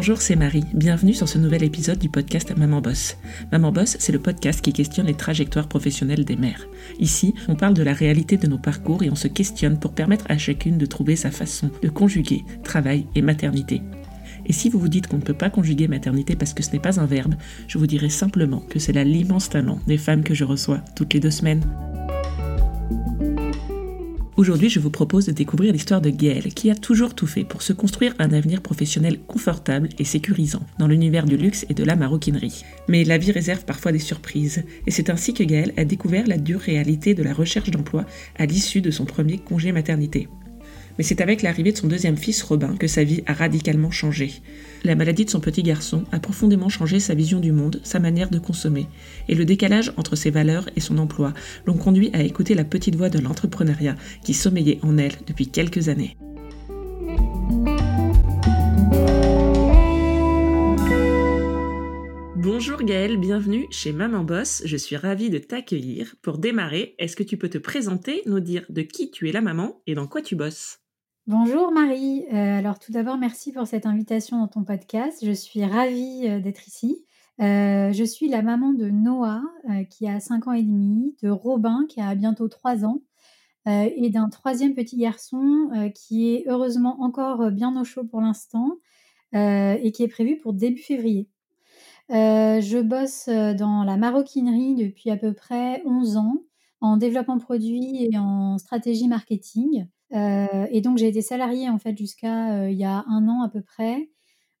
Bonjour, 0.00 0.22
c'est 0.22 0.34
Marie. 0.34 0.64
Bienvenue 0.72 1.12
sur 1.12 1.28
ce 1.28 1.36
nouvel 1.36 1.62
épisode 1.62 1.98
du 1.98 2.08
podcast 2.08 2.56
Maman 2.56 2.80
Boss. 2.80 3.18
Maman 3.52 3.70
Boss, 3.70 3.98
c'est 4.00 4.12
le 4.12 4.18
podcast 4.18 4.62
qui 4.62 4.72
questionne 4.72 5.08
les 5.08 5.14
trajectoires 5.14 5.68
professionnelles 5.68 6.24
des 6.24 6.36
mères. 6.36 6.66
Ici, 6.98 7.34
on 7.48 7.54
parle 7.54 7.74
de 7.74 7.82
la 7.82 7.92
réalité 7.92 8.38
de 8.38 8.46
nos 8.46 8.56
parcours 8.56 9.02
et 9.02 9.10
on 9.10 9.14
se 9.14 9.28
questionne 9.28 9.78
pour 9.78 9.92
permettre 9.92 10.24
à 10.30 10.38
chacune 10.38 10.78
de 10.78 10.86
trouver 10.86 11.16
sa 11.16 11.30
façon 11.30 11.70
de 11.82 11.90
conjuguer 11.90 12.46
travail 12.64 13.04
et 13.14 13.20
maternité. 13.20 13.82
Et 14.46 14.54
si 14.54 14.70
vous 14.70 14.78
vous 14.78 14.88
dites 14.88 15.06
qu'on 15.06 15.18
ne 15.18 15.22
peut 15.22 15.34
pas 15.34 15.50
conjuguer 15.50 15.86
maternité 15.86 16.34
parce 16.34 16.54
que 16.54 16.62
ce 16.62 16.72
n'est 16.72 16.78
pas 16.78 16.98
un 16.98 17.04
verbe, 17.04 17.34
je 17.68 17.76
vous 17.76 17.86
dirai 17.86 18.08
simplement 18.08 18.60
que 18.70 18.78
c'est 18.78 18.94
là 18.94 19.04
l'immense 19.04 19.50
talent 19.50 19.80
des 19.86 19.98
femmes 19.98 20.24
que 20.24 20.32
je 20.32 20.44
reçois 20.44 20.82
toutes 20.96 21.12
les 21.12 21.20
deux 21.20 21.30
semaines. 21.30 21.62
Aujourd'hui, 24.40 24.70
je 24.70 24.80
vous 24.80 24.88
propose 24.88 25.26
de 25.26 25.32
découvrir 25.32 25.70
l'histoire 25.70 26.00
de 26.00 26.08
Gaëlle, 26.08 26.54
qui 26.54 26.70
a 26.70 26.74
toujours 26.74 27.14
tout 27.14 27.26
fait 27.26 27.44
pour 27.44 27.60
se 27.60 27.74
construire 27.74 28.14
un 28.18 28.32
avenir 28.32 28.62
professionnel 28.62 29.20
confortable 29.26 29.90
et 29.98 30.04
sécurisant 30.04 30.62
dans 30.78 30.86
l'univers 30.86 31.26
du 31.26 31.36
luxe 31.36 31.66
et 31.68 31.74
de 31.74 31.84
la 31.84 31.94
maroquinerie. 31.94 32.64
Mais 32.88 33.04
la 33.04 33.18
vie 33.18 33.32
réserve 33.32 33.66
parfois 33.66 33.92
des 33.92 33.98
surprises, 33.98 34.64
et 34.86 34.90
c'est 34.90 35.10
ainsi 35.10 35.34
que 35.34 35.44
Gaëlle 35.44 35.74
a 35.76 35.84
découvert 35.84 36.26
la 36.26 36.38
dure 36.38 36.60
réalité 36.60 37.12
de 37.12 37.22
la 37.22 37.34
recherche 37.34 37.70
d'emploi 37.70 38.06
à 38.38 38.46
l'issue 38.46 38.80
de 38.80 38.90
son 38.90 39.04
premier 39.04 39.36
congé 39.36 39.72
maternité 39.72 40.26
mais 41.00 41.04
c'est 41.04 41.22
avec 41.22 41.40
l'arrivée 41.40 41.72
de 41.72 41.78
son 41.78 41.86
deuxième 41.86 42.18
fils 42.18 42.42
Robin 42.42 42.76
que 42.76 42.86
sa 42.86 43.04
vie 43.04 43.22
a 43.24 43.32
radicalement 43.32 43.90
changé. 43.90 44.42
La 44.84 44.94
maladie 44.94 45.24
de 45.24 45.30
son 45.30 45.40
petit 45.40 45.62
garçon 45.62 46.04
a 46.12 46.20
profondément 46.20 46.68
changé 46.68 47.00
sa 47.00 47.14
vision 47.14 47.40
du 47.40 47.52
monde, 47.52 47.80
sa 47.84 48.00
manière 48.00 48.28
de 48.28 48.38
consommer, 48.38 48.86
et 49.26 49.34
le 49.34 49.46
décalage 49.46 49.94
entre 49.96 50.14
ses 50.14 50.28
valeurs 50.30 50.68
et 50.76 50.80
son 50.80 50.98
emploi 50.98 51.32
l'ont 51.64 51.78
conduit 51.78 52.10
à 52.12 52.20
écouter 52.20 52.52
la 52.54 52.64
petite 52.64 52.96
voix 52.96 53.08
de 53.08 53.18
l'entrepreneuriat 53.18 53.96
qui 54.22 54.34
sommeillait 54.34 54.78
en 54.82 54.98
elle 54.98 55.14
depuis 55.26 55.46
quelques 55.46 55.88
années. 55.88 56.18
Bonjour 62.36 62.82
Gaëlle, 62.82 63.16
bienvenue 63.16 63.66
chez 63.70 63.92
Maman 63.92 64.22
Boss. 64.22 64.60
Je 64.66 64.76
suis 64.76 64.96
ravie 64.96 65.30
de 65.30 65.38
t'accueillir. 65.38 66.14
Pour 66.20 66.36
démarrer, 66.36 66.94
est-ce 66.98 67.16
que 67.16 67.22
tu 67.22 67.38
peux 67.38 67.48
te 67.48 67.56
présenter, 67.56 68.20
nous 68.26 68.40
dire 68.40 68.66
de 68.68 68.82
qui 68.82 69.10
tu 69.10 69.30
es 69.30 69.32
la 69.32 69.40
maman 69.40 69.80
et 69.86 69.94
dans 69.94 70.06
quoi 70.06 70.20
tu 70.20 70.36
bosses? 70.36 70.79
Bonjour 71.30 71.70
Marie. 71.70 72.26
Euh, 72.32 72.58
alors 72.58 72.80
tout 72.80 72.90
d'abord, 72.90 73.16
merci 73.16 73.52
pour 73.52 73.64
cette 73.64 73.86
invitation 73.86 74.38
dans 74.38 74.48
ton 74.48 74.64
podcast. 74.64 75.24
Je 75.24 75.30
suis 75.30 75.64
ravie 75.64 76.26
euh, 76.26 76.40
d'être 76.40 76.66
ici. 76.66 77.04
Euh, 77.40 77.92
je 77.92 78.02
suis 78.02 78.28
la 78.28 78.42
maman 78.42 78.72
de 78.72 78.90
Noah 78.90 79.40
qui 79.90 80.08
a 80.08 80.18
5 80.18 80.48
ans 80.48 80.52
et 80.52 80.64
demi, 80.64 81.14
de 81.22 81.30
Robin 81.30 81.86
qui 81.88 82.00
a 82.00 82.16
bientôt 82.16 82.48
3 82.48 82.84
ans 82.84 83.00
et 83.66 84.10
d'un 84.10 84.28
troisième 84.28 84.74
petit 84.74 84.96
garçon 84.96 85.70
qui 85.94 86.34
est 86.34 86.46
heureusement 86.48 87.00
encore 87.00 87.52
bien 87.52 87.80
au 87.80 87.84
chaud 87.84 88.02
pour 88.02 88.20
l'instant 88.20 88.78
et 89.32 89.92
qui 89.94 90.02
est 90.02 90.08
prévu 90.08 90.36
pour 90.36 90.52
début 90.52 90.82
février. 90.82 91.28
je 92.08 92.82
bosse 92.82 93.28
dans 93.28 93.84
la 93.84 93.96
maroquinerie 93.96 94.74
depuis 94.74 95.10
à 95.10 95.16
peu 95.16 95.32
près 95.32 95.80
11 95.86 96.16
ans 96.16 96.42
en 96.80 96.96
développement 96.96 97.38
produit 97.38 98.08
et 98.10 98.18
en 98.18 98.58
stratégie 98.58 99.06
marketing. 99.06 99.86
Euh, 100.12 100.66
et 100.70 100.80
donc 100.80 100.98
j'ai 100.98 101.08
été 101.08 101.22
salariée 101.22 101.68
en 101.68 101.78
fait 101.78 101.96
jusqu'à 101.96 102.62
euh, 102.62 102.70
il 102.70 102.78
y 102.78 102.84
a 102.84 103.04
un 103.08 103.28
an 103.28 103.42
à 103.42 103.48
peu 103.48 103.62
près, 103.62 104.10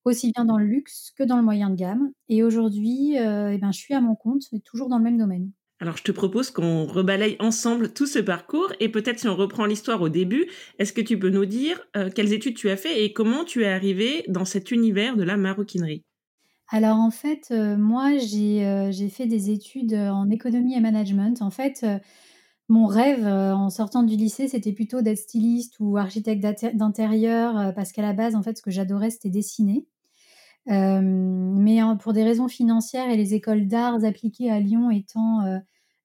aussi 0.04 0.32
bien 0.32 0.44
dans 0.44 0.56
le 0.56 0.64
luxe 0.64 1.12
que 1.16 1.24
dans 1.24 1.36
le 1.36 1.42
moyen 1.42 1.70
de 1.70 1.76
gamme. 1.76 2.12
Et 2.28 2.42
aujourd'hui, 2.42 3.18
euh, 3.18 3.52
eh 3.52 3.58
ben, 3.58 3.72
je 3.72 3.78
suis 3.78 3.94
à 3.94 4.00
mon 4.00 4.14
compte, 4.14 4.44
toujours 4.64 4.88
dans 4.88 4.98
le 4.98 5.04
même 5.04 5.18
domaine. 5.18 5.50
Alors 5.80 5.96
je 5.96 6.02
te 6.02 6.12
propose 6.12 6.50
qu'on 6.50 6.84
rebalaye 6.84 7.36
ensemble 7.40 7.92
tout 7.92 8.06
ce 8.06 8.18
parcours 8.18 8.70
et 8.80 8.90
peut-être 8.90 9.18
si 9.18 9.28
on 9.28 9.34
reprend 9.34 9.64
l'histoire 9.64 10.02
au 10.02 10.10
début, 10.10 10.46
est-ce 10.78 10.92
que 10.92 11.00
tu 11.00 11.18
peux 11.18 11.30
nous 11.30 11.46
dire 11.46 11.80
quelles 12.14 12.34
études 12.34 12.54
tu 12.54 12.68
as 12.68 12.76
fait 12.76 13.02
et 13.02 13.14
comment 13.14 13.44
tu 13.44 13.62
es 13.62 13.68
arrivée 13.68 14.24
dans 14.28 14.44
cet 14.44 14.72
univers 14.72 15.16
de 15.16 15.22
la 15.22 15.38
maroquinerie? 15.38 16.04
Alors 16.68 16.98
en 16.98 17.10
fait, 17.10 17.50
moi 17.50 18.18
j'ai 18.18 19.08
fait 19.08 19.24
des 19.24 19.48
études 19.48 19.94
en 19.94 20.28
économie 20.28 20.74
et 20.74 20.80
management. 20.80 21.40
En 21.40 21.50
fait, 21.50 21.82
mon 22.70 22.86
rêve, 22.86 23.26
euh, 23.26 23.52
en 23.52 23.68
sortant 23.68 24.04
du 24.04 24.14
lycée, 24.16 24.46
c'était 24.46 24.72
plutôt 24.72 25.02
d'être 25.02 25.18
styliste 25.18 25.74
ou 25.80 25.96
architecte 25.96 26.40
d'intérieur, 26.74 27.58
euh, 27.58 27.72
parce 27.72 27.90
qu'à 27.90 28.00
la 28.00 28.12
base, 28.12 28.36
en 28.36 28.42
fait, 28.44 28.56
ce 28.56 28.62
que 28.62 28.70
j'adorais, 28.70 29.10
c'était 29.10 29.28
dessiner. 29.28 29.88
Euh, 30.70 31.00
mais 31.02 31.80
pour 32.00 32.12
des 32.12 32.22
raisons 32.22 32.46
financières 32.46 33.10
et 33.10 33.16
les 33.16 33.34
écoles 33.34 33.66
d'arts 33.66 34.04
appliquées 34.04 34.50
à 34.50 34.60
Lyon 34.60 34.90
étant 34.90 35.40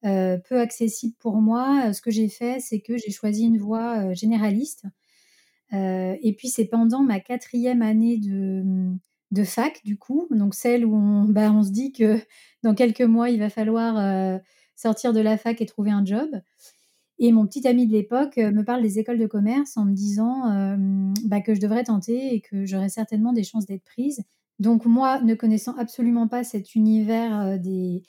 peu 0.01 0.59
accessibles 0.59 1.15
pour 1.19 1.35
moi, 1.35 1.93
ce 1.93 2.01
que 2.01 2.11
j'ai 2.11 2.29
fait, 2.29 2.59
c'est 2.59 2.79
que 2.79 2.97
j'ai 2.97 3.11
choisi 3.11 3.43
une 3.43 3.57
voie 3.57 4.13
généraliste. 4.13 4.85
et 5.71 6.35
puis 6.37 6.47
c'est 6.47 6.65
pendant 6.65 7.03
ma 7.03 7.19
quatrième 7.19 7.81
année 7.81 8.17
de, 8.17 9.43
fac, 9.43 9.81
du 9.83 9.97
coup, 9.97 10.27
donc 10.31 10.55
celle 10.55 10.85
où 10.85 10.95
on, 10.95 11.25
bah, 11.25 11.51
on 11.51 11.63
se 11.63 11.71
dit 11.71 11.91
que 11.91 12.19
dans 12.63 12.73
quelques 12.75 13.01
mois, 13.01 13.29
il 13.29 13.39
va 13.39 13.49
falloir 13.49 14.39
sortir 14.75 15.13
de 15.13 15.19
la 15.19 15.37
fac 15.37 15.61
et 15.61 15.65
trouver 15.65 15.91
un 15.91 16.05
job. 16.05 16.29
Et 17.17 17.31
mon 17.31 17.47
petit 17.47 17.67
ami 17.67 17.87
de 17.87 17.93
l'époque 17.93 18.37
euh, 18.37 18.51
me 18.51 18.63
parle 18.63 18.81
des 18.81 18.99
écoles 18.99 19.19
de 19.19 19.27
commerce 19.27 19.77
en 19.77 19.85
me 19.85 19.93
disant 19.93 20.51
euh, 20.51 20.75
bah, 21.23 21.41
que 21.41 21.53
je 21.53 21.61
devrais 21.61 21.83
tenter 21.83 22.33
et 22.33 22.41
que 22.41 22.65
j'aurais 22.65 22.89
certainement 22.89 23.31
des 23.31 23.43
chances 23.43 23.65
d'être 23.65 23.83
prise. 23.83 24.23
Donc 24.59 24.85
moi, 24.85 25.21
ne 25.21 25.33
connaissant 25.35 25.75
absolument 25.77 26.27
pas 26.27 26.43
cet 26.43 26.75
univers 26.75 27.39
euh, 27.39 27.57
des, 27.57 28.03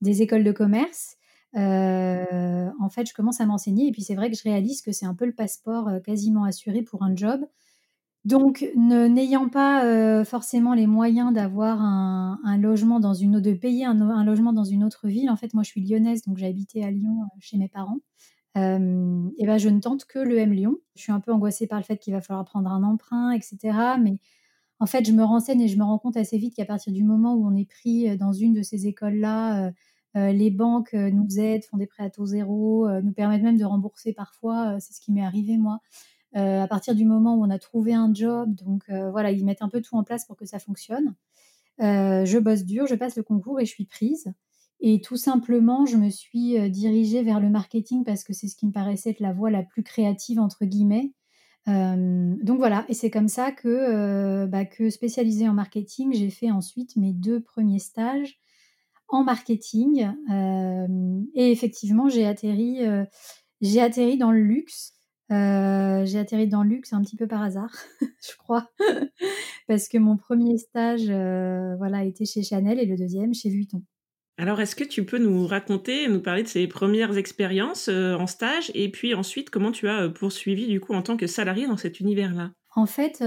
des, 0.00 0.22
écoles 0.22 0.44
de 0.44 0.52
commerce, 0.52 1.16
en 1.54 2.90
fait, 2.90 3.08
je 3.08 3.14
commence 3.14 3.40
à 3.40 3.46
m'enseigner 3.46 3.88
et 3.88 3.92
puis 3.92 4.02
c'est 4.02 4.14
vrai 4.14 4.30
que 4.30 4.36
je 4.36 4.42
réalise 4.42 4.82
que 4.82 4.92
c'est 4.92 5.06
un 5.06 5.14
peu 5.14 5.24
le 5.24 5.32
passeport 5.32 5.90
quasiment 6.04 6.44
assuré 6.44 6.82
pour 6.82 7.02
un 7.02 7.16
job. 7.16 7.46
Donc, 8.26 8.68
n'ayant 8.74 9.48
pas 9.48 10.24
forcément 10.24 10.74
les 10.74 10.88
moyens 10.88 11.32
d'avoir 11.32 11.80
un, 11.80 12.58
logement 12.58 12.98
dans 12.98 13.14
une 13.14 13.40
de 13.40 13.52
payer 13.52 13.84
un, 13.84 14.24
logement 14.24 14.52
dans 14.52 14.64
une 14.64 14.82
autre 14.82 15.06
ville, 15.06 15.30
en 15.30 15.36
fait, 15.36 15.54
moi, 15.54 15.62
je 15.62 15.68
suis 15.68 15.80
lyonnaise, 15.80 16.22
donc 16.22 16.36
j'ai 16.36 16.46
habité 16.46 16.82
à 16.82 16.90
Lyon 16.90 17.20
chez 17.38 17.56
mes 17.56 17.68
parents. 17.68 18.00
et 18.56 18.58
ben, 18.58 19.58
je 19.58 19.68
ne 19.68 19.78
tente 19.78 20.06
que 20.06 20.18
le 20.18 20.38
M 20.38 20.52
Lyon. 20.52 20.74
Je 20.96 21.02
suis 21.02 21.12
un 21.12 21.20
peu 21.20 21.32
angoissée 21.32 21.68
par 21.68 21.78
le 21.78 21.84
fait 21.84 21.98
qu'il 21.98 22.14
va 22.14 22.20
falloir 22.20 22.44
prendre 22.44 22.68
un 22.68 22.82
emprunt, 22.82 23.30
etc. 23.30 23.58
Mais 24.02 24.18
en 24.80 24.86
fait, 24.86 25.06
je 25.06 25.12
me 25.12 25.22
renseigne 25.22 25.60
et 25.60 25.68
je 25.68 25.78
me 25.78 25.84
rends 25.84 26.00
compte 26.00 26.16
assez 26.16 26.36
vite 26.36 26.56
qu'à 26.56 26.64
partir 26.64 26.92
du 26.92 27.04
moment 27.04 27.34
où 27.34 27.46
on 27.46 27.54
est 27.54 27.70
pris 27.70 28.16
dans 28.16 28.32
une 28.32 28.54
de 28.54 28.62
ces 28.62 28.88
écoles-là, 28.88 29.70
les 30.16 30.50
banques 30.50 30.94
nous 30.94 31.38
aident, 31.38 31.64
font 31.64 31.76
des 31.76 31.86
prêts 31.86 32.02
à 32.02 32.10
taux 32.10 32.26
zéro, 32.26 32.88
nous 33.02 33.12
permettent 33.12 33.44
même 33.44 33.58
de 33.58 33.64
rembourser 33.64 34.12
parfois. 34.12 34.80
c'est 34.80 34.94
ce 34.94 35.00
qui 35.00 35.12
m'est 35.12 35.24
arrivé 35.24 35.58
moi 35.58 35.78
euh, 36.36 36.62
à 36.62 36.68
partir 36.68 36.94
du 36.94 37.06
moment 37.06 37.34
où 37.36 37.44
on 37.44 37.50
a 37.50 37.58
trouvé 37.58 37.94
un 37.94 38.12
job. 38.12 38.54
Donc 38.54 38.82
euh, 38.90 39.10
voilà, 39.10 39.30
ils 39.30 39.44
mettent 39.44 39.62
un 39.62 39.70
peu 39.70 39.80
tout 39.80 39.96
en 39.96 40.04
place 40.04 40.26
pour 40.26 40.36
que 40.36 40.44
ça 40.44 40.58
fonctionne. 40.58 41.14
Euh, 41.80 42.26
je 42.26 42.38
bosse 42.38 42.64
dur, 42.64 42.86
je 42.86 42.94
passe 42.94 43.16
le 43.16 43.22
concours 43.22 43.58
et 43.58 43.64
je 43.64 43.70
suis 43.70 43.86
prise. 43.86 44.32
Et 44.80 45.00
tout 45.00 45.16
simplement, 45.16 45.86
je 45.86 45.96
me 45.96 46.10
suis 46.10 46.70
dirigée 46.70 47.22
vers 47.22 47.40
le 47.40 47.48
marketing 47.48 48.04
parce 48.04 48.24
que 48.24 48.34
c'est 48.34 48.48
ce 48.48 48.56
qui 48.56 48.66
me 48.66 48.72
paraissait 48.72 49.10
être 49.10 49.20
la 49.20 49.32
voie 49.32 49.50
la 49.50 49.62
plus 49.62 49.82
créative, 49.82 50.38
entre 50.38 50.66
guillemets. 50.66 51.12
donc 51.66 52.58
voilà, 52.58 52.84
et 52.90 52.92
c'est 52.92 53.10
comme 53.10 53.28
ça 53.28 53.52
que, 53.52 54.44
bah, 54.44 54.66
que 54.66 54.90
spécialisée 54.90 55.48
en 55.48 55.54
marketing, 55.54 56.12
j'ai 56.12 56.28
fait 56.28 56.50
ensuite 56.50 56.94
mes 56.96 57.14
deux 57.14 57.40
premiers 57.40 57.78
stages 57.78 58.38
en 59.08 59.24
marketing. 59.24 60.10
et 61.34 61.50
effectivement, 61.50 62.10
j'ai 62.10 62.26
atterri, 62.26 62.80
j'ai 63.62 63.80
atterri 63.80 64.18
dans 64.18 64.30
le 64.30 64.42
luxe. 64.42 64.95
Euh, 65.32 66.04
j'ai 66.04 66.18
atterri 66.18 66.46
dans 66.46 66.62
le 66.62 66.68
luxe 66.68 66.92
un 66.92 67.02
petit 67.02 67.16
peu 67.16 67.26
par 67.26 67.42
hasard, 67.42 67.74
je 68.00 68.36
crois, 68.38 68.70
parce 69.68 69.88
que 69.88 69.98
mon 69.98 70.16
premier 70.16 70.56
stage, 70.56 71.08
euh, 71.08 71.74
voilà, 71.76 72.04
était 72.04 72.24
chez 72.24 72.44
Chanel 72.44 72.78
et 72.78 72.86
le 72.86 72.96
deuxième 72.96 73.34
chez 73.34 73.50
Vuitton. 73.50 73.82
Alors, 74.38 74.60
est-ce 74.60 74.76
que 74.76 74.84
tu 74.84 75.04
peux 75.04 75.18
nous 75.18 75.46
raconter, 75.46 76.06
nous 76.08 76.20
parler 76.20 76.42
de 76.42 76.48
ces 76.48 76.68
premières 76.68 77.16
expériences 77.16 77.88
euh, 77.88 78.14
en 78.14 78.26
stage 78.26 78.70
et 78.74 78.90
puis 78.90 79.14
ensuite 79.14 79.50
comment 79.50 79.72
tu 79.72 79.88
as 79.88 80.08
poursuivi 80.10 80.68
du 80.68 80.78
coup 80.78 80.92
en 80.92 81.02
tant 81.02 81.16
que 81.16 81.26
salarié 81.26 81.66
dans 81.66 81.78
cet 81.78 81.98
univers-là? 81.98 82.52
En 82.76 82.86
fait, 82.86 83.24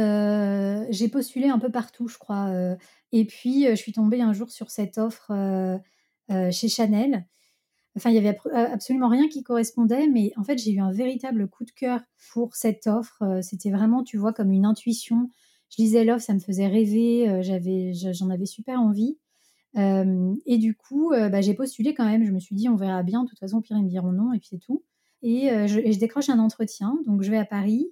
j'ai 0.91 1.09
postulé 1.09 1.49
un 1.49 1.57
peu 1.57 1.71
partout, 1.71 2.07
je 2.07 2.19
crois, 2.19 2.53
et 3.11 3.25
puis 3.25 3.65
je 3.67 3.73
suis 3.73 3.93
tombée 3.93 4.21
un 4.21 4.31
jour 4.31 4.51
sur 4.51 4.69
cette 4.69 4.99
offre 4.99 5.31
chez 6.29 6.67
Chanel 6.67 7.25
Enfin, 7.95 8.11
il 8.11 8.15
y 8.15 8.19
avait 8.19 8.37
absolument 8.53 9.09
rien 9.09 9.27
qui 9.27 9.43
correspondait, 9.43 10.07
mais 10.07 10.31
en 10.37 10.43
fait, 10.43 10.57
j'ai 10.57 10.71
eu 10.71 10.79
un 10.79 10.91
véritable 10.91 11.47
coup 11.47 11.65
de 11.65 11.71
cœur 11.71 12.01
pour 12.31 12.55
cette 12.55 12.87
offre. 12.87 13.21
Euh, 13.23 13.41
c'était 13.41 13.71
vraiment, 13.71 14.03
tu 14.03 14.17
vois, 14.17 14.31
comme 14.31 14.51
une 14.51 14.65
intuition. 14.65 15.29
Je 15.69 15.81
lisais 15.81 16.05
l'offre, 16.05 16.23
ça 16.23 16.33
me 16.33 16.39
faisait 16.39 16.67
rêver, 16.67 17.29
euh, 17.29 17.41
j'avais, 17.41 17.93
j'en 17.93 18.29
avais 18.29 18.45
super 18.45 18.79
envie. 18.79 19.17
Euh, 19.77 20.33
et 20.45 20.57
du 20.57 20.75
coup, 20.75 21.11
bah, 21.11 21.41
j'ai 21.41 21.53
postulé 21.53 21.93
quand 21.93 22.05
même. 22.05 22.25
Je 22.25 22.31
me 22.31 22.39
suis 22.39 22.55
dit, 22.55 22.69
on 22.69 22.75
verra 22.75 23.03
bien. 23.03 23.23
De 23.23 23.29
toute 23.29 23.39
façon, 23.39 23.61
pire, 23.61 23.77
ils 23.77 23.83
me 23.83 23.89
diront 23.89 24.11
non, 24.11 24.33
et 24.33 24.39
puis 24.39 24.49
c'est 24.51 24.59
tout. 24.59 24.83
Et 25.21 25.49
je, 25.67 25.99
décroche 25.99 26.29
un 26.29 26.39
entretien. 26.39 26.97
Donc, 27.05 27.23
je 27.23 27.29
vais 27.29 27.37
à 27.37 27.45
Paris. 27.45 27.91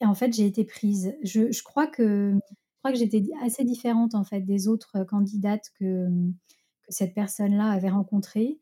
Et 0.00 0.06
en 0.06 0.14
fait, 0.14 0.32
j'ai 0.32 0.46
été 0.46 0.64
prise. 0.64 1.14
Je, 1.22 1.62
crois 1.62 1.86
que, 1.86 2.34
crois 2.78 2.92
que 2.92 2.98
j'étais 2.98 3.22
assez 3.42 3.64
différente, 3.64 4.14
en 4.14 4.24
fait, 4.24 4.40
des 4.40 4.68
autres 4.68 5.04
candidates 5.04 5.70
que 5.78 6.08
cette 6.88 7.14
personne-là 7.14 7.70
avait 7.70 7.90
rencontrées. 7.90 8.58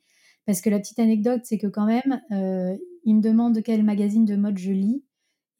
Parce 0.49 0.63
que 0.63 0.71
la 0.71 0.79
petite 0.79 0.99
anecdote, 0.99 1.43
c'est 1.45 1.59
que 1.59 1.67
quand 1.67 1.85
même, 1.85 2.23
euh, 2.31 2.75
il 3.05 3.17
me 3.17 3.21
demande 3.21 3.63
quel 3.63 3.83
magazine 3.83 4.25
de 4.25 4.35
mode 4.35 4.57
je 4.57 4.73
lis. 4.73 5.05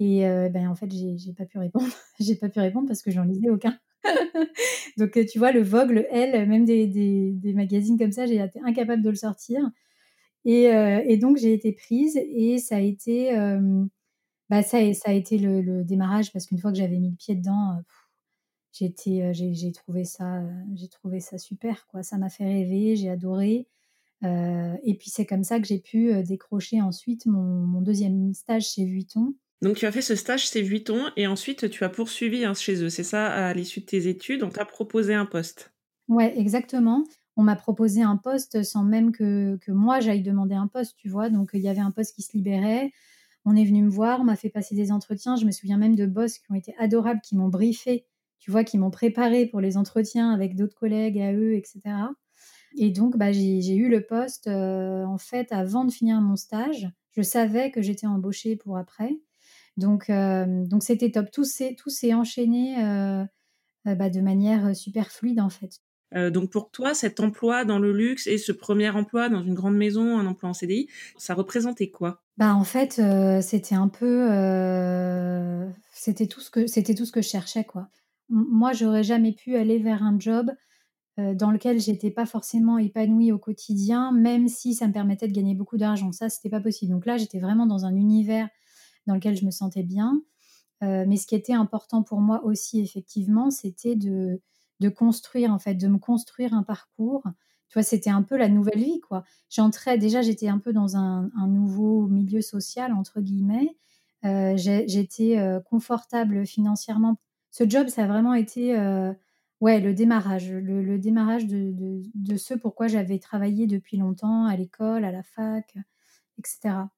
Et 0.01 0.27
euh, 0.27 0.49
ben, 0.49 0.67
en 0.67 0.75
fait, 0.75 0.91
j'ai 0.91 1.35
pas 1.35 1.45
pu 1.45 1.59
répondre. 1.59 1.85
j'ai 2.21 2.37
pas 2.37 2.49
pu 2.49 2.59
répondre 2.59 2.89
parce 2.89 3.03
que 3.03 3.11
j'en 3.11 3.25
lisais 3.25 3.51
aucun. 3.51 3.79
Donc, 4.97 5.19
euh, 5.19 5.27
tu 5.31 5.39
vois, 5.39 5.53
le 5.53 5.63
Vogue, 5.63 5.91
le 5.91 6.07
Elle, 6.11 6.49
même 6.49 6.65
des, 6.65 7.53
magazines 7.55 7.99
comme 7.99 8.13
ça, 8.13 8.25
j'ai 8.25 8.37
été 8.37 8.61
incapable 8.65 9.03
de 9.03 9.11
le 9.11 9.15
sortir. 9.15 9.61
Et, 10.47 11.19
donc, 11.19 11.37
j'ai 11.37 11.53
été 11.53 11.73
prise 11.73 12.17
et 12.17 12.57
ça 12.57 12.77
a 12.77 12.81
été, 12.81 13.35
bah, 14.49 14.63
ça, 14.63 14.79
a 14.79 15.13
été 15.13 15.37
le, 15.37 15.85
démarrage 15.85 16.33
parce 16.33 16.47
qu'une 16.47 16.61
fois 16.61 16.73
que 16.73 16.79
j'avais 16.79 16.97
mis 16.97 17.11
le 17.11 17.17
pied 17.17 17.35
dedans, 17.35 17.79
j'ai, 18.73 18.91
trouvé 19.75 20.05
ça, 20.05 20.41
j'ai 20.75 20.89
trouvé 20.89 21.21
ça 21.21 21.37
super, 21.37 21.87
quoi. 21.89 22.03
Ça 22.03 22.17
m'a 22.17 22.31
fait 22.31 22.45
rêver, 22.45 22.97
j'ai 22.97 23.11
adoré. 23.11 23.69
Euh, 24.25 24.75
et 24.85 24.95
puis, 24.95 25.11
c'est 25.11 25.27
comme 25.27 25.45
ça 25.45 25.61
que 25.61 25.67
j'ai 25.67 25.79
pu 25.79 26.13
euh, 26.13 26.23
décrocher 26.23 26.81
ensuite 26.81 27.27
mon, 27.27 27.67
mon 27.67 27.81
deuxième 27.81 28.35
stage 28.35 28.71
chez 28.71 28.85
Vuitton. 28.85 29.35
Donc 29.61 29.77
tu 29.77 29.87
as 29.87 29.93
fait 29.93 30.03
ce 30.03 30.15
stage 30.15 30.49
chez 30.49 30.63
Vuitton 30.63 31.07
et 31.17 31.27
ensuite 31.27 31.69
tu 31.69 31.83
as 31.83 31.89
poursuivi 31.89 32.45
hein, 32.45 32.55
chez 32.55 32.83
eux, 32.83 32.91
c'est 32.91 33.03
ça, 33.03 33.27
à 33.27 33.53
l'issue 33.55 33.81
de 33.81 33.87
tes 33.87 34.07
études, 34.07 34.45
on 34.45 34.51
t'a 34.51 34.65
proposé 34.65 35.15
un 35.15 35.27
poste. 35.27 35.73
Ouais, 36.07 36.39
exactement. 36.39 37.05
On 37.37 37.43
m'a 37.43 37.57
proposé 37.57 38.03
un 38.03 38.17
poste 38.17 38.63
sans 38.63 38.85
même 38.85 39.11
que, 39.11 39.57
que 39.57 39.73
moi 39.73 39.99
j'aille 40.01 40.23
demander 40.23 40.55
un 40.55 40.69
poste, 40.69 40.95
tu 40.97 41.09
vois. 41.09 41.29
Donc 41.29 41.51
il 41.55 41.61
y 41.61 41.69
avait 41.69 41.81
un 41.81 41.91
poste 41.91 42.15
qui 42.15 42.23
se 42.23 42.37
libérait. 42.37 42.93
On 43.45 43.57
est 43.57 43.65
venu 43.65 43.83
me 43.83 43.91
voir, 43.91 44.21
on 44.21 44.25
m'a 44.25 44.37
fait 44.37 44.49
passer 44.49 44.75
des 44.75 44.93
entretiens. 44.93 45.37
Je 45.37 45.45
me 45.45 45.51
souviens 45.51 45.77
même 45.77 45.97
de 45.97 46.07
boss 46.07 46.39
qui 46.39 46.51
ont 46.51 46.55
été 46.55 46.75
adorables, 46.79 47.21
qui 47.21 47.37
m'ont 47.37 47.49
briefé, 47.49 48.07
tu 48.39 48.51
vois, 48.51 48.63
qui 48.63 48.79
m'ont 48.79 48.91
préparé 48.91 49.47
pour 49.47 49.61
les 49.61 49.77
entretiens 49.77 50.31
avec 50.31 50.55
d'autres 50.55 50.77
collègues 50.77 51.19
à 51.19 51.33
eux, 51.33 51.55
etc. 51.55 51.81
Et 52.77 52.91
donc, 52.91 53.17
bah, 53.17 53.33
j'ai 53.33 53.75
eu 53.75 53.89
le 53.89 54.05
poste, 54.05 54.47
euh, 54.47 55.05
en 55.05 55.19
fait, 55.19 55.53
avant 55.53 55.85
de 55.85 55.93
finir 55.93 56.21
mon 56.21 56.37
stage. 56.37 56.89
Je 57.17 57.23
savais 57.23 57.71
que 57.71 57.83
j'étais 57.83 58.07
embauchée 58.07 58.57
pour 58.57 58.77
après. 58.77 59.17
Donc, 59.77 60.11
euh, 60.11 60.65
donc 60.67 60.83
c'était 60.83 61.11
top. 61.11 61.31
Tout 61.31 61.45
s'est, 61.45 61.75
tout 61.75 61.91
s'est 61.91 62.15
enchaîné 62.15 62.83
euh, 62.85 63.25
bah, 63.85 64.11
de 64.11 64.21
manière 64.21 64.77
super 64.77 65.11
fluide, 65.11 65.41
en 65.41 65.51
fait. 65.51 65.81
Donc 66.15 66.51
pour 66.51 66.71
toi, 66.71 66.95
cet 66.95 67.21
emploi 67.21 67.67
dans 67.67 67.79
le 67.79 67.93
luxe 67.93 68.27
et 68.27 68.39
ce 68.39 68.51
premier 68.51 68.89
emploi 68.89 69.29
dans 69.29 69.43
une 69.43 69.53
grande 69.53 69.77
maison, 69.77 70.19
un 70.19 70.27
emploi 70.27 70.49
en 70.49 70.55
CDI, 70.55 70.89
ça 71.19 71.35
représentait 71.35 71.91
quoi? 71.91 72.23
Bah 72.39 72.55
en 72.55 72.65
fait, 72.65 72.99
c'était 73.43 73.75
un 73.75 73.89
peu, 73.89 74.27
c'était 75.93 76.27
tout 76.27 76.41
ce 76.41 76.51
que 76.51 76.67
c'était 76.67 76.95
tout 76.95 77.05
ce 77.05 77.13
que 77.13 77.21
je 77.21 77.29
cherchais 77.29 77.65
quoi. 77.65 77.91
Moi, 78.31 78.73
j'aurais 78.73 79.03
jamais 79.03 79.33
pu 79.33 79.57
aller 79.57 79.79
vers 79.79 80.03
un 80.03 80.19
job 80.19 80.51
dans 81.19 81.51
lequel 81.51 81.81
j'étais 81.81 82.13
pas 82.13 82.27
forcément 82.27 82.79
épanouie 82.79 83.33
au 83.33 83.39
quotidien, 83.39 84.13
même 84.13 84.47
si 84.47 84.75
ça 84.75 84.87
me 84.87 84.93
permettait 84.93 85.27
de 85.27 85.33
gagner 85.33 85.55
beaucoup 85.55 85.77
d'argent. 85.77 86.13
Ça, 86.13 86.29
c'était 86.29 86.49
pas 86.49 86.61
possible. 86.61 86.93
Donc 86.93 87.07
là, 87.07 87.17
j'étais 87.17 87.41
vraiment 87.41 87.67
dans 87.67 87.85
un 87.85 87.97
univers 87.97 88.49
dans 89.09 89.15
lequel 89.15 89.37
je 89.37 89.45
me 89.45 89.51
sentais 89.51 89.83
bien. 89.83 90.23
Euh, 90.85 91.05
mais 91.09 91.17
ce 91.17 91.27
qui 91.27 91.35
était 91.35 91.55
important 91.55 92.03
pour 92.03 92.21
moi 92.21 92.45
aussi, 92.45 92.81
effectivement, 92.81 93.51
c'était 93.51 93.97
de, 93.97 94.41
construire, 94.95 95.53
en 95.53 95.59
fait, 95.59 95.75
de 95.75 95.89
me 95.89 95.99
construire 95.99 96.55
un 96.55 96.63
parcours. 96.63 97.25
Tu 97.69 97.75
vois, 97.75 97.83
c'était 97.83 98.11
un 98.11 98.23
peu 98.23 98.37
la 98.37 98.49
nouvelle 98.49 98.79
vie, 98.79 99.01
quoi. 99.01 99.25
J'entrais, 99.51 99.99
déjà, 99.99 100.23
j'étais 100.23 100.49
un 100.49 100.59
peu 100.59 100.73
dans 100.73 100.97
un, 100.97 101.31
nouveau 101.49 102.07
milieu 102.07 102.41
social, 102.41 102.93
entre 102.93 103.21
guillemets. 103.21 103.77
Euh, 104.25 104.57
j'étais 104.57 105.39
euh, 105.39 105.61
confortable 105.61 106.47
financièrement. 106.47 107.17
Ce 107.51 107.69
job, 107.69 107.89
ça 107.89 108.05
a 108.05 108.07
vraiment 108.07 108.35
été, 108.35 108.77
euh, 108.79 109.13
ouais, 109.61 109.81
le 109.81 109.95
démarrage, 109.95 110.51
le, 110.53 110.99
démarrage 110.99 111.47
de, 111.47 111.73
de, 111.73 112.03
de 112.15 112.37
ce 112.37 112.55
pourquoi 112.55 112.89
j'avais 112.89 113.19
travaillé 113.19 113.67
depuis 113.67 113.97
longtemps 113.97 114.47
à 114.47 114.57
l'école, 114.57 115.05
à 115.05 115.13
la 115.13 115.23
fac, 115.23 115.75
etc. 116.39 116.91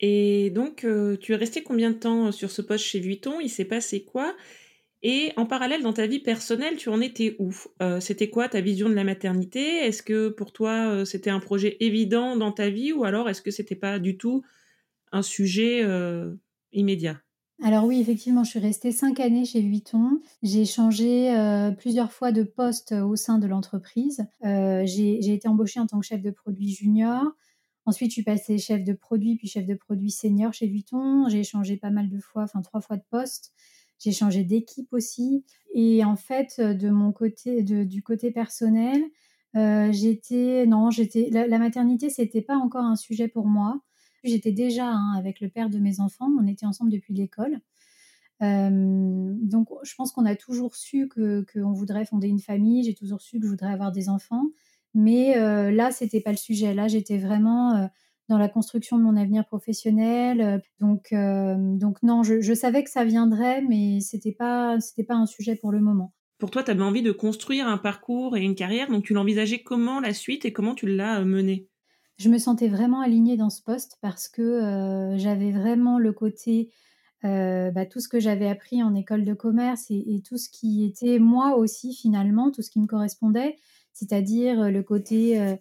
Et 0.00 0.50
donc, 0.50 0.84
euh, 0.84 1.16
tu 1.18 1.32
es 1.32 1.36
resté 1.36 1.62
combien 1.62 1.90
de 1.90 1.96
temps 1.98 2.32
sur 2.32 2.50
ce 2.50 2.62
poste 2.62 2.84
chez 2.84 3.00
Vuitton? 3.00 3.40
Il 3.40 3.50
s'est 3.50 3.64
passé 3.66 4.04
quoi? 4.04 4.34
Et 5.02 5.32
en 5.36 5.46
parallèle, 5.46 5.82
dans 5.82 5.92
ta 5.94 6.06
vie 6.06 6.20
personnelle, 6.20 6.76
tu 6.76 6.88
en 6.90 7.00
étais 7.00 7.36
où? 7.38 7.52
Euh, 7.82 8.00
C'était 8.00 8.30
quoi 8.30 8.48
ta 8.48 8.60
vision 8.60 8.88
de 8.90 8.94
la 8.94 9.04
maternité? 9.04 9.60
Est-ce 9.60 10.02
que 10.02 10.28
pour 10.30 10.52
toi, 10.52 10.88
euh, 10.90 11.04
c'était 11.06 11.30
un 11.30 11.40
projet 11.40 11.76
évident 11.80 12.36
dans 12.36 12.52
ta 12.52 12.70
vie? 12.70 12.92
Ou 12.92 13.04
alors 13.04 13.28
est-ce 13.30 13.42
que 13.42 13.50
c'était 13.52 13.76
pas 13.76 13.98
du 13.98 14.18
tout 14.18 14.44
un 15.12 15.22
sujet 15.22 15.82
euh, 15.84 16.34
immédiat? 16.72 17.20
Alors 17.62 17.84
oui, 17.84 18.00
effectivement, 18.00 18.42
je 18.42 18.50
suis 18.50 18.58
restée 18.58 18.90
cinq 18.90 19.20
années 19.20 19.44
chez 19.44 19.60
Vuitton. 19.60 20.22
J'ai 20.42 20.64
changé 20.64 21.36
euh, 21.36 21.70
plusieurs 21.72 22.10
fois 22.10 22.32
de 22.32 22.42
poste 22.42 22.92
au 22.92 23.16
sein 23.16 23.38
de 23.38 23.46
l'entreprise. 23.46 24.26
Euh, 24.44 24.82
j'ai 24.86 25.32
été 25.34 25.46
embauchée 25.46 25.78
en 25.78 25.86
tant 25.86 26.00
que 26.00 26.06
chef 26.06 26.22
de 26.22 26.30
produit 26.30 26.70
junior. 26.70 27.22
Ensuite, 27.84 28.10
je 28.10 28.14
suis 28.14 28.22
passée 28.22 28.56
chef 28.56 28.82
de 28.82 28.94
produit, 28.94 29.36
puis 29.36 29.46
chef 29.46 29.66
de 29.66 29.74
produit 29.74 30.10
senior 30.10 30.54
chez 30.54 30.68
Vuitton. 30.68 31.28
J'ai 31.28 31.44
changé 31.44 31.76
pas 31.76 31.90
mal 31.90 32.08
de 32.08 32.18
fois, 32.18 32.44
enfin 32.44 32.62
trois 32.62 32.80
fois 32.80 32.96
de 32.96 33.04
poste. 33.10 33.52
J'ai 33.98 34.12
changé 34.12 34.42
d'équipe 34.42 34.90
aussi. 34.92 35.44
Et 35.74 36.02
en 36.02 36.16
fait, 36.16 36.60
de 36.60 36.88
mon 36.88 37.12
côté, 37.12 37.62
du 37.62 38.02
côté 38.02 38.30
personnel, 38.30 39.02
euh, 39.56 39.92
j'étais, 39.92 40.64
non, 40.66 40.90
j'étais, 40.90 41.28
la, 41.30 41.46
la 41.46 41.58
maternité, 41.58 42.08
c'était 42.08 42.40
pas 42.42 42.56
encore 42.56 42.84
un 42.84 42.96
sujet 42.96 43.28
pour 43.28 43.46
moi. 43.46 43.80
J'étais 44.24 44.52
déjà 44.52 44.86
hein, 44.86 45.14
avec 45.16 45.40
le 45.40 45.48
père 45.48 45.70
de 45.70 45.78
mes 45.78 46.00
enfants. 46.00 46.28
On 46.38 46.46
était 46.46 46.66
ensemble 46.66 46.90
depuis 46.90 47.14
l'école. 47.14 47.60
Donc, 48.40 49.68
je 49.82 49.94
pense 49.96 50.12
qu'on 50.12 50.24
a 50.24 50.34
toujours 50.34 50.74
su 50.74 51.08
que 51.08 51.44
qu'on 51.52 51.72
voudrait 51.72 52.06
fonder 52.06 52.28
une 52.28 52.40
famille. 52.40 52.84
J'ai 52.84 52.94
toujours 52.94 53.20
su 53.20 53.38
que 53.38 53.44
je 53.44 53.50
voudrais 53.50 53.70
avoir 53.70 53.92
des 53.92 54.08
enfants. 54.08 54.44
Mais 54.94 55.36
euh, 55.36 55.70
là, 55.70 55.90
c'était 55.90 56.20
pas 56.20 56.30
le 56.30 56.38
sujet. 56.38 56.72
Là, 56.72 56.88
j'étais 56.88 57.18
vraiment 57.18 57.76
euh, 57.76 57.86
dans 58.28 58.38
la 58.38 58.48
construction 58.48 58.96
de 58.96 59.02
mon 59.02 59.16
avenir 59.16 59.44
professionnel. 59.44 60.62
Donc, 60.80 61.12
donc 61.12 62.02
non, 62.02 62.22
je, 62.22 62.54
savais 62.54 62.82
que 62.82 62.90
ça 62.90 63.04
viendrait, 63.04 63.60
mais 63.62 64.00
c'était 64.00 64.32
pas, 64.32 64.78
pas 65.06 65.14
un 65.14 65.26
sujet 65.26 65.56
pour 65.56 65.70
le 65.70 65.80
moment. 65.80 66.14
Pour 66.40 66.50
toi, 66.50 66.62
tu 66.62 66.70
avais 66.70 66.82
envie 66.82 67.02
de 67.02 67.12
construire 67.12 67.68
un 67.68 67.76
parcours 67.76 68.34
et 68.34 68.40
une 68.40 68.54
carrière, 68.54 68.90
donc 68.90 69.04
tu 69.04 69.12
l'envisageais 69.12 69.62
comment 69.62 70.00
la 70.00 70.14
suite 70.14 70.46
et 70.46 70.54
comment 70.54 70.74
tu 70.74 70.86
l'as 70.86 71.20
euh, 71.20 71.24
menée? 71.26 71.68
Je 72.20 72.28
me 72.28 72.36
sentais 72.36 72.68
vraiment 72.68 73.00
alignée 73.00 73.38
dans 73.38 73.48
ce 73.48 73.62
poste 73.62 73.96
parce 74.02 74.28
que 74.28 75.14
j'avais 75.16 75.52
vraiment 75.52 75.98
le 75.98 76.12
côté, 76.12 76.70
bah, 77.22 77.86
tout 77.86 78.00
ce 78.00 78.08
que 78.08 78.20
j'avais 78.20 78.46
appris 78.46 78.82
en 78.82 78.94
école 78.94 79.24
de 79.24 79.32
commerce 79.32 79.86
et, 79.88 80.20
tout 80.22 80.36
ce 80.36 80.50
qui 80.50 80.84
était 80.84 81.18
moi 81.18 81.56
aussi 81.56 81.94
finalement, 81.94 82.50
tout 82.50 82.60
ce 82.60 82.70
qui 82.70 82.78
me 82.78 82.86
correspondait, 82.86 83.56
c'est-à-dire 83.94 84.70
le 84.70 84.82
côté 84.82 85.56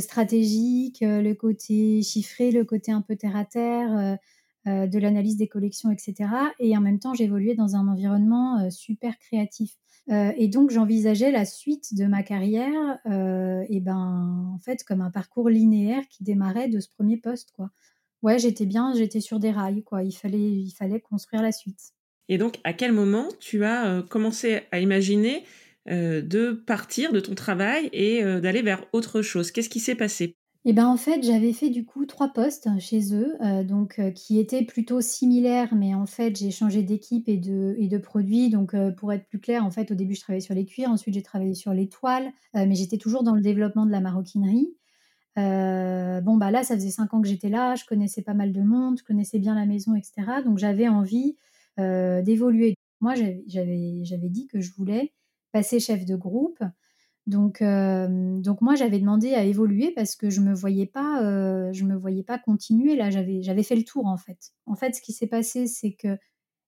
stratégique, 0.00 0.98
le 1.00 1.32
côté 1.32 2.02
chiffré, 2.02 2.50
le 2.50 2.66
côté 2.66 2.92
un 2.92 3.00
peu 3.00 3.16
terre 3.16 3.34
à 3.34 3.46
terre, 3.46 4.18
de 4.66 4.98
l'analyse 4.98 5.38
des 5.38 5.48
collections, 5.48 5.90
etc. 5.90 6.28
Et 6.58 6.76
en 6.76 6.82
même 6.82 6.98
temps, 6.98 7.14
j'évoluais 7.14 7.54
dans 7.54 7.74
un 7.74 7.88
environnement 7.88 8.70
super 8.70 9.18
créatif. 9.18 9.78
Euh, 10.10 10.32
et 10.36 10.48
donc, 10.48 10.70
j'envisageais 10.70 11.30
la 11.30 11.44
suite 11.44 11.94
de 11.94 12.06
ma 12.06 12.22
carrière, 12.22 12.98
euh, 13.06 13.64
et 13.68 13.80
ben, 13.80 14.54
en 14.54 14.58
comme 14.86 15.00
un 15.00 15.10
parcours 15.10 15.48
linéaire 15.48 16.02
qui 16.08 16.24
démarrait 16.24 16.68
de 16.68 16.80
ce 16.80 16.88
premier 16.88 17.16
poste, 17.16 17.52
quoi. 17.52 17.70
Ouais, 18.22 18.38
j'étais 18.38 18.66
bien, 18.66 18.92
j'étais 18.94 19.20
sur 19.20 19.38
des 19.40 19.50
rails, 19.50 19.82
quoi. 19.82 20.02
Il 20.02 20.12
fallait, 20.12 21.00
construire 21.00 21.42
la 21.42 21.52
suite. 21.52 21.92
Et 22.28 22.38
donc, 22.38 22.58
à 22.64 22.72
quel 22.72 22.92
moment 22.92 23.28
tu 23.40 23.64
as 23.64 23.86
euh, 23.86 24.02
commencé 24.02 24.60
à 24.70 24.80
imaginer 24.80 25.44
de 25.88 26.52
partir 26.52 27.12
de 27.12 27.18
ton 27.18 27.34
travail 27.34 27.90
et 27.92 28.22
d'aller 28.22 28.62
vers 28.62 28.84
autre 28.92 29.20
chose? 29.20 29.50
Qu'est-ce 29.50 29.68
qui 29.68 29.80
s'est 29.80 29.96
passé? 29.96 30.36
Ben, 30.64 30.86
en 30.86 30.96
fait, 30.96 31.24
j'avais 31.24 31.52
fait 31.52 31.70
du 31.70 31.84
coup 31.84 32.06
trois 32.06 32.28
postes 32.32 32.68
chez 32.78 33.14
eux, 33.16 33.36
euh, 33.42 33.64
donc 33.64 33.98
euh, 33.98 34.12
qui 34.12 34.38
étaient 34.38 34.64
plutôt 34.64 35.00
similaires, 35.00 35.74
mais 35.74 35.92
en 35.92 36.06
fait, 36.06 36.36
j'ai 36.36 36.52
changé 36.52 36.84
d'équipe 36.84 37.28
et 37.28 37.36
de, 37.36 37.74
et 37.78 37.88
de 37.88 37.98
produits. 37.98 38.48
Donc, 38.48 38.72
euh, 38.74 38.92
pour 38.92 39.12
être 39.12 39.26
plus 39.26 39.40
clair, 39.40 39.64
en 39.64 39.72
fait, 39.72 39.90
au 39.90 39.96
début, 39.96 40.14
je 40.14 40.20
travaillais 40.20 40.40
sur 40.40 40.54
les 40.54 40.64
cuirs, 40.64 40.88
ensuite, 40.88 41.14
j'ai 41.14 41.22
travaillé 41.22 41.54
sur 41.54 41.74
les 41.74 41.88
toiles, 41.88 42.32
mais 42.54 42.74
j'étais 42.76 42.96
toujours 42.98 43.24
dans 43.24 43.34
le 43.34 43.40
développement 43.42 43.86
de 43.86 43.90
la 43.90 44.00
maroquinerie. 44.00 44.68
Bon, 45.36 46.36
bah 46.36 46.50
là, 46.50 46.62
ça 46.62 46.74
faisait 46.76 46.90
cinq 46.90 47.12
ans 47.14 47.20
que 47.22 47.28
j'étais 47.28 47.48
là, 47.48 47.74
je 47.74 47.84
connaissais 47.84 48.22
pas 48.22 48.34
mal 48.34 48.52
de 48.52 48.62
monde, 48.62 48.98
je 48.98 49.04
connaissais 49.04 49.38
bien 49.38 49.54
la 49.54 49.66
maison, 49.66 49.94
etc. 49.96 50.42
Donc, 50.44 50.58
j'avais 50.58 50.88
envie 50.88 51.36
d'évoluer. 51.78 52.74
Moi, 53.00 53.14
j'avais 53.16 54.28
dit 54.28 54.46
que 54.46 54.60
je 54.60 54.72
voulais 54.74 55.12
passer 55.52 55.80
chef 55.80 56.04
de 56.04 56.16
groupe. 56.16 56.62
Donc, 57.26 57.62
euh, 57.62 58.08
donc 58.40 58.60
moi, 58.60 58.74
j'avais 58.74 58.98
demandé 58.98 59.34
à 59.34 59.44
évoluer 59.44 59.92
parce 59.94 60.16
que 60.16 60.28
je 60.28 60.40
me 60.40 60.54
voyais 60.54 60.86
pas, 60.86 61.22
euh, 61.22 61.72
je 61.72 61.84
me 61.84 61.96
voyais 61.96 62.24
pas 62.24 62.38
continuer. 62.38 62.96
Là, 62.96 63.10
j'avais, 63.10 63.62
fait 63.62 63.76
le 63.76 63.84
tour 63.84 64.06
en 64.06 64.16
fait. 64.16 64.52
En 64.66 64.74
fait, 64.74 64.94
ce 64.94 65.00
qui 65.00 65.12
s'est 65.12 65.28
passé, 65.28 65.66
c'est 65.66 65.92
que 65.92 66.18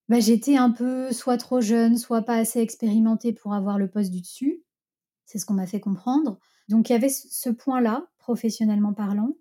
bah, 0.07 0.19
j'étais 0.19 0.55
un 0.55 0.71
peu 0.71 1.11
soit 1.11 1.37
trop 1.37 1.61
jeune, 1.61 1.97
soit 1.97 2.21
pas 2.21 2.35
assez 2.37 2.59
expérimentée 2.59 3.33
pour 3.33 3.53
avoir 3.53 3.77
le 3.77 3.89
poste 3.89 4.11
du 4.11 4.21
dessus. 4.21 4.63
C'est 5.25 5.39
ce 5.39 5.45
qu'on 5.45 5.55
m'a 5.55 5.67
fait 5.67 5.79
comprendre. 5.79 6.39
Donc, 6.69 6.89
il 6.89 6.93
y 6.93 6.95
avait 6.95 7.09
ce 7.09 7.27
ce 7.29 7.49
point-là, 7.49 8.07
professionnellement 8.17 8.93
parlant. 8.93 9.35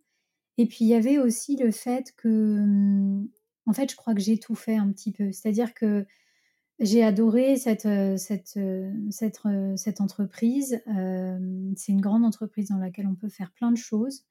Et 0.59 0.67
puis, 0.67 0.85
il 0.85 0.89
y 0.89 0.95
avait 0.95 1.19
aussi 1.19 1.57
le 1.57 1.71
fait 1.71 2.13
que, 2.17 2.29
hum, 2.61 3.29
en 3.67 3.73
fait, 3.73 3.91
je 3.91 3.97
crois 3.97 4.15
que 4.15 4.21
j'ai 4.21 4.39
tout 4.39 4.55
fait 4.55 4.77
un 4.77 4.91
petit 4.93 5.13
peu. 5.13 5.33
C'est-à-dire 5.33 5.75
que 5.75 6.07
j'ai 6.81 7.05
adoré 7.05 7.57
cette, 7.57 7.87
euh, 7.87 8.17
cette, 8.17 8.57
euh, 8.57 8.93
cette, 9.11 9.41
euh, 9.47 9.77
cette 9.77 10.01
entreprise. 10.01 10.83
C'est 11.77 11.93
une 11.93 12.01
grande 12.01 12.25
entreprise 12.25 12.69
dans 12.69 12.79
laquelle 12.79 13.07
on 13.07 13.15
peut 13.15 13.29
faire 13.29 13.53
plein 13.53 13.71
de 13.71 13.77
choses. 13.77 14.25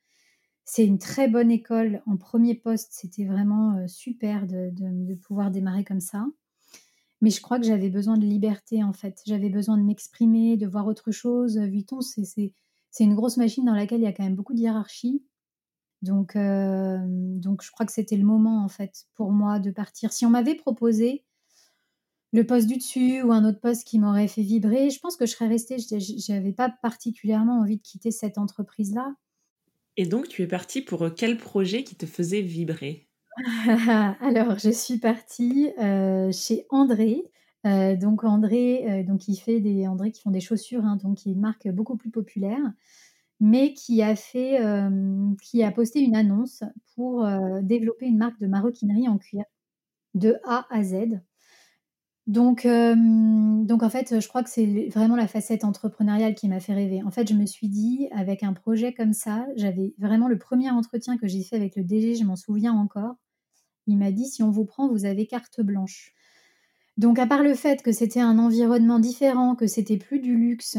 C'est 0.66 0.86
une 0.86 0.98
très 0.98 1.28
bonne 1.28 1.52
école. 1.52 2.02
En 2.06 2.18
premier 2.18 2.56
poste, 2.56 2.90
c'était 2.92 3.26
vraiment 3.26 3.86
super 3.88 4.48
de, 4.48 4.72
de, 4.72 5.16
pouvoir 5.16 5.52
démarrer 5.52 5.84
comme 5.84 6.00
ça. 6.00 6.26
Mais 7.22 7.30
je 7.30 7.42
crois 7.42 7.60
que 7.60 7.66
j'avais 7.66 7.90
besoin 7.90 8.18
de 8.18 8.26
liberté, 8.26 8.84
en 8.84 8.94
fait. 8.94 9.22
J'avais 9.26 9.50
besoin 9.50 9.78
de 9.78 9.84
m'exprimer, 9.84 10.56
de 10.56 10.68
voir 10.68 10.88
autre 10.88 11.12
chose. 11.12 11.58
Vuitton, 11.58 12.00
c'est 12.00 12.54
une 13.00 13.16
grosse 13.16 13.36
machine 13.38 13.66
dans 13.66 13.74
laquelle 13.74 14.00
il 14.00 14.04
y 14.04 14.08
a 14.08 14.14
quand 14.14 14.24
même 14.24 14.36
beaucoup 14.36 14.54
de 14.54 14.60
hiérarchie. 14.60 15.26
Donc, 16.02 16.36
donc 16.36 17.62
je 17.62 17.72
crois 17.72 17.86
que 17.86 17.92
c'était 17.92 18.18
le 18.18 18.26
moment, 18.26 18.64
en 18.64 18.70
fait, 18.70 19.06
pour 19.16 19.32
moi 19.32 19.60
de 19.60 19.72
partir. 19.72 20.14
Si 20.14 20.26
on 20.26 20.30
m'avait 20.30 20.56
proposé 20.56 21.26
le 22.34 22.44
poste 22.46 22.68
du 22.68 22.78
dessus 22.78 23.22
ou 23.22 23.32
un 23.32 23.46
autre 23.46 23.60
poste 23.60 23.88
qui 23.88 24.00
m'aurait 24.00 24.28
fait 24.28 24.42
vibrer, 24.42 24.90
je 24.90 25.00
pense 25.00 25.16
que 25.16 25.26
je 25.26 25.32
serais 25.32 25.48
restée. 25.48 25.78
Je 25.78 26.32
n'avais 26.32 26.52
pas 26.52 26.70
particulièrement 26.82 27.60
envie 27.60 27.78
de 27.78 27.82
quitter 27.82 28.10
cette 28.10 28.40
entreprise-là. 28.40 29.14
Et 29.98 30.08
donc, 30.08 30.28
tu 30.28 30.42
es 30.42 30.48
partie 30.48 30.82
pour 30.82 31.14
quel 31.16 31.38
projet 31.38 31.84
qui 31.84 31.96
te 31.96 32.08
faisait 32.08 32.42
vibrer? 32.42 33.08
Alors, 34.20 34.58
je 34.58 34.72
suis 34.72 34.98
partie 34.98 35.72
euh, 35.80 36.32
chez 36.32 36.66
André. 36.70 37.24
Euh, 37.66 37.96
donc 37.96 38.26
André, 38.26 38.84
euh, 38.90 39.04
donc 39.04 39.30
il 39.30 39.38
fait 39.38 39.62
des 39.62 39.88
André 39.88 40.12
qui 40.12 40.22
font 40.22 40.32
des 40.32 40.42
chaussures, 40.42 40.84
hein, 40.84 40.98
donc 41.02 41.20
qui 41.20 41.30
est 41.30 41.34
une 41.34 41.40
marque 41.40 41.70
beaucoup 41.70 41.96
plus 41.96 42.10
populaire, 42.10 42.60
mais 43.40 43.74
qui 43.74 44.02
a 44.02 44.16
fait, 44.16 44.60
qui 45.42 45.64
a 45.64 45.72
posté 45.72 46.00
une 46.00 46.16
annonce 46.16 46.64
pour 46.96 47.28
développer 47.62 48.06
une 48.06 48.18
marque 48.18 48.40
de 48.40 48.48
maroquinerie 48.48 49.08
en 49.08 49.18
cuir 49.18 49.44
de 50.14 50.38
A 50.46 50.66
à 50.70 50.84
Z. 50.84 51.20
Donc, 52.26 52.66
donc 52.66 53.84
en 53.84 53.90
fait, 53.90 54.22
je 54.22 54.28
crois 54.30 54.44
que 54.44 54.50
c'est 54.50 54.88
vraiment 54.90 55.18
la 55.18 55.28
facette 55.28 55.66
entrepreneuriale 55.66 56.36
qui 56.36 56.48
m'a 56.48 56.62
fait 56.62 56.74
rêver. 56.74 57.04
En 57.04 57.12
fait, 57.12 57.28
je 57.28 57.34
me 57.34 57.46
suis 57.46 57.68
dit, 57.68 58.08
avec 58.12 58.44
un 58.44 58.54
projet 58.54 58.94
comme 58.94 59.14
ça, 59.14 59.46
j'avais 59.58 59.94
vraiment 59.98 60.30
le 60.30 60.38
premier 60.38 60.70
entretien 60.72 61.18
que 61.18 61.28
j'ai 61.28 61.44
fait 61.44 61.58
avec 61.58 61.76
le 61.76 61.84
DG, 61.84 62.16
je 62.16 62.24
m'en 62.24 62.38
souviens 62.38 62.74
encore. 62.74 63.16
Il 63.88 63.98
m'a 63.98 64.12
dit, 64.12 64.26
si 64.26 64.42
on 64.42 64.52
vous 64.52 64.66
prend, 64.66 64.88
vous 64.88 65.06
avez 65.06 65.28
carte 65.28 65.60
blanche. 65.62 66.14
Donc, 66.98 67.20
à 67.20 67.28
part 67.28 67.44
le 67.44 67.56
fait 67.56 67.82
que 67.82 67.92
c'était 67.92 68.22
un 68.22 68.40
environnement 68.40 69.00
différent, 69.00 69.56
que 69.56 69.68
c'était 69.68 69.98
plus 69.98 70.20
du 70.20 70.38
luxe, 70.38 70.78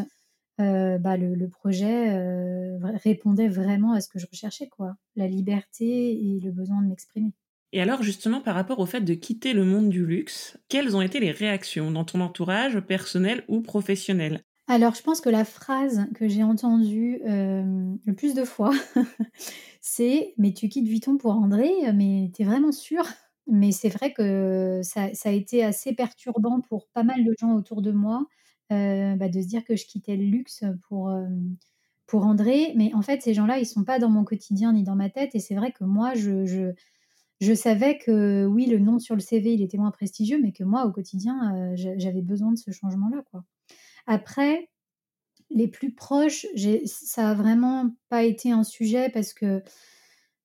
euh, 0.60 0.98
bah, 0.98 1.16
le, 1.16 1.48
projet 1.48 2.14
euh, 2.14 2.78
répondait 3.02 3.48
vraiment 3.48 3.92
à 3.92 4.00
ce 4.00 4.08
que 4.08 4.18
je 4.18 4.26
recherchais, 4.30 4.68
quoi. 4.68 4.94
La 5.16 5.26
liberté 5.26 6.12
et 6.12 6.40
le 6.40 6.52
besoin 6.52 6.80
de 6.82 6.88
m'exprimer. 6.88 7.32
Et 7.74 7.80
alors 7.80 8.04
justement 8.04 8.40
par 8.40 8.54
rapport 8.54 8.78
au 8.78 8.86
fait 8.86 9.00
de 9.00 9.14
quitter 9.14 9.52
le 9.52 9.64
monde 9.64 9.88
du 9.88 10.06
luxe, 10.06 10.56
quelles 10.68 10.96
ont 10.96 11.02
été 11.02 11.18
les 11.18 11.32
réactions 11.32 11.90
dans 11.90 12.04
ton 12.04 12.20
entourage 12.20 12.78
personnel 12.78 13.42
ou 13.48 13.62
professionnel? 13.62 14.44
Alors 14.68 14.94
je 14.94 15.02
pense 15.02 15.20
que 15.20 15.28
la 15.28 15.44
phrase 15.44 16.06
que 16.14 16.28
j'ai 16.28 16.44
entendue 16.44 17.20
euh, 17.26 17.64
le 18.06 18.14
plus 18.14 18.34
de 18.34 18.44
fois, 18.44 18.70
c'est 19.80 20.34
mais 20.38 20.52
tu 20.52 20.68
quittes 20.68 20.86
Vuitton 20.86 21.16
pour 21.18 21.32
André, 21.32 21.68
mais 21.92 22.30
t'es 22.32 22.44
vraiment 22.44 22.70
sûr? 22.70 23.04
Mais 23.48 23.72
c'est 23.72 23.88
vrai 23.88 24.12
que 24.12 24.80
ça, 24.84 25.08
a 25.24 25.30
été 25.30 25.64
assez 25.64 25.94
perturbant 25.94 26.60
pour 26.60 26.86
pas 26.94 27.02
mal 27.02 27.24
de 27.24 27.34
gens 27.40 27.54
autour 27.54 27.82
de 27.82 27.90
moi 27.90 28.24
euh, 28.70 29.16
bah, 29.16 29.28
de 29.28 29.42
se 29.42 29.48
dire 29.48 29.64
que 29.64 29.74
je 29.74 29.84
quittais 29.84 30.16
le 30.16 30.24
luxe 30.24 30.62
pour, 30.88 31.08
euh, 31.10 31.26
pour 32.06 32.24
André. 32.24 32.72
Mais 32.76 32.94
en 32.94 33.02
fait, 33.02 33.20
ces 33.20 33.34
gens-là, 33.34 33.58
ils 33.58 33.66
sont 33.66 33.84
pas 33.84 33.98
dans 33.98 34.08
mon 34.08 34.24
quotidien 34.24 34.72
ni 34.72 34.84
dans 34.84 34.96
ma 34.96 35.10
tête. 35.10 35.34
Et 35.34 35.40
c'est 35.40 35.56
vrai 35.56 35.72
que 35.72 35.84
moi, 35.84 36.14
je 36.14 36.46
je 36.46 36.72
savais 37.54 37.98
que 37.98 38.46
oui, 38.46 38.66
le 38.66 38.78
nom 38.78 38.98
sur 38.98 39.14
le 39.14 39.20
CV, 39.20 39.54
il 39.54 39.62
était 39.62 39.78
moins 39.78 39.90
prestigieux, 39.90 40.38
mais 40.42 40.52
que 40.52 40.64
moi, 40.64 40.86
au 40.86 40.92
quotidien, 40.92 41.54
euh, 41.54 41.74
j'avais 41.76 42.22
besoin 42.22 42.52
de 42.52 42.58
ce 42.58 42.70
changement-là. 42.70 43.22
Après, 44.06 44.70
les 45.50 45.68
plus 45.68 45.94
proches, 45.94 46.46
ça 46.86 47.30
a 47.30 47.34
vraiment 47.34 47.90
pas 48.08 48.24
été 48.24 48.50
un 48.52 48.64
sujet 48.64 49.10
parce 49.10 49.32
que 49.32 49.62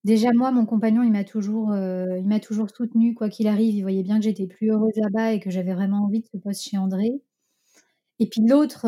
déjà 0.04 0.30
moi, 0.34 0.52
mon 0.52 0.66
compagnon, 0.66 1.02
il 1.02 1.12
m'a 1.12 1.24
toujours, 1.24 1.72
euh, 1.72 2.20
soutenue 2.74 3.14
quoi 3.14 3.28
qu'il 3.28 3.48
arrive. 3.48 3.74
Il 3.74 3.82
voyait 3.82 4.02
bien 4.02 4.18
que 4.18 4.24
j'étais 4.24 4.46
plus 4.46 4.70
heureuse 4.70 4.96
là-bas 4.96 5.32
et 5.32 5.40
que 5.40 5.50
j'avais 5.50 5.74
vraiment 5.74 6.04
envie 6.04 6.20
de 6.20 6.26
ce 6.26 6.36
poste 6.38 6.62
chez 6.62 6.78
André. 6.78 7.22
Et 8.18 8.28
puis 8.28 8.42
l'autre, 8.46 8.86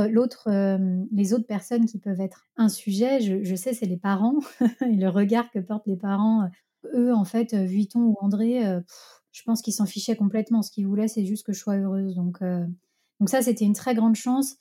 euh, 0.49 1.05
les 1.11 1.33
autres 1.35 1.47
personnes 1.47 1.87
qui 1.87 1.99
peuvent 1.99 2.21
être 2.21 2.47
un 2.57 2.69
sujet, 2.69 3.21
je, 3.21 3.43
je 3.43 3.55
sais, 3.55 3.73
c'est 3.73 3.87
les 3.87 3.97
parents 3.97 4.39
et 4.83 4.97
le 4.97 5.09
regard 5.09 5.51
que 5.51 5.59
portent 5.59 5.87
les 5.87 5.97
parents 5.97 6.51
eux, 6.95 7.13
en 7.13 7.25
fait, 7.25 7.55
euh, 7.55 7.65
Vuitton 7.65 8.01
ou 8.01 8.17
André, 8.21 8.67
euh, 8.67 8.81
je 9.33 9.43
pense 9.43 9.63
qu'ils 9.63 9.73
s'en 9.73 9.87
fichaient 9.87 10.17
complètement. 10.17 10.63
Ce 10.63 10.71
qu'ils 10.71 10.87
voulaient, 10.87 11.09
c'est 11.09 11.25
juste 11.25 11.47
que 11.47 11.53
je 11.53 11.59
sois 11.59 11.77
heureuse. 11.77 12.15
Donc, 12.15 12.43
euh, 12.43 12.65
donc 13.21 13.29
ça, 13.29 13.43
c'était 13.43 13.65
une 13.65 13.75
très 13.75 13.95
grande 13.95 14.17
chance. 14.17 14.57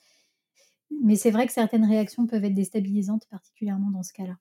Mais 1.04 1.16
c'est 1.16 1.32
vrai 1.32 1.48
que 1.48 1.54
certaines 1.54 1.86
réactions 1.86 2.28
peuvent 2.28 2.44
être 2.44 2.54
déstabilisantes, 2.54 3.28
particulièrement 3.30 3.92
dans 3.92 4.04
ce 4.04 4.14
cas-là. 4.14 4.38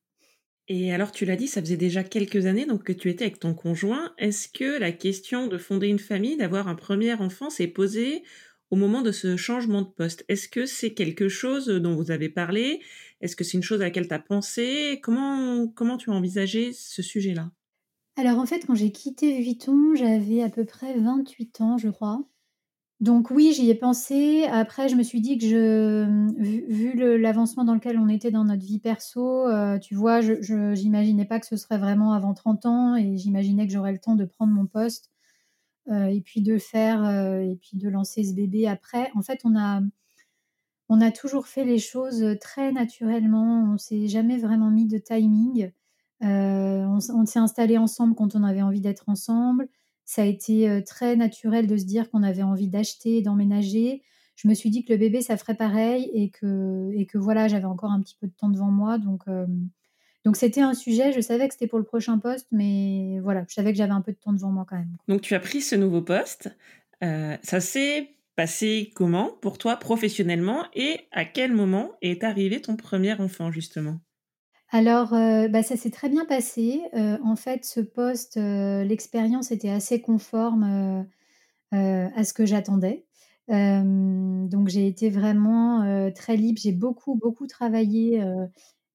Et 0.69 0.93
alors, 0.93 1.11
tu 1.11 1.25
l'as 1.25 1.37
dit, 1.37 1.49
ça 1.49 1.61
faisait 1.61 1.77
déjà 1.77 2.05
quelques 2.05 2.47
années 2.47 2.67
donc 2.67 2.85
que 2.85 2.93
tu 2.93 3.09
étais 3.09 3.25
avec 3.25 3.41
ton 3.41 3.55
conjoint. 3.55 4.13
Est-ce 4.19 4.49
que 4.49 4.79
la 4.79 4.93
question 4.93 5.47
de 5.47 5.59
fonder 5.59 5.89
une 5.89 5.99
famille, 5.99 6.37
d'avoir 6.37 6.69
un 6.69 6.75
premier 6.75 7.15
enfant, 7.15 7.51
s'est 7.51 7.67
posée 7.67 8.23
au 8.71 8.77
moment 8.77 9.03
de 9.03 9.11
ce 9.11 9.37
changement 9.37 9.83
de 9.83 9.89
poste? 9.89 10.25
Est-ce 10.29 10.49
que 10.49 10.67
c'est 10.67 10.95
quelque 10.95 11.29
chose 11.29 11.67
dont 11.67 11.97
vous 11.97 12.13
avez 12.13 12.29
parlé? 12.29 12.81
Est-ce 13.21 13.35
que 13.35 13.43
c'est 13.43 13.57
une 13.57 13.65
chose 13.65 13.81
à 13.81 13.85
laquelle 13.85 14.07
tu 14.07 14.15
as 14.15 14.21
pensé? 14.21 15.01
Comment, 15.03 15.67
comment 15.69 15.97
tu 15.97 16.11
as 16.11 16.15
envisagé 16.15 16.73
ce 16.73 17.03
sujet-là? 17.03 17.51
Alors 18.17 18.39
en 18.39 18.47
fait, 18.47 18.67
quand 18.67 18.75
j'ai 18.75 18.93
quitté 18.93 19.41
Vuitton, 19.41 19.95
j'avais 19.95 20.43
à 20.43 20.51
peu 20.51 20.65
près 20.65 20.99
28 20.99 21.61
ans, 21.61 21.79
je 21.79 21.89
crois. 21.89 22.23
Donc 23.01 23.31
oui, 23.31 23.53
j'y 23.55 23.71
ai 23.71 23.75
pensé. 23.75 24.45
Après, 24.45 24.89
je 24.91 24.95
me 24.95 25.03
suis 25.03 25.23
dit 25.23 25.39
que 25.39 25.47
je, 25.47 26.33
vu, 26.39 27.19
l'avancement 27.19 27.65
dans 27.65 27.75
lequel 27.75 27.99
on 27.99 28.09
était 28.09 28.31
dans 28.31 28.45
notre 28.45 28.65
vie 28.65 28.79
perso, 28.79 29.47
euh, 29.49 29.79
tu 29.79 29.95
vois, 29.95 30.21
je 30.21 30.75
n'imaginais 30.75 31.25
pas 31.25 31.41
que 31.41 31.47
ce 31.47 31.57
serait 31.57 31.79
vraiment 31.79 32.13
avant 32.13 32.35
30 32.35 32.67
ans 32.67 32.97
et 32.97 33.17
j'imaginais 33.17 33.67
que 33.67 33.73
j'aurais 33.73 33.93
le 33.93 33.99
temps 33.99 34.17
de 34.17 34.27
prendre 34.27 34.53
mon 34.53 34.67
poste 34.67 35.11
euh, 35.91 36.07
et 36.07 36.21
puis 36.21 36.43
de 36.43 36.59
faire 36.59 37.05
euh, 37.05 37.41
et 37.41 37.57
puis 37.57 37.79
de 37.79 37.89
lancer 37.89 38.25
ce 38.25 38.35
bébé 38.35 38.69
après. 38.69 39.11
En 39.15 39.23
fait, 39.23 39.41
on 39.45 39.57
a 39.59 39.81
on 40.91 41.01
a 41.01 41.11
toujours 41.13 41.47
fait 41.47 41.65
les 41.65 41.79
choses 41.79 42.37
très 42.41 42.73
naturellement. 42.73 43.73
On 43.73 43.79
s'est 43.79 44.09
jamais 44.09 44.39
vraiment 44.39 44.71
mis 44.71 44.87
de 44.87 44.99
timing. 44.99 45.73
Euh, 46.23 46.85
on, 46.85 47.27
s'est 47.27 47.39
installé 47.39 47.79
ensemble 47.79 48.15
quand 48.15 48.35
on 48.35 48.45
avait 48.45 48.63
envie 48.63 48.81
d'être 48.81 49.09
ensemble. 49.09 49.69
Ça 50.05 50.23
a 50.23 50.25
été 50.25 50.69
euh, 50.69 50.83
très 50.83 51.17
naturel 51.17 51.67
de 51.67 51.77
se 51.77 51.85
dire 51.85 52.11
qu'on 52.11 52.23
avait 52.23 52.43
envie 52.43 52.69
d'acheter, 52.69 53.23
d'emménager. 53.23 54.03
Je 54.37 54.49
me 54.49 54.55
suis 54.55 54.71
dit 54.71 54.85
que 54.85 54.93
le 54.93 54.99
bébé, 54.99 55.23
ça 55.23 55.37
ferait 55.37 55.55
pareil 55.55 56.11
et 56.13 56.31
que, 56.31 56.91
et 56.95 57.07
voilà, 57.15 57.49
j'avais 57.49 57.67
encore 57.67 57.91
un 57.91 58.01
petit 58.01 58.17
peu 58.21 58.27
de 58.27 58.33
temps 58.33 58.49
devant 58.49 58.71
moi. 58.71 58.99
Donc, 58.99 59.23
euh, 59.29 59.47
donc 60.25 60.37
c'était 60.37 60.61
un 60.61 60.75
sujet, 60.75 61.13
je 61.13 61.21
savais 61.21 61.49
que 61.49 61.55
c'était 61.55 61.67
pour 61.67 61.79
le 61.79 61.85
prochain 61.85 62.19
poste, 62.19 62.49
mais 62.53 63.21
voilà, 63.21 63.45
je 63.49 63.55
savais 63.55 63.73
que 63.73 63.79
j'avais 63.79 63.93
un 63.93 64.03
peu 64.03 64.13
de 64.13 64.19
temps 64.19 64.33
devant 64.33 64.51
moi 64.51 64.67
quand 64.69 64.77
même. 64.77 64.97
Donc 65.09 65.23
tu 65.23 65.35
as 65.35 65.41
pris 65.41 65.63
ce 65.63 65.77
nouveau 65.77 66.03
poste. 66.03 66.51
ça 67.01 67.61
s'est 67.61 68.17
passé 68.37 68.93
comment 68.95 69.31
pour 69.41 69.59
toi 69.59 69.77
professionnellement 69.77 70.65
et 70.75 71.01
à 71.13 71.25
quel 71.25 71.53
moment 71.53 71.93
est 72.03 72.25
arrivé 72.25 72.61
ton 72.61 72.77
premier 72.77 73.15
enfant 73.15 73.51
justement? 73.51 74.01
Alors, 74.73 75.15
euh, 75.15 75.49
bah, 75.49 75.63
ça 75.65 75.77
s'est 75.77 75.91
très 75.91 76.09
bien 76.09 76.25
passé. 76.25 76.81
Euh, 76.95 77.19
en 77.25 77.35
fait, 77.35 77.65
ce 77.65 77.81
poste, 77.81 78.37
euh, 78.37 78.85
l'expérience 78.85 79.51
était 79.51 79.69
assez 79.71 80.01
conforme, 80.01 81.07
à 81.73 82.25
ce 82.25 82.33
que 82.33 82.47
j'attendais. 82.47 83.07
donc 83.49 84.69
j'ai 84.69 84.87
été 84.87 85.11
vraiment, 85.11 86.11
très 86.15 86.37
libre. 86.37 86.61
J'ai 86.63 86.73
beaucoup, 86.73 87.17
beaucoup 87.17 87.47
travaillé, 87.47 88.23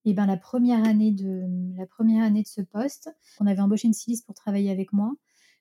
et 0.05 0.13
ben, 0.13 0.25
la 0.25 0.37
première 0.37 0.83
année 0.85 1.11
de 1.11 1.43
la 1.77 1.85
année 2.25 2.43
de 2.43 2.47
ce 2.47 2.61
poste. 2.61 3.09
On 3.39 3.47
avait 3.47 3.61
embauché 3.61 3.87
une 3.87 3.93
styliste 3.93 4.25
pour 4.25 4.35
travailler 4.35 4.71
avec 4.71 4.93
moi. 4.93 5.13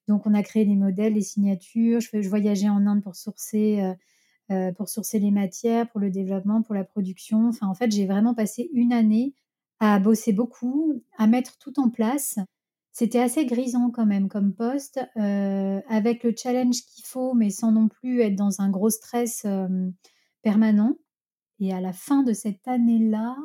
Donc 0.09 0.27
on 0.27 0.35
a 0.35 0.43
créé 0.43 0.65
des 0.65 0.77
modèles, 0.77 1.15
des 1.15 1.23
signatures. 1.23 2.01
Je 2.01 2.21
je 2.21 2.29
voyageais 2.29 2.69
en 2.69 2.87
Inde 2.87 3.03
pour 3.03 3.17
sourcer, 3.17 3.81
pour 4.77 4.89
sourcer 4.89 5.19
les 5.21 5.31
matières, 5.31 5.89
pour 5.91 6.01
le 6.01 6.11
développement, 6.11 6.63
pour 6.63 6.75
la 6.75 6.85
production. 6.85 7.49
Enfin, 7.49 7.69
en 7.69 7.75
fait, 7.75 7.91
j'ai 7.93 8.07
vraiment 8.07 8.35
passé 8.35 8.71
une 8.75 8.93
année 8.93 9.35
à 9.93 9.99
bosser 9.99 10.33
beaucoup, 10.33 11.03
à 11.19 11.27
mettre 11.27 11.59
tout 11.59 11.79
en 11.79 11.91
place. 11.91 12.39
C'était 12.93 13.21
assez 13.21 13.45
grisant 13.45 13.91
quand 13.91 14.07
même 14.07 14.29
comme 14.29 14.55
poste, 14.55 15.01
euh, 15.17 15.81
avec 15.89 16.23
le 16.23 16.33
challenge 16.37 16.83
qu'il 16.83 17.05
faut, 17.05 17.35
mais 17.35 17.51
sans 17.51 17.73
non 17.73 17.89
plus 17.89 18.21
être 18.21 18.37
dans 18.37 18.61
un 18.61 18.71
gros 18.71 18.91
stress 18.91 19.45
permanent. 20.43 20.97
Et 21.61 21.73
à 21.73 21.81
la 21.81 21.93
fin 21.93 22.23
de 22.23 22.33
cette 22.33 22.67
année-là, 22.69 23.37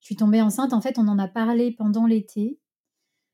je 0.00 0.06
suis 0.06 0.16
tombée 0.16 0.40
enceinte. 0.40 0.72
En 0.72 0.80
fait, 0.80 0.98
on 0.98 1.08
en 1.08 1.18
a 1.18 1.28
parlé 1.28 1.72
pendant 1.72 2.06
l'été. 2.06 2.58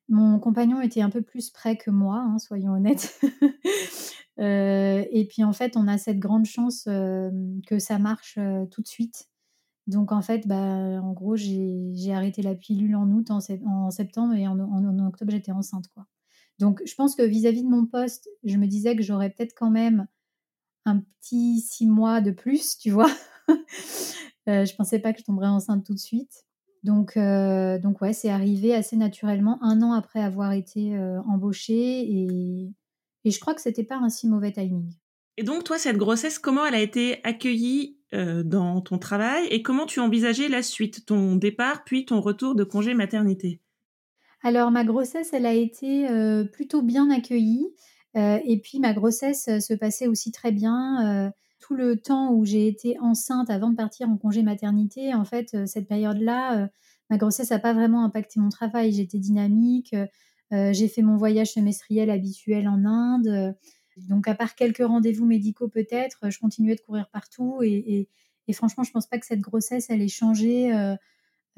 Mon 0.08 0.38
compagnon 0.38 0.80
était 0.80 1.02
un 1.02 1.10
peu 1.10 1.22
plus 1.22 1.50
près 1.50 1.76
que 1.76 1.90
moi, 1.90 2.16
hein, 2.16 2.38
soyons 2.38 2.72
honnêtes. 2.72 3.20
Euh, 4.40 5.04
et 5.10 5.26
puis 5.26 5.42
en 5.42 5.52
fait, 5.52 5.76
on 5.76 5.88
a 5.88 5.98
cette 5.98 6.20
grande 6.20 6.44
chance 6.44 6.84
que 6.84 7.78
ça 7.80 7.98
marche 7.98 8.38
tout 8.70 8.82
de 8.82 8.86
suite. 8.86 9.28
Donc 9.88 10.12
en 10.12 10.20
fait, 10.20 10.46
bah, 10.46 10.56
en 10.56 11.12
gros, 11.12 11.34
j'ai 11.34 12.12
arrêté 12.12 12.42
la 12.42 12.54
pilule 12.54 12.94
en 12.94 13.10
août, 13.10 13.30
en, 13.30 13.90
septembre 13.90 14.34
et 14.34 14.46
en, 14.46 14.58
octobre, 15.06 15.32
j'étais 15.32 15.50
enceinte. 15.50 15.88
Quoi. 15.88 16.06
Donc 16.58 16.82
je 16.84 16.94
pense 16.94 17.14
que 17.14 17.22
vis-à-vis 17.22 17.62
de 17.62 17.70
mon 17.70 17.86
poste, 17.86 18.28
je 18.44 18.58
me 18.58 18.66
disais 18.66 18.94
que 18.94 19.02
j'aurais 19.02 19.30
peut-être 19.30 19.54
quand 19.56 19.70
même 19.70 20.06
un 20.84 21.00
petit 21.00 21.60
six 21.60 21.86
mois 21.86 22.20
de 22.20 22.30
plus, 22.30 22.76
tu 22.76 22.90
vois. 22.90 23.10
euh, 23.48 24.66
je 24.66 24.74
pensais 24.76 24.98
pas 24.98 25.14
que 25.14 25.20
je 25.20 25.24
tomberais 25.24 25.48
enceinte 25.48 25.86
tout 25.86 25.94
de 25.94 25.98
suite. 25.98 26.44
Donc, 26.82 27.16
euh, 27.16 27.78
donc 27.78 28.02
ouais, 28.02 28.12
c'est 28.12 28.30
arrivé 28.30 28.74
assez 28.74 28.96
naturellement, 28.96 29.58
un 29.62 29.80
an 29.80 29.92
après 29.92 30.20
avoir 30.20 30.52
été 30.52 30.96
euh, 30.96 31.20
embauchée 31.22 32.00
et, 32.00 32.70
et 33.24 33.30
je 33.30 33.40
crois 33.40 33.54
que 33.54 33.62
c'était 33.62 33.84
pas 33.84 33.96
un 33.96 34.10
si 34.10 34.28
mauvais 34.28 34.52
timing. 34.52 34.92
Et 35.38 35.44
donc, 35.44 35.64
toi, 35.64 35.78
cette 35.78 35.96
grossesse, 35.96 36.38
comment 36.38 36.66
elle 36.66 36.74
a 36.74 36.80
été 36.80 37.20
accueillie 37.24 37.97
euh, 38.14 38.42
dans 38.42 38.80
ton 38.80 38.96
travail 38.96 39.46
et 39.50 39.60
comment 39.60 39.84
tu 39.84 40.00
envisageais 40.00 40.48
la 40.48 40.62
suite, 40.62 41.04
ton 41.04 41.36
départ 41.36 41.84
puis 41.84 42.06
ton 42.06 42.22
retour 42.22 42.54
de 42.54 42.64
congé 42.64 42.94
maternité? 42.94 43.60
Alors, 44.42 44.70
ma 44.70 44.82
grossesse, 44.82 45.34
elle 45.34 45.44
a 45.44 45.52
été 45.52 46.08
euh, 46.08 46.44
plutôt 46.44 46.80
bien 46.80 47.10
accueillie. 47.10 47.66
Euh, 48.16 48.38
et 48.46 48.60
puis, 48.60 48.80
ma 48.80 48.94
grossesse 48.94 49.44
se 49.44 49.74
passait 49.74 50.06
aussi 50.06 50.32
très 50.32 50.52
bien. 50.52 51.32
tout 51.60 51.74
le 51.74 51.96
temps 52.00 52.32
où 52.32 52.46
j'ai 52.46 52.66
été 52.66 52.96
enceinte 53.00 53.50
avant 53.50 53.68
de 53.68 53.76
partir 53.76 54.08
en 54.08 54.16
congé 54.16 54.42
maternité, 54.42 55.12
en 55.12 55.26
fait, 55.26 55.66
cette 55.66 55.86
période-là, 55.86 56.70
ma 57.10 57.18
grossesse 57.18 57.50
n'a 57.50 57.58
pas 57.58 57.74
vraiment 57.74 58.04
impacté 58.04 58.40
mon 58.40 58.48
travail. 58.48 58.92
J'étais 58.92 59.18
dynamique. 59.18 59.94
j'ai 60.50 60.88
fait 60.88 61.02
mon 61.02 61.18
voyage 61.18 61.52
semestriel 61.52 62.08
habituel 62.08 62.68
en 62.68 62.86
Inde. 62.86 63.54
Donc, 64.08 64.28
à 64.28 64.34
part 64.34 64.54
quelques 64.54 64.84
rendez-vous 64.84 65.26
médicaux 65.26 65.68
peut-être, 65.68 66.30
je 66.30 66.38
continuais 66.38 66.74
de 66.74 66.80
courir 66.80 67.08
partout. 67.10 67.60
Et, 67.62 68.08
franchement, 68.52 68.84
je 68.84 68.92
pense 68.92 69.06
pas 69.06 69.18
que 69.18 69.26
cette 69.26 69.40
grossesse, 69.40 69.90
elle 69.90 70.02
ait 70.02 70.08
changé 70.08 70.74
euh, 70.74 70.96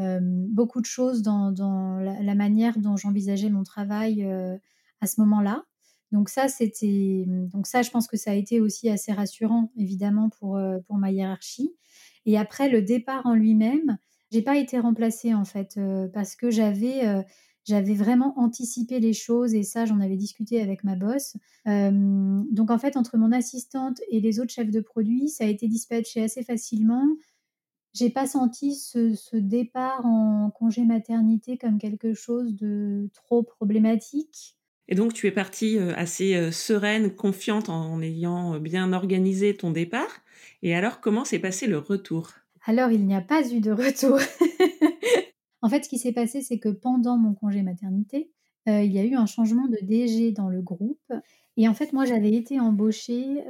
euh, 0.00 0.18
beaucoup 0.22 0.80
de 0.80 0.86
choses 0.86 1.22
dans, 1.22 1.52
la, 2.00 2.34
manière 2.34 2.78
dont 2.78 2.96
j'envisageais 2.96 3.50
mon 3.50 3.62
travail 3.62 4.24
euh, 4.24 4.56
à 5.00 5.06
ce 5.06 5.20
moment-là. 5.20 5.64
Donc 6.12 6.28
ça, 6.28 6.48
c'était, 6.48 7.24
donc 7.26 7.68
ça, 7.68 7.82
je 7.82 7.90
pense 7.90 8.08
que 8.08 8.16
ça 8.16 8.32
a 8.32 8.34
été 8.34 8.60
aussi 8.60 8.90
assez 8.90 9.12
rassurant, 9.12 9.70
évidemment, 9.76 10.28
pour, 10.28 10.60
pour 10.86 10.96
ma 10.96 11.12
hiérarchie. 11.12 11.72
Et 12.26 12.36
après, 12.36 12.68
le 12.68 12.82
départ 12.82 13.24
en 13.26 13.34
lui-même, 13.34 13.96
j'ai 14.32 14.42
pas 14.42 14.56
été 14.56 14.80
remplacée 14.80 15.34
en 15.34 15.44
fait, 15.44 15.78
parce 16.12 16.34
que 16.34 16.50
j'avais 16.50 17.24
j'avais 17.64 17.94
vraiment 17.94 18.38
anticipé 18.38 19.00
les 19.00 19.12
choses 19.12 19.54
et 19.54 19.62
ça, 19.62 19.84
j'en 19.84 20.00
avais 20.00 20.16
discuté 20.16 20.60
avec 20.60 20.84
ma 20.84 20.96
boss. 20.96 21.36
donc 21.66 22.70
en 22.70 22.78
fait, 22.78 22.96
entre 22.96 23.16
mon 23.16 23.32
assistante 23.32 24.00
et 24.10 24.20
les 24.20 24.40
autres 24.40 24.52
chefs 24.52 24.70
de 24.70 24.80
produits, 24.80 25.28
ça 25.28 25.44
a 25.44 25.46
été 25.46 25.68
dispatché 25.68 26.22
assez 26.22 26.42
facilement. 26.42 27.06
J'ai 27.92 28.10
pas 28.10 28.26
senti 28.26 28.76
ce, 28.76 29.36
départ 29.36 30.06
en 30.06 30.50
congé 30.50 30.84
maternité 30.84 31.58
comme 31.58 31.78
quelque 31.78 32.14
chose 32.14 32.54
de 32.54 33.10
trop 33.14 33.42
problématique. 33.42 34.56
Et 34.88 34.94
donc, 34.94 35.12
tu 35.12 35.26
es 35.28 35.32
partie 35.32 35.78
assez 35.78 36.50
sereine, 36.50 37.14
confiante 37.14 37.68
en 37.68 38.00
ayant 38.02 38.58
bien 38.58 38.92
organisé 38.92 39.56
ton 39.56 39.70
départ. 39.70 40.20
Et 40.62 40.74
alors, 40.74 41.00
comment 41.00 41.24
s'est 41.24 41.38
passé 41.38 41.66
le 41.66 41.78
retour? 41.78 42.32
Alors, 42.66 42.90
il 42.90 43.06
n'y 43.06 43.14
a 43.14 43.20
pas 43.20 43.48
eu 43.48 43.60
de 43.60 43.70
retour. 43.70 44.18
En 45.62 45.68
fait, 45.68 45.84
ce 45.84 45.88
qui 45.88 45.98
s'est 45.98 46.12
passé, 46.12 46.42
c'est 46.42 46.58
que 46.58 46.68
pendant 46.68 47.18
mon 47.18 47.34
congé 47.34 47.62
maternité, 47.62 48.30
euh, 48.68 48.82
il 48.82 48.92
y 48.92 48.98
a 48.98 49.04
eu 49.04 49.14
un 49.14 49.26
changement 49.26 49.68
de 49.68 49.78
DG 49.82 50.32
dans 50.32 50.48
le 50.48 50.62
groupe. 50.62 51.12
Et 51.56 51.68
en 51.68 51.74
fait, 51.74 51.92
moi, 51.92 52.04
j'avais 52.04 52.32
été 52.32 52.60
embauchée 52.60 53.44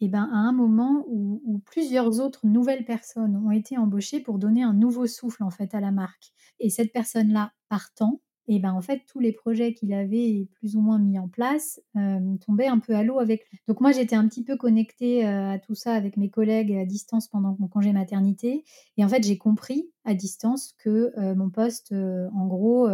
et 0.00 0.08
ben, 0.08 0.28
à 0.32 0.36
un 0.36 0.52
moment 0.52 1.04
où, 1.08 1.62
plusieurs 1.64 2.20
autres 2.20 2.46
nouvelles 2.46 2.84
personnes 2.84 3.36
ont 3.36 3.50
été 3.50 3.78
embauchées 3.78 4.20
pour 4.20 4.38
donner 4.38 4.62
un 4.62 4.74
nouveau 4.74 5.06
souffle 5.06 5.42
en 5.42 5.50
fait 5.50 5.74
à 5.74 5.80
la 5.80 5.92
marque. 5.92 6.32
Et 6.60 6.68
cette 6.68 6.92
personne-là 6.92 7.52
partant, 7.68 8.20
et 8.48 8.58
ben 8.58 8.72
en 8.72 8.80
fait 8.80 9.02
tous 9.06 9.20
les 9.20 9.32
projets 9.32 9.74
qu'il 9.74 9.92
avait 9.92 10.48
plus 10.54 10.76
ou 10.76 10.80
moins 10.80 10.98
mis 10.98 11.18
en 11.18 11.28
place 11.28 11.80
euh, 11.96 12.20
tombaient 12.44 12.66
un 12.66 12.78
peu 12.78 12.94
à 12.94 13.02
l'eau 13.02 13.18
avec 13.18 13.48
lui. 13.50 13.58
Donc 13.68 13.80
moi 13.80 13.92
j'étais 13.92 14.16
un 14.16 14.26
petit 14.28 14.44
peu 14.44 14.56
connectée 14.56 15.26
euh, 15.26 15.52
à 15.52 15.58
tout 15.58 15.74
ça 15.74 15.94
avec 15.94 16.16
mes 16.16 16.30
collègues 16.30 16.72
à 16.72 16.84
distance 16.84 17.28
pendant 17.28 17.56
mon 17.58 17.68
congé 17.68 17.92
maternité 17.92 18.64
et 18.96 19.04
en 19.04 19.08
fait 19.08 19.24
j'ai 19.24 19.38
compris 19.38 19.90
à 20.04 20.14
distance 20.14 20.74
que 20.78 21.12
euh, 21.18 21.34
mon 21.34 21.50
poste 21.50 21.92
en 21.92 22.46
gros 22.46 22.88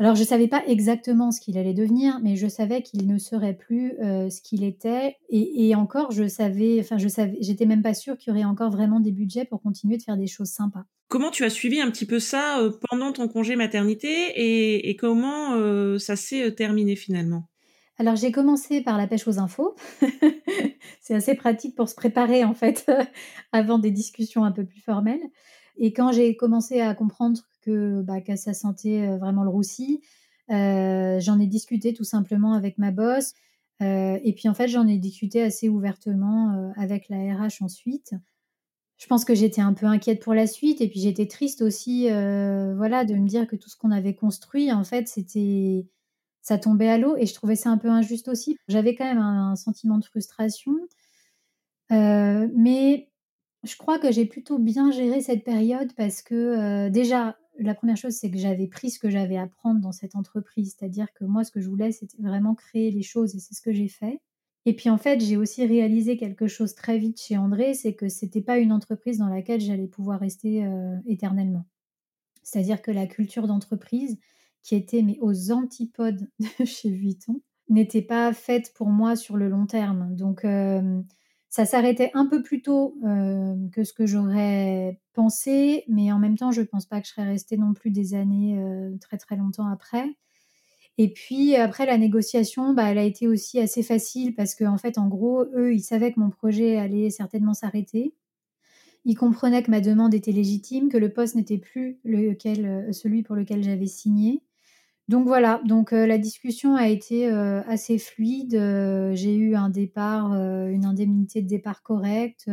alors 0.00 0.16
je 0.16 0.24
savais 0.24 0.48
pas 0.48 0.64
exactement 0.66 1.30
ce 1.30 1.40
qu'il 1.40 1.56
allait 1.56 1.74
devenir 1.74 2.18
mais 2.22 2.34
je 2.34 2.48
savais 2.48 2.82
qu'il 2.82 3.06
ne 3.06 3.18
serait 3.18 3.54
plus 3.54 3.94
ce 4.00 4.40
qu'il 4.40 4.64
était 4.64 5.16
et, 5.28 5.68
et, 5.68 5.74
encore 5.76 6.10
je 6.10 6.26
savais 6.26 6.78
enfin 6.80 6.98
je 6.98 7.06
savais 7.06 7.38
j'étais 7.40 7.66
même 7.66 7.82
pas 7.82 7.94
sûre 7.94 8.18
qu'il 8.18 8.32
y 8.32 8.36
aurait 8.36 8.44
encore 8.44 8.70
vraiment 8.70 8.98
des 8.98 9.12
budgets 9.12 9.44
pour 9.44 9.62
continuer 9.62 9.96
de 9.96 10.02
faire 10.02 10.16
des 10.16 10.26
choses 10.26 10.50
sympas. 10.50 10.84
Comment 11.10 11.32
tu 11.32 11.42
as 11.42 11.50
suivi 11.50 11.80
un 11.80 11.90
petit 11.90 12.06
peu 12.06 12.20
ça 12.20 12.60
euh, 12.60 12.70
pendant 12.88 13.12
ton 13.12 13.26
congé 13.26 13.56
maternité 13.56 14.88
et, 14.88 14.94
comment 14.94 15.54
euh, 15.54 15.98
ça 15.98 16.14
s'est 16.14 16.44
euh, 16.44 16.50
terminé 16.52 16.94
finalement? 16.94 17.48
Alors 17.98 18.14
j'ai 18.14 18.30
commencé 18.30 18.80
par 18.80 18.96
la 18.96 19.08
pêche 19.08 19.26
aux 19.26 19.40
infos. 19.40 19.74
c'est 21.00 21.14
assez 21.14 21.34
pratique 21.34 21.74
pour 21.74 21.88
se 21.88 21.96
préparer 21.96 22.44
en 22.44 22.54
fait 22.54 22.88
avant 23.52 23.80
des 23.80 23.90
discussions 23.90 24.44
un 24.44 24.52
peu 24.52 24.64
plus 24.64 24.80
formelles. 24.80 25.20
Et 25.76 25.92
quand 25.92 26.12
j'ai 26.12 26.36
commencé 26.36 26.80
à 26.80 26.94
comprendre 26.94 27.40
que, 27.62 28.02
bah, 28.02 28.20
ça 28.36 28.54
sentait 28.54 29.16
vraiment 29.18 29.44
le 29.44 29.50
roussi, 29.50 30.02
j'en 30.48 31.38
ai 31.40 31.46
discuté 31.46 31.92
tout 31.94 32.04
simplement 32.04 32.54
avec 32.54 32.78
ma 32.78 32.90
boss. 32.90 33.34
et 33.80 34.34
puis 34.36 34.48
en 34.48 34.54
fait 34.54 34.68
j'en 34.68 34.86
ai 34.86 34.98
discuté 34.98 35.42
assez 35.42 35.68
ouvertement 35.68 36.72
avec 36.76 37.08
la 37.08 37.18
RH 37.34 37.62
ensuite 37.62 38.14
je 39.00 39.06
pense 39.06 39.24
que 39.24 39.34
j'étais 39.34 39.62
un 39.62 39.72
peu 39.72 39.86
inquiète 39.86 40.22
pour 40.22 40.34
la 40.34 40.46
suite 40.46 40.82
et 40.82 40.88
puis 40.88 41.00
j'étais 41.00 41.26
triste 41.26 41.62
aussi, 41.62 42.04
voilà, 42.04 43.06
de 43.06 43.14
me 43.14 43.26
dire 43.26 43.46
que 43.46 43.56
tout 43.56 43.70
ce 43.70 43.76
qu'on 43.76 43.90
avait 43.90 44.14
construit, 44.14 44.70
en 44.72 44.84
fait, 44.84 45.08
c'était, 45.08 45.86
ça 46.42 46.58
tombait 46.58 46.90
à 46.90 46.98
l'eau 46.98 47.16
et 47.16 47.24
je 47.24 47.32
trouvais 47.32 47.56
ça 47.56 47.70
un 47.70 47.78
peu 47.78 47.88
injuste 47.88 48.28
aussi. 48.28 48.58
J'avais 48.68 48.94
quand 48.94 49.06
même 49.06 49.22
un, 49.22 49.56
sentiment 49.56 49.96
de 49.96 50.04
frustration, 50.04 50.74
mais 51.88 53.09
je 53.62 53.76
crois 53.76 53.98
que 53.98 54.10
j'ai 54.10 54.26
plutôt 54.26 54.58
bien 54.58 54.90
géré 54.90 55.20
cette 55.20 55.44
période 55.44 55.92
parce 55.94 56.22
que 56.22 56.34
euh, 56.34 56.90
déjà, 56.90 57.36
la 57.58 57.74
première 57.74 57.96
chose, 57.96 58.14
c'est 58.14 58.30
que 58.30 58.38
j'avais 58.38 58.66
pris 58.66 58.90
ce 58.90 58.98
que 58.98 59.10
j'avais 59.10 59.36
à 59.36 59.46
prendre 59.46 59.80
dans 59.80 59.92
cette 59.92 60.16
entreprise, 60.16 60.76
c'est-à-dire 60.78 61.12
que 61.12 61.24
moi, 61.24 61.44
ce 61.44 61.50
que 61.50 61.60
je 61.60 61.68
voulais, 61.68 61.92
c'était 61.92 62.22
vraiment 62.22 62.54
créer 62.54 62.90
les 62.90 63.02
choses 63.02 63.34
et 63.34 63.38
c'est 63.38 63.54
ce 63.54 63.60
que 63.60 63.72
j'ai 63.72 63.88
fait. 63.88 64.20
Et 64.66 64.74
puis 64.74 64.90
en 64.90 64.98
fait, 64.98 65.20
j'ai 65.20 65.36
aussi 65.36 65.64
réalisé 65.66 66.16
quelque 66.16 66.46
chose 66.46 66.74
très 66.74 66.98
vite 66.98 67.20
chez 67.20 67.36
André, 67.36 67.74
c'est 67.74 67.94
que 67.94 68.08
c'était 68.08 68.42
pas 68.42 68.58
une 68.58 68.72
entreprise 68.72 69.18
dans 69.18 69.28
laquelle 69.28 69.60
j'allais 69.60 69.86
pouvoir 69.86 70.20
rester 70.20 70.64
euh, 70.64 70.96
éternellement. 71.06 71.66
C'est-à-dire 72.42 72.82
que 72.82 72.90
la 72.90 73.06
culture 73.06 73.46
d'entreprise, 73.46 74.18
qui 74.62 74.74
était 74.74 75.02
mais 75.02 75.18
aux 75.20 75.50
antipodes 75.52 76.28
de 76.58 76.64
chez 76.64 76.90
Vuitton, 76.90 77.40
n'était 77.68 78.02
pas 78.02 78.32
faite 78.32 78.72
pour 78.74 78.88
moi 78.88 79.16
sur 79.16 79.36
le 79.36 79.48
long 79.48 79.66
terme. 79.66 80.14
Donc 80.14 80.44
euh, 80.44 81.00
ça 81.50 81.66
s'arrêtait 81.66 82.10
un 82.14 82.26
peu 82.26 82.42
plus 82.42 82.62
tôt 82.62 82.96
euh, 83.04 83.54
que 83.72 83.84
ce 83.84 83.92
que 83.92 84.06
j'aurais 84.06 84.98
pensé, 85.12 85.84
mais 85.88 86.12
en 86.12 86.18
même 86.18 86.38
temps, 86.38 86.52
je 86.52 86.62
ne 86.62 86.66
pense 86.66 86.86
pas 86.86 87.00
que 87.00 87.06
je 87.06 87.12
serais 87.12 87.26
restée 87.26 87.58
non 87.58 87.74
plus 87.74 87.90
des 87.90 88.14
années 88.14 88.58
très 89.00 89.18
très 89.18 89.36
longtemps 89.36 89.66
après. 89.66 90.06
Et 90.98 91.12
puis 91.12 91.56
après 91.56 91.86
la 91.86 91.96
négociation, 91.98 92.74
bah, 92.74 92.90
elle 92.90 92.98
a 92.98 93.04
été 93.04 93.26
aussi 93.26 93.58
assez 93.58 93.82
facile 93.82 94.34
parce 94.34 94.54
qu'en 94.54 94.74
en 94.74 94.78
fait, 94.78 94.98
en 94.98 95.08
gros, 95.08 95.44
eux, 95.54 95.72
ils 95.74 95.82
savaient 95.82 96.12
que 96.12 96.20
mon 96.20 96.30
projet 96.30 96.76
allait 96.76 97.10
certainement 97.10 97.54
s'arrêter. 97.54 98.14
Ils 99.06 99.14
comprenaient 99.14 99.62
que 99.62 99.70
ma 99.70 99.80
demande 99.80 100.12
était 100.14 100.32
légitime, 100.32 100.90
que 100.90 100.98
le 100.98 101.12
poste 101.12 101.34
n'était 101.34 101.58
plus 101.58 101.98
euh, 102.06 102.92
celui 102.92 103.22
pour 103.22 103.34
lequel 103.34 103.62
j'avais 103.62 103.86
signé. 103.86 104.42
Donc 105.10 105.26
voilà, 105.26 105.60
donc 105.64 105.92
euh, 105.92 106.06
la 106.06 106.18
discussion 106.18 106.76
a 106.76 106.86
été 106.86 107.28
euh, 107.32 107.62
assez 107.66 107.98
fluide. 107.98 108.52
j'ai 108.52 109.34
eu 109.34 109.56
un 109.56 109.68
départ, 109.68 110.32
une 110.34 110.84
indemnité 110.84 111.42
de 111.42 111.48
départ 111.48 111.82
correcte. 111.82 112.48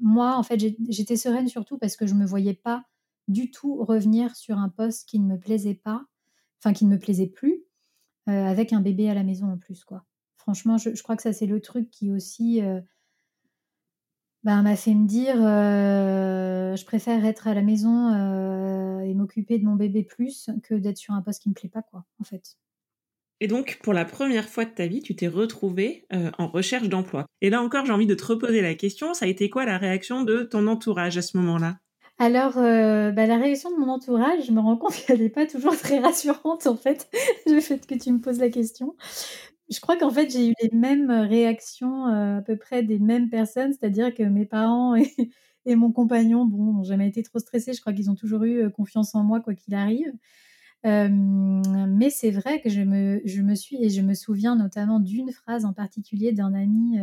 moi, 0.00 0.36
en 0.36 0.44
fait, 0.44 0.60
j'étais 0.88 1.16
sereine 1.16 1.48
surtout 1.48 1.76
parce 1.76 1.96
que 1.96 2.06
je 2.06 2.14
ne 2.14 2.20
me 2.20 2.24
voyais 2.24 2.54
pas 2.54 2.84
du 3.26 3.50
tout 3.50 3.82
revenir 3.84 4.36
sur 4.36 4.58
un 4.58 4.68
poste 4.68 5.08
qui 5.08 5.18
ne 5.18 5.26
me 5.26 5.40
plaisait 5.40 5.74
pas, 5.74 6.04
enfin 6.60 6.72
qui 6.72 6.84
ne 6.86 6.90
me 6.92 7.00
plaisait 7.00 7.26
plus. 7.26 7.64
Euh, 8.28 8.44
avec 8.44 8.72
un 8.72 8.80
bébé 8.80 9.10
à 9.10 9.14
la 9.14 9.24
maison 9.24 9.50
en 9.50 9.58
plus, 9.58 9.82
quoi. 9.82 10.04
Franchement, 10.36 10.78
je, 10.78 11.02
crois 11.02 11.16
que 11.16 11.22
ça, 11.22 11.32
c'est 11.32 11.46
le 11.46 11.60
truc 11.60 11.90
qui 11.90 12.12
aussi 12.12 12.60
euh, 14.46 14.50
bah, 14.50 14.62
m'a 14.62 14.76
fait 14.76 14.94
me 14.94 15.06
dire 15.06 15.36
euh, 15.38 16.76
je 16.76 16.84
préfère 16.84 17.24
être 17.24 17.48
à 17.48 17.54
la 17.54 17.62
maison 17.62 19.00
et 19.02 19.14
m'occuper 19.14 19.58
de 19.58 19.64
mon 19.64 19.74
bébé 19.74 20.02
plus 20.02 20.50
que 20.62 20.74
d'être 20.74 20.98
sur 20.98 21.14
un 21.14 21.22
poste 21.22 21.42
qui 21.42 21.48
me 21.48 21.54
plaît 21.54 21.68
pas, 21.68 21.82
quoi, 21.82 22.04
en 22.20 22.24
fait. 22.24 22.56
Et 23.40 23.46
donc, 23.46 23.78
pour 23.82 23.92
la 23.92 24.04
première 24.04 24.48
fois 24.48 24.64
de 24.64 24.70
ta 24.70 24.86
vie, 24.86 25.00
tu 25.00 25.14
t'es 25.14 25.28
retrouvée 25.28 26.06
en 26.10 26.48
recherche 26.48 26.88
d'emploi. 26.88 27.26
Et 27.40 27.50
là 27.50 27.62
encore, 27.62 27.86
j'ai 27.86 27.92
envie 27.92 28.06
de 28.06 28.14
te 28.14 28.24
reposer 28.24 28.62
la 28.62 28.74
question, 28.74 29.14
ça 29.14 29.26
a 29.26 29.28
été 29.28 29.48
quoi 29.48 29.64
la 29.64 29.78
réaction 29.78 30.22
de 30.22 30.42
ton 30.42 30.66
entourage 30.66 31.16
à 31.18 31.22
ce 31.22 31.36
moment-là? 31.36 31.78
Alors, 32.20 32.58
euh, 32.58 33.12
bah, 33.12 33.26
la 33.26 33.36
réaction 33.36 33.70
de 33.70 33.76
mon 33.76 33.88
entourage, 33.88 34.44
je 34.46 34.52
me 34.52 34.60
rends 34.60 34.76
compte 34.76 34.94
qu'elle 35.06 35.20
n'est 35.20 35.28
pas 35.28 35.46
toujours 35.46 35.76
très 35.76 36.00
rassurante, 36.00 36.66
en 36.66 36.76
fait, 36.76 37.08
le 37.46 37.60
fait 37.60 37.86
que 37.86 37.94
tu 37.94 38.12
me 38.12 38.20
poses 38.20 38.40
la 38.40 38.50
question. 38.50 38.96
Je 39.70 39.80
crois 39.80 39.96
qu'en 39.98 40.10
fait, 40.10 40.30
j'ai 40.30 40.50
eu 40.50 40.54
les 40.62 40.70
mêmes 40.76 41.10
réactions, 41.10 42.06
euh, 42.08 42.38
à 42.38 42.42
peu 42.42 42.56
près 42.56 42.82
des 42.82 42.98
mêmes 42.98 43.28
personnes, 43.28 43.72
c'est-à-dire 43.72 44.14
que 44.14 44.22
mes 44.22 44.46
parents 44.46 44.94
et, 45.66 45.76
mon 45.76 45.92
compagnon, 45.92 46.46
bon, 46.46 46.72
n'ont 46.72 46.84
jamais 46.84 47.08
été 47.08 47.22
trop 47.22 47.38
stressés. 47.38 47.74
Je 47.74 47.80
crois 47.80 47.92
qu'ils 47.92 48.10
ont 48.10 48.14
toujours 48.14 48.44
eu 48.44 48.62
euh, 48.64 48.70
confiance 48.70 49.14
en 49.14 49.22
moi, 49.24 49.40
quoi 49.40 49.54
qu'il 49.54 49.74
arrive. 49.74 50.12
mais 50.84 52.10
c'est 52.10 52.30
vrai 52.30 52.60
que 52.62 52.70
je 52.70 52.80
me, 52.82 53.20
je 53.24 53.42
me 53.42 53.54
suis, 53.54 53.82
et 53.84 53.90
je 53.90 54.00
me 54.02 54.14
souviens 54.14 54.56
notamment 54.56 55.00
d'une 55.00 55.32
phrase 55.32 55.64
en 55.64 55.72
particulier 55.74 56.32
d'un 56.32 56.54
ami, 56.54 56.98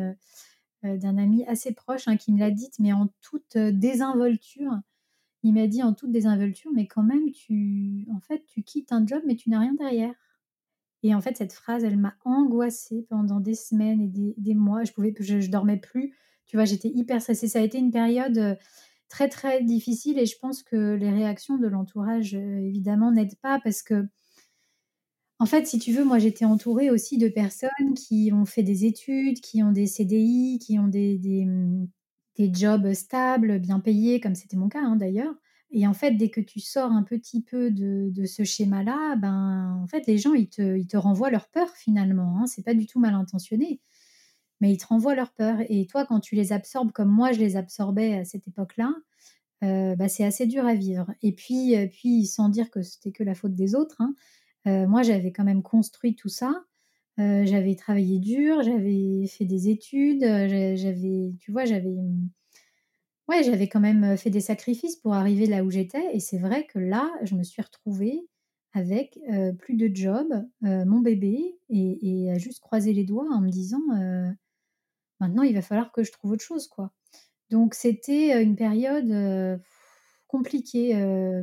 d'un 0.83 1.17
ami 1.17 1.45
assez 1.47 1.73
proche 1.73 2.07
hein, 2.07 2.17
qui 2.17 2.31
me 2.33 2.39
l'a 2.39 2.51
dite, 2.51 2.79
mais 2.79 2.93
en 2.93 3.09
toute 3.21 3.57
désinvolture 3.57 4.79
il 5.43 5.53
m'a 5.53 5.67
dit 5.67 5.83
en 5.83 5.93
toute 5.93 6.11
désinvolture, 6.11 6.71
mais 6.73 6.87
quand 6.87 7.03
même, 7.03 7.31
tu, 7.31 8.07
en 8.11 8.19
fait, 8.19 8.43
tu 8.47 8.63
quittes 8.63 8.91
un 8.91 9.05
job, 9.05 9.21
mais 9.27 9.35
tu 9.35 9.49
n'as 9.49 9.59
rien 9.59 9.73
derrière. 9.75 10.15
Et 11.05 11.13
en 11.13 11.21
fait, 11.21 11.37
cette 11.37 11.53
phrase, 11.53 11.83
elle 11.83 11.97
m'a 11.97 12.15
angoissée 12.25 13.05
pendant 13.09 13.39
des 13.39 13.53
semaines 13.53 14.01
et 14.01 14.07
des, 14.07 14.55
mois. 14.55 14.83
Je 14.83 14.91
pouvais, 14.91 15.13
je, 15.19 15.49
dormais 15.51 15.77
plus. 15.77 16.15
Tu 16.47 16.57
vois, 16.57 16.65
j'étais 16.65 16.89
hyper 16.89 17.21
stressée. 17.21 17.47
Ça 17.47 17.59
a 17.59 17.61
été 17.61 17.77
une 17.77 17.91
période 17.91 18.57
très 19.07 19.29
très 19.29 19.63
difficile 19.63 20.17
et 20.17 20.25
je 20.25 20.35
pense 20.39 20.63
que 20.63 20.95
les 20.95 21.11
réactions 21.11 21.59
de 21.59 21.67
l'entourage, 21.67 22.33
évidemment, 22.33 23.11
n'aident 23.11 23.37
pas 23.39 23.59
parce 23.63 23.83
que 23.83 24.07
en 25.37 25.45
fait, 25.45 25.67
si 25.67 25.77
tu 25.77 25.91
veux, 25.91 26.03
moi, 26.03 26.17
j'étais 26.17 26.45
entourée 26.45 26.89
aussi 26.89 27.19
de 27.19 27.27
personnes 27.27 27.93
qui 27.95 28.31
ont 28.33 28.45
fait 28.45 28.63
des 28.63 28.85
études, 28.85 29.41
qui 29.41 29.61
ont 29.61 29.71
des 29.71 29.85
CDI, 29.85 30.57
qui 30.59 30.79
ont 30.79 30.87
des, 30.87 31.19
des, 31.19 32.51
jobs 32.51 32.93
stables, 32.93 33.59
bien 33.59 33.79
payés, 33.79 34.19
comme 34.19 34.33
c'était 34.33 34.57
mon 34.57 34.69
cas 34.69 34.81
hein, 34.81 34.95
d'ailleurs. 34.95 35.35
Et 35.77 35.85
en 35.87 35.93
fait, 35.93 36.11
dès 36.11 36.29
que 36.29 36.39
tu 36.39 36.61
sors 36.61 36.89
un 36.89 37.03
petit 37.03 37.41
peu 37.41 37.69
de, 37.69 38.25
ce 38.25 38.45
schéma-là, 38.45 39.17
ben, 39.17 39.77
en 39.83 39.87
fait, 39.87 40.07
les 40.07 40.17
gens, 40.17 40.33
ils 40.33 40.47
te, 40.47 40.95
renvoient 40.95 41.29
leur 41.29 41.49
peur 41.49 41.69
finalement. 41.75 42.39
Hein. 42.39 42.47
C'est 42.47 42.63
pas 42.63 42.73
du 42.73 42.87
tout 42.87 42.97
mal 42.97 43.13
intentionné, 43.13 43.81
mais 44.61 44.71
ils 44.71 44.77
te 44.77 44.87
renvoient 44.87 45.15
leur 45.15 45.33
peur. 45.33 45.57
Et 45.67 45.85
toi, 45.85 46.05
quand 46.05 46.21
tu 46.21 46.35
les 46.35 46.53
absorbes 46.53 46.93
comme 46.93 47.11
moi, 47.11 47.33
je 47.33 47.39
les 47.39 47.57
absorbais 47.57 48.13
à 48.17 48.23
cette 48.23 48.47
époque-là, 48.47 48.95
euh, 49.65 49.97
bah, 49.97 50.07
c'est 50.07 50.23
assez 50.23 50.47
dur 50.47 50.65
à 50.65 50.75
vivre. 50.75 51.13
Et 51.21 51.33
puis, 51.33 51.75
euh, 51.75 51.87
puis 51.87 52.25
sans 52.25 52.47
dire 52.47 52.71
que 52.71 52.81
c'était 52.81 53.11
que 53.11 53.23
la 53.23 53.35
faute 53.35 53.53
des 53.53 53.75
autres, 53.75 53.97
hein, 53.99 54.15
euh, 54.67 54.87
moi, 54.87 55.03
j'avais 55.03 55.33
quand 55.33 55.43
même 55.43 55.61
construit 55.61 56.15
tout 56.15 56.29
ça. 56.29 56.63
J'avais 57.17 57.75
travaillé 57.75 58.19
dur, 58.19 58.61
j'avais 58.63 59.25
fait 59.27 59.45
des 59.45 59.69
études, 59.69 60.21
j'avais, 60.21 61.33
tu 61.39 61.51
vois, 61.51 61.63
j'avais, 61.63 61.89
mmh, 61.89 62.29
ouais, 63.29 63.43
j'avais 63.43 63.67
quand 63.67 63.79
même 63.79 64.17
fait 64.17 64.29
des 64.29 64.41
sacrifices 64.41 64.95
pour 64.95 65.13
arriver 65.13 65.45
là 65.45 65.63
où 65.63 65.71
j'étais. 65.71 66.15
Et 66.15 66.19
c'est 66.19 66.39
vrai 66.39 66.65
que 66.67 66.79
là, 66.79 67.11
je 67.23 67.35
me 67.35 67.43
suis 67.43 67.61
retrouvée 67.61 68.27
avec 68.73 69.19
plus 69.59 69.75
de 69.75 69.89
job, 69.95 70.27
mon 70.61 70.99
bébé, 70.99 71.57
et, 71.69 72.29
à 72.31 72.37
juste 72.37 72.59
croiser 72.59 72.93
les 72.93 73.05
doigts 73.05 73.27
en 73.31 73.41
me 73.41 73.49
disant, 73.49 73.79
maintenant, 75.19 75.43
il 75.43 75.53
va 75.53 75.61
falloir 75.61 75.91
que 75.91 76.03
je 76.03 76.11
trouve 76.11 76.31
autre 76.31 76.43
chose, 76.43 76.67
quoi. 76.67 76.91
Donc, 77.51 77.73
c'était 77.73 78.43
une 78.43 78.55
période 78.55 79.61
compliquée 80.27 80.93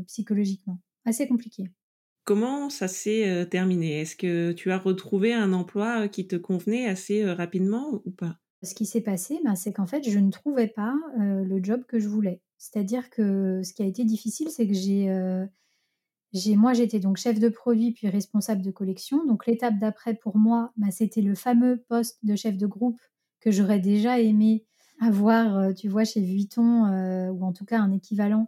psychologiquement, 0.07 0.79
assez 1.07 1.27
compliquée. 1.27 1.65
Comment 2.25 2.71
ça 2.71 2.87
s'est 2.87 3.49
terminé? 3.51 4.01
Est-ce 4.03 4.15
que 4.15 4.53
tu 4.53 4.71
as 4.71 4.79
retrouvé 4.79 5.33
un 5.33 5.53
emploi 5.53 6.09
qui 6.09 6.29
te 6.29 6.37
convenait 6.37 6.87
assez 6.87 7.25
rapidement 7.25 8.03
ou 8.05 8.11
pas? 8.11 8.42
Ce 8.63 8.75
qui 8.75 8.87
s'est 8.87 9.01
passé, 9.01 9.41
ben, 9.45 9.57
c'est 9.57 9.73
qu'en 9.73 9.87
fait, 9.87 10.09
je 10.09 10.19
ne 10.19 10.31
trouvais 10.31 10.69
pas 10.69 10.95
le 11.19 11.63
job 11.63 11.85
que 11.87 11.99
je 11.99 12.09
voulais. 12.09 12.41
C'est-à-dire 12.59 13.11
que 13.11 13.61
ce 13.65 13.73
qui 13.73 13.83
a 13.83 13.87
été 13.87 14.05
difficile, 14.05 14.51
c'est 14.51 14.69
que 14.69 14.75
j'ai, 14.75 16.57
moi, 16.57 16.73
j'étais 16.73 17.01
donc 17.01 17.17
chef 17.17 17.41
de 17.41 17.49
produit 17.49 17.93
puis 17.93 18.09
responsable 18.09 18.63
de 18.63 18.71
collection. 18.71 19.25
Donc 19.27 19.47
l'étape 19.47 19.79
d'après 19.79 20.15
pour 20.15 20.37
moi, 20.37 20.73
ben, 20.77 20.91
c'était 20.91 21.23
le 21.23 21.35
fameux 21.35 21.83
poste 21.89 22.19
de 22.23 22.37
chef 22.37 22.57
de 22.57 22.67
groupe 22.67 23.01
que 23.41 23.51
j'aurais 23.51 23.81
déjà 23.81 24.21
aimé 24.21 24.65
avoir, 25.01 25.75
tu 25.75 25.89
vois, 25.89 26.05
chez 26.05 26.21
Vuitton 26.21 26.87
ou 27.31 27.45
en 27.45 27.53
tout 27.53 27.65
cas 27.65 27.81
un 27.81 27.91
équivalent. 27.91 28.47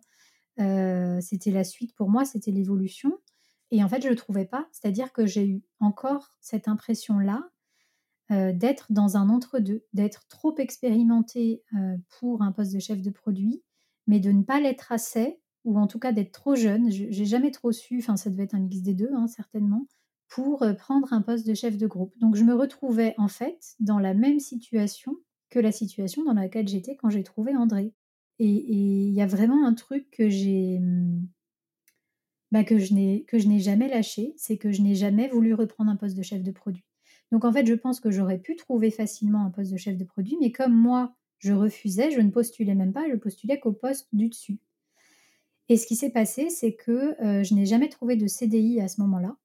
c'était 0.57 1.51
la 1.51 1.65
suite 1.65 1.93
pour 1.97 2.09
moi, 2.09 2.25
c'était 2.25 2.53
l'évolution. 2.53 3.19
Et 3.73 3.83
en 3.83 3.89
fait, 3.89 4.01
je 4.01 4.07
ne 4.07 4.11
le 4.11 4.17
trouvais 4.17 4.45
pas. 4.45 4.69
C'est-à-dire 4.71 5.13
que 5.13 5.27
j'ai 5.27 5.45
eu 5.45 5.63
encore 5.81 6.37
cette 6.41 6.69
impression-là 6.69 7.51
euh, 8.31 8.53
d'être 8.53 8.91
dans 8.91 9.17
un 9.17 9.29
entre-deux, 9.29 9.85
d'être 9.93 10.27
trop 10.29 10.57
expérimentée 10.57 11.63
euh, 11.75 11.97
pour 12.19 12.43
un 12.43 12.53
poste 12.53 12.73
de 12.73 12.79
chef 12.79 13.03
de 13.03 13.11
produit, 13.11 13.63
mais 14.07 14.21
de 14.21 14.31
ne 14.31 14.43
pas 14.43 14.61
l'être 14.61 14.93
assez, 14.93 15.41
ou 15.65 15.79
en 15.79 15.87
tout 15.87 15.99
cas 15.99 16.13
d'être 16.13 16.33
trop 16.33 16.55
jeune. 16.55 16.91
J'ai 16.91 17.25
jamais 17.25 17.51
trop 17.51 17.73
su, 17.73 17.99
enfin 17.99 18.17
ça 18.17 18.31
devait 18.31 18.45
être 18.45 18.55
un 18.55 18.61
mix 18.61 18.81
des 18.81 18.95
deux, 18.95 19.11
hein, 19.15 19.27
certainement, 19.27 19.87
pour 20.29 20.63
euh, 20.63 20.73
prendre 20.73 21.13
un 21.13 21.23
poste 21.23 21.47
de 21.47 21.55
chef 21.55 21.77
de 21.77 21.87
groupe. 21.87 22.15
Donc 22.19 22.35
je 22.35 22.45
me 22.45 22.55
retrouvais 22.55 23.15
en 23.19 23.29
fait 23.29 23.75
dans 23.81 23.99
la 23.99 24.15
même 24.15 24.41
situation 24.41 25.17
que 25.51 25.59
la 25.59 25.73
situation 25.73 26.25
dans 26.25 26.33
laquelle 26.35 26.69
j'étais 26.69 26.97
quand 26.97 27.11
j'ai 27.11 27.23
trouvé 27.23 27.55
André. 27.57 27.93
Et 28.41 28.47
il 28.49 29.13
y 29.13 29.23
a 29.23 29.27
vraiment 29.27 29.65
un 29.65 29.75
truc 29.75 30.11
que 30.11 30.29
j'ai 30.29 30.79
hum, 30.79 31.29
bah, 32.51 32.65
que 32.65 32.79
je 32.79 32.95
n'ai 32.95 33.59
jamais 33.61 33.89
lâché, 33.89 34.33
c'est 34.37 34.59
que 34.59 34.73
je 34.73 34.81
n'ai 34.81 34.95
jamais 34.95 35.29
voulu 35.29 35.55
reprendre 35.55 35.91
un 35.91 35.97
poste 35.97 36.17
de 36.17 36.23
chef 36.23 36.43
de 36.43 36.53
produit. 36.53 36.85
Donc 37.35 37.45
en 37.45 37.53
fait, 37.53 37.67
je 37.67 37.75
pense 37.75 37.99
que 37.99 38.13
j'aurais 38.13 38.39
pu 38.39 38.55
trouver 38.55 38.93
facilement 38.93 39.45
un 39.45 39.51
poste 39.51 39.73
de 39.73 39.77
chef 39.77 39.97
de 39.97 40.05
produit, 40.05 40.37
mais 40.41 40.53
comme 40.53 40.73
moi, 40.73 41.17
je 41.39 41.53
refusais, 41.53 42.13
je 42.13 42.21
ne 42.21 42.31
postulais 42.31 42.77
même 42.77 42.93
pas, 42.93 43.09
je 43.11 43.17
postulais 43.17 43.59
qu'au 43.59 43.73
poste 43.73 44.07
du 44.13 44.29
dessus. 44.29 44.61
Et 45.69 45.77
ce 45.77 45.85
qui 45.89 45.97
s'est 45.97 46.11
passé, 46.11 46.49
c'est 46.49 46.75
que 46.75 47.21
euh, 47.21 47.43
je 47.43 47.55
n'ai 47.55 47.67
jamais 47.67 47.89
trouvé 47.89 48.15
de 48.15 48.29
CDI 48.29 48.81
à 48.81 48.87
ce 48.87 49.01
moment-là, 49.01 49.37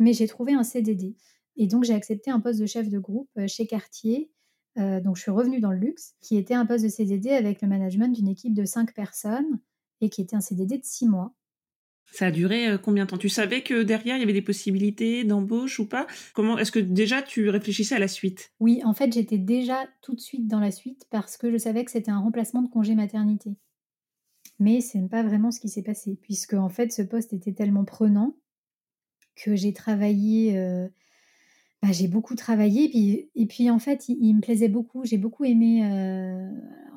mais 0.00 0.14
j'ai 0.14 0.26
trouvé 0.26 0.52
un 0.52 0.64
CDD. 0.64 1.14
Et 1.56 1.68
donc 1.68 1.84
j'ai 1.84 1.94
accepté 1.94 2.32
un 2.32 2.40
poste 2.40 2.58
de 2.58 2.66
chef 2.66 2.88
de 2.88 2.98
groupe 2.98 3.30
euh, 3.38 3.46
chez 3.46 3.68
Cartier. 3.68 4.32
Euh, 4.76 5.00
donc 5.00 5.14
je 5.14 5.22
suis 5.22 5.30
revenue 5.30 5.60
dans 5.60 5.70
le 5.70 5.78
luxe, 5.78 6.16
qui 6.20 6.36
était 6.36 6.54
un 6.54 6.66
poste 6.66 6.82
de 6.82 6.88
CDD 6.88 7.30
avec 7.30 7.62
le 7.62 7.68
management 7.68 8.12
d'une 8.12 8.26
équipe 8.26 8.52
de 8.52 8.64
cinq 8.64 8.94
personnes 8.94 9.60
et 10.00 10.10
qui 10.10 10.22
était 10.22 10.34
un 10.34 10.40
CDD 10.40 10.78
de 10.78 10.84
six 10.84 11.06
mois. 11.06 11.36
Ça 12.12 12.26
a 12.26 12.30
duré 12.30 12.68
euh, 12.68 12.78
combien 12.78 13.04
de 13.04 13.10
temps? 13.10 13.18
Tu 13.18 13.28
savais 13.28 13.62
que 13.62 13.82
derrière 13.82 14.16
il 14.16 14.20
y 14.20 14.22
avait 14.22 14.32
des 14.32 14.42
possibilités 14.42 15.24
d'embauche 15.24 15.78
ou 15.78 15.86
pas? 15.86 16.06
Comment 16.34 16.58
est-ce 16.58 16.72
que 16.72 16.78
déjà 16.78 17.22
tu 17.22 17.48
réfléchissais 17.48 17.94
à 17.94 17.98
la 17.98 18.08
suite? 18.08 18.52
Oui, 18.60 18.80
en 18.84 18.94
fait, 18.94 19.12
j'étais 19.12 19.38
déjà 19.38 19.86
tout 20.02 20.14
de 20.14 20.20
suite 20.20 20.46
dans 20.46 20.60
la 20.60 20.70
suite 20.70 21.06
parce 21.10 21.36
que 21.36 21.50
je 21.50 21.58
savais 21.58 21.84
que 21.84 21.90
c'était 21.90 22.10
un 22.10 22.20
remplacement 22.20 22.62
de 22.62 22.68
congé 22.68 22.94
maternité. 22.94 23.56
Mais 24.58 24.80
ce 24.80 24.98
n'est 24.98 25.08
pas 25.08 25.22
vraiment 25.22 25.50
ce 25.50 25.60
qui 25.60 25.68
s'est 25.68 25.82
passé 25.82 26.18
puisque 26.20 26.54
en 26.54 26.68
fait 26.68 26.92
ce 26.92 27.02
poste 27.02 27.32
était 27.32 27.52
tellement 27.52 27.84
prenant 27.84 28.34
que 29.36 29.54
j'ai 29.54 29.72
travaillé 29.72 30.58
euh, 30.58 30.88
bah, 31.80 31.92
j'ai 31.92 32.08
beaucoup 32.08 32.34
travaillé 32.34 32.86
et 32.86 32.88
puis, 32.88 33.30
et 33.36 33.46
puis 33.46 33.70
en 33.70 33.78
fait 33.78 34.08
il, 34.08 34.34
me 34.34 34.40
plaisait 34.40 34.68
beaucoup. 34.68 35.04
J'ai 35.04 35.16
beaucoup 35.16 35.44
aimé 35.44 35.84
euh, 35.84 36.50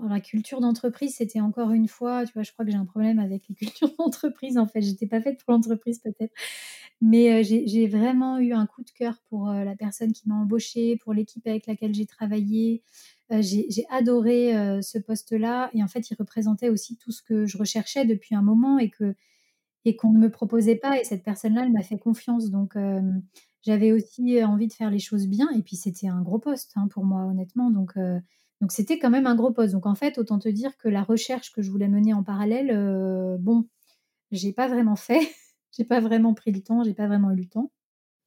la 0.10 0.20
culture 0.20 0.60
d'entreprise. 0.60 1.16
C'était 1.18 1.40
encore 1.40 1.72
une 1.72 1.88
fois 1.88 2.26
tu 2.26 2.34
vois 2.34 2.42
je 2.42 2.52
crois 2.52 2.66
que 2.66 2.72
j'ai 2.72 2.78
un 2.78 2.86
problème 2.86 3.20
avec 3.20 3.48
les 3.48 3.54
cultures 3.54 3.94
d'entreprise 4.00 4.58
en 4.58 4.66
fait. 4.66 4.82
J'étais 4.82 5.06
pas 5.06 5.22
faite 5.22 5.40
pour 5.44 5.54
l'entreprise 5.54 6.00
peut-être. 6.00 6.34
Mais 7.00 7.32
euh, 7.32 7.44
j'ai 7.44 7.88
vraiment 7.88 8.40
eu 8.40 8.54
un 8.54 8.66
coup 8.66 8.84
de 8.84 8.90
cœur 8.90 9.22
pour 9.30 9.50
euh, 9.50 9.64
la 9.64 9.76
personne 9.76 10.14
qui 10.14 10.28
m'a 10.28 10.36
embauchée 10.36 10.98
pour 11.04 11.14
l'équipe 11.14 11.46
avec 11.46 11.68
laquelle 11.68 11.94
j'ai 11.94 12.08
travaillé. 12.08 12.82
J'ai 13.30 13.86
adoré 13.92 14.82
ce 14.82 14.98
poste 14.98 15.32
là 15.32 15.70
et 15.74 15.82
en 15.82 15.88
fait 15.88 16.10
il 16.10 16.16
représentait 16.16 16.68
aussi 16.70 16.98
tout 16.98 17.12
ce 17.12 17.22
que 17.22 17.46
je 17.46 17.58
recherchais 17.58 18.04
depuis 18.06 18.36
un 18.36 18.42
moment 18.42 18.78
et 18.78 18.92
et 19.86 19.96
qu'on 19.96 20.12
ne 20.12 20.20
me 20.20 20.30
proposait 20.30 20.76
pas. 20.76 21.00
Et 21.00 21.06
cette 21.06 21.24
personne 21.24 21.54
là 21.54 21.62
elle 21.64 21.72
m'a 21.72 21.84
fait 21.84 21.98
confiance. 21.98 22.50
Donc 22.50 22.76
j'avais 23.64 23.92
aussi 23.92 24.44
envie 24.44 24.68
de 24.68 24.74
faire 24.74 24.90
les 24.90 25.00
choses 25.00 25.28
bien 25.28 25.50
et 25.52 25.62
puis 25.62 25.76
c'était 25.76 26.08
un 26.08 26.22
gros 26.22 26.40
poste 26.40 26.74
hein, 26.76 26.88
pour 26.90 27.06
moi 27.06 27.26
honnêtement. 27.26 27.72
Donc 27.72 27.94
donc 28.62 28.72
c'était 28.72 29.00
quand 29.00 29.10
même 29.10 29.28
un 29.28 29.36
gros 29.36 29.52
poste. 29.52 29.74
Donc 29.74 29.86
en 29.86 29.96
fait 29.96 30.18
autant 30.18 30.40
te 30.40 30.50
dire 30.50 30.78
que 30.78 30.90
la 30.90 31.04
recherche 31.04 31.52
que 31.52 31.62
je 31.62 31.72
voulais 31.72 31.88
mener 31.90 32.14
en 32.14 32.24
parallèle 32.24 33.38
bon 33.40 33.68
j'ai 34.32 34.54
pas 34.54 34.68
vraiment 34.68 34.96
fait. 34.96 35.20
J'ai 35.78 35.86
pas 35.86 36.02
vraiment 36.02 36.34
pris 36.34 36.52
le 36.52 36.62
temps 36.62 36.84
j'ai 36.84 36.94
pas 36.94 37.08
vraiment 37.08 37.32
eu 37.32 37.38
le 37.38 37.48
temps. 37.48 37.72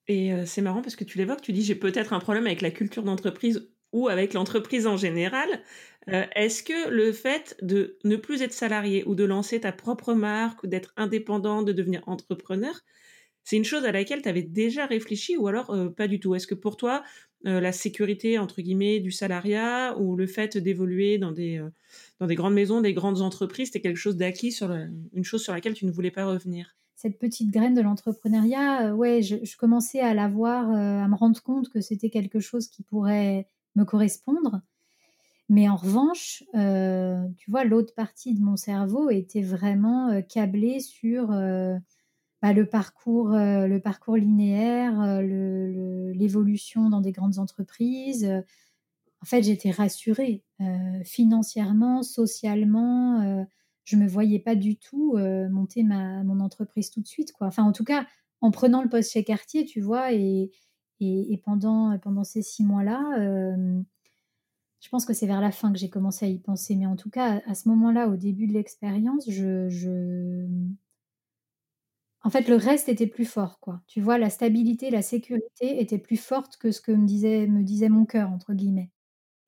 Et 0.06 0.32
c'est 0.46 0.62
marrant 0.62 0.82
parce 0.82 0.96
que 0.96 1.04
tu 1.04 1.18
l'évoques 1.18 1.40
tu 1.42 1.52
dis 1.52 1.62
j'ai 1.62 1.74
peut-être 1.74 2.12
un 2.12 2.20
problème 2.20 2.46
avec 2.46 2.60
la 2.60 2.70
culture 2.70 3.02
d'entreprise 3.02 3.70
ou 3.92 4.08
avec 4.08 4.34
l'entreprise 4.34 4.86
en 4.86 4.96
général. 4.96 5.62
Est-ce 6.06 6.62
que 6.62 6.90
le 6.90 7.12
fait 7.12 7.56
de 7.62 7.98
ne 8.04 8.16
plus 8.16 8.42
être 8.42 8.52
salarié 8.52 9.04
ou 9.06 9.14
de 9.14 9.24
lancer 9.24 9.60
ta 9.60 9.72
propre 9.72 10.12
marque 10.14 10.62
ou 10.64 10.66
d'être 10.66 10.92
indépendant, 10.96 11.62
de 11.62 11.72
devenir 11.72 12.02
entrepreneur, 12.06 12.78
c'est 13.44 13.56
une 13.56 13.64
chose 13.64 13.84
à 13.84 13.92
laquelle 13.92 14.22
tu 14.22 14.28
avais 14.28 14.42
déjà 14.42 14.86
réfléchi 14.86 15.36
ou 15.36 15.46
alors 15.46 15.70
euh, 15.70 15.90
pas 15.90 16.08
du 16.08 16.18
tout? 16.18 16.34
Est-ce 16.34 16.46
que 16.46 16.54
pour 16.54 16.76
toi, 16.76 17.04
euh, 17.46 17.60
la 17.60 17.72
sécurité, 17.72 18.38
entre 18.38 18.62
guillemets, 18.62 19.00
du 19.00 19.10
salariat 19.10 19.96
ou 19.98 20.16
le 20.16 20.26
fait 20.26 20.56
d'évoluer 20.56 21.18
dans 21.18 21.30
des, 21.30 21.58
euh, 21.58 21.68
dans 22.20 22.26
des 22.26 22.34
grandes 22.34 22.54
maisons, 22.54 22.80
des 22.80 22.94
grandes 22.94 23.20
entreprises, 23.20 23.68
c'était 23.68 23.82
quelque 23.82 23.98
chose 23.98 24.16
d'acquis, 24.16 24.50
sur 24.50 24.72
une 25.12 25.24
chose 25.24 25.42
sur 25.42 25.52
laquelle 25.52 25.74
tu 25.74 25.84
ne 25.84 25.92
voulais 25.92 26.10
pas 26.10 26.24
revenir? 26.24 26.74
Cette 26.96 27.18
petite 27.18 27.50
graine 27.50 27.74
de 27.74 27.82
l'entrepreneuriat, 27.82 28.94
ouais, 28.94 29.20
je, 29.20 29.36
je, 29.42 29.56
commençais 29.58 30.00
à 30.00 30.14
la 30.14 30.26
voir, 30.26 30.70
à 30.70 31.06
me 31.06 31.14
rendre 31.14 31.42
compte 31.42 31.68
que 31.68 31.82
c'était 31.82 32.08
quelque 32.08 32.40
chose 32.40 32.68
qui 32.68 32.82
pourrait 32.82 33.46
me 33.74 33.84
correspondre. 33.84 34.62
Mais 35.50 35.68
en 35.68 35.76
revanche, 35.76 36.44
tu 37.36 37.50
vois, 37.50 37.64
l'autre 37.64 37.92
partie 37.94 38.32
de 38.32 38.40
mon 38.40 38.56
cerveau 38.56 39.10
était 39.10 39.42
vraiment 39.42 40.22
câblée 40.22 40.80
sur 40.80 41.30
bah, 42.44 42.52
le, 42.52 42.66
parcours, 42.66 43.32
euh, 43.32 43.66
le 43.66 43.80
parcours 43.80 44.18
linéaire, 44.18 45.00
euh, 45.00 46.12
l'évolution 46.12 46.90
dans 46.90 47.00
des 47.00 47.10
grandes 47.10 47.38
entreprises. 47.38 48.30
En 49.22 49.24
fait, 49.24 49.44
j'étais 49.44 49.70
rassurée 49.70 50.44
euh, 50.60 51.02
financièrement, 51.04 52.02
socialement. 52.02 53.46
je 53.84 53.96
me 53.96 54.06
voyais 54.06 54.40
pas 54.40 54.56
du 54.56 54.76
tout 54.76 55.16
monter 55.50 55.84
ma, 55.84 56.22
mon 56.22 56.40
entreprise 56.40 56.90
tout 56.90 57.00
de 57.00 57.06
suite. 57.06 57.32
Quoi. 57.32 57.46
Enfin, 57.46 57.62
en 57.62 57.72
tout 57.72 57.84
cas, 57.84 58.06
en 58.42 58.50
prenant 58.50 58.82
le 58.82 58.90
poste 58.90 59.12
chez 59.12 59.24
Cartier, 59.24 59.64
tu 59.64 59.80
vois, 59.80 60.12
et, 60.12 60.50
et, 61.00 61.40
pendant, 61.42 61.98
pendant 61.98 62.24
ces 62.24 62.42
six 62.42 62.62
mois-là, 62.62 63.00
je 64.80 64.88
pense 64.90 65.06
que 65.06 65.14
c'est 65.14 65.26
vers 65.26 65.40
la 65.40 65.50
fin 65.50 65.72
que 65.72 65.78
j'ai 65.78 65.88
commencé 65.88 66.26
à 66.26 66.28
y 66.28 66.40
penser. 66.40 66.76
Mais 66.76 66.84
en 66.84 66.96
tout 66.96 67.08
cas, 67.08 67.40
à, 67.46 67.54
ce 67.54 67.70
moment-là, 67.70 68.06
au 68.06 68.16
début 68.16 68.46
de 68.46 68.52
l'expérience, 68.52 69.30
je, 69.30 70.46
En 72.24 72.30
fait, 72.30 72.48
le 72.48 72.56
reste 72.56 72.88
était 72.88 73.06
plus 73.06 73.24
fort, 73.24 73.60
quoi. 73.60 73.80
Tu 73.86 74.00
vois? 74.00 74.18
La 74.18 74.30
stabilité, 74.30 74.90
la 74.90 75.02
sécurité 75.02 75.80
était 75.80 75.98
plus 75.98 76.16
forte 76.16 76.56
que 76.56 76.72
ce 76.72 76.80
que 76.80 76.90
me 76.92 77.06
disait 77.06 77.46
me 77.46 77.62
disait 77.62 77.88
«mon 77.88 78.04
cœur» 78.06 78.30
entre 78.30 78.52
guillemets. 78.54 78.90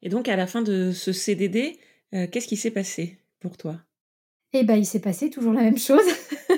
Et 0.02 0.08
donc 0.08 0.28
à 0.28 0.36
la 0.36 0.46
fin 0.46 0.62
de 0.62 0.90
ce 0.92 1.12
CDD, 1.12 1.78
heu, 2.14 2.26
qu'est-ce 2.28 2.46
qui 2.46 2.56
s'est 2.56 2.70
passé 2.70 3.18
pour 3.40 3.56
toi? 3.58 3.80
Et 4.52 4.64
bah, 4.64 4.76
il 4.76 4.86
s'est 4.86 5.00
passé 5.00 5.30
toujours 5.30 5.52
la 5.52 5.62
même 5.62 5.78
chose. 5.78 6.04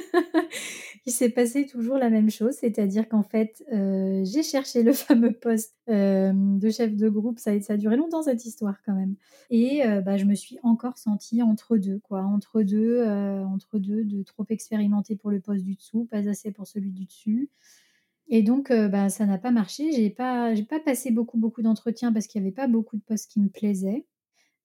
Il 1.08 1.12
s'est 1.12 1.30
passé 1.30 1.64
toujours 1.64 1.96
la 1.96 2.10
même 2.10 2.28
chose, 2.28 2.52
c'est-à-dire 2.60 3.08
qu'en 3.08 3.22
fait, 3.22 3.64
heu, 3.72 4.22
j'ai 4.24 4.42
cherché 4.42 4.82
le 4.82 4.92
fameux 4.92 5.32
poste, 5.32 5.74
hem, 5.86 6.58
de 6.58 6.68
chef 6.70 6.94
de 6.96 7.08
groupe. 7.08 7.38
Ça 7.38 7.58
ça 7.62 7.74
a 7.74 7.76
duré 7.78 7.96
longtemps 7.96 8.22
cette 8.22 8.44
histoire 8.44 8.82
quand 8.84 8.92
même. 8.94 9.16
Et 9.50 9.84
heu, 9.86 10.02
bah, 10.02 10.18
je 10.18 10.26
me 10.26 10.34
suis 10.34 10.58
encore 10.62 10.98
sentie 10.98 11.40
entre 11.42 11.78
2 11.78 11.98
quoi, 12.00 12.22
entre 12.24 12.62
2, 12.62 12.98
heu, 13.06 13.42
entre 13.44 13.78
2 13.78 14.04
de 14.04 14.22
trop 14.22 14.44
expérimentée 14.50 15.16
pour 15.16 15.30
le 15.30 15.40
poste 15.40 15.64
du 15.64 15.76
dessous, 15.76 16.04
pas 16.04 16.28
assez 16.28 16.52
pour 16.52 16.66
celui 16.66 16.90
du 16.92 17.06
dessus. 17.06 17.48
Et 18.28 18.42
donc 18.42 18.70
bah, 18.72 19.08
ça 19.10 19.26
n'a 19.26 19.38
pas 19.38 19.50
marché. 19.52 19.92
J'ai 19.92 20.10
pas 20.10 20.54
pas 20.68 20.80
passé 20.80 21.10
beaucoup, 21.12 21.38
beaucoup 21.38 21.62
d'entretiens 21.62 22.12
parce 22.12 22.26
qu'il 22.28 22.42
y 22.42 22.44
avait 22.44 22.52
pas 22.54 22.68
beaucoup 22.68 22.96
de 22.96 23.02
postes 23.02 23.30
qui 23.30 23.40
me 23.40 23.48
plaisaient, 23.50 24.06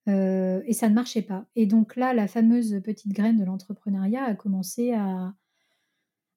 et 0.08 0.74
ça 0.74 0.90
ne 0.90 0.94
marchait 0.96 1.22
pas. 1.22 1.46
Et 1.56 1.66
donc 1.66 1.96
là, 1.96 2.14
la 2.14 2.28
fameuse 2.28 2.82
petite 2.84 3.14
graine 3.14 3.38
de 3.40 3.46
l'entrepreneuriat 3.46 4.24
a 4.26 4.36
commencé 4.36 4.94
à 4.94 5.34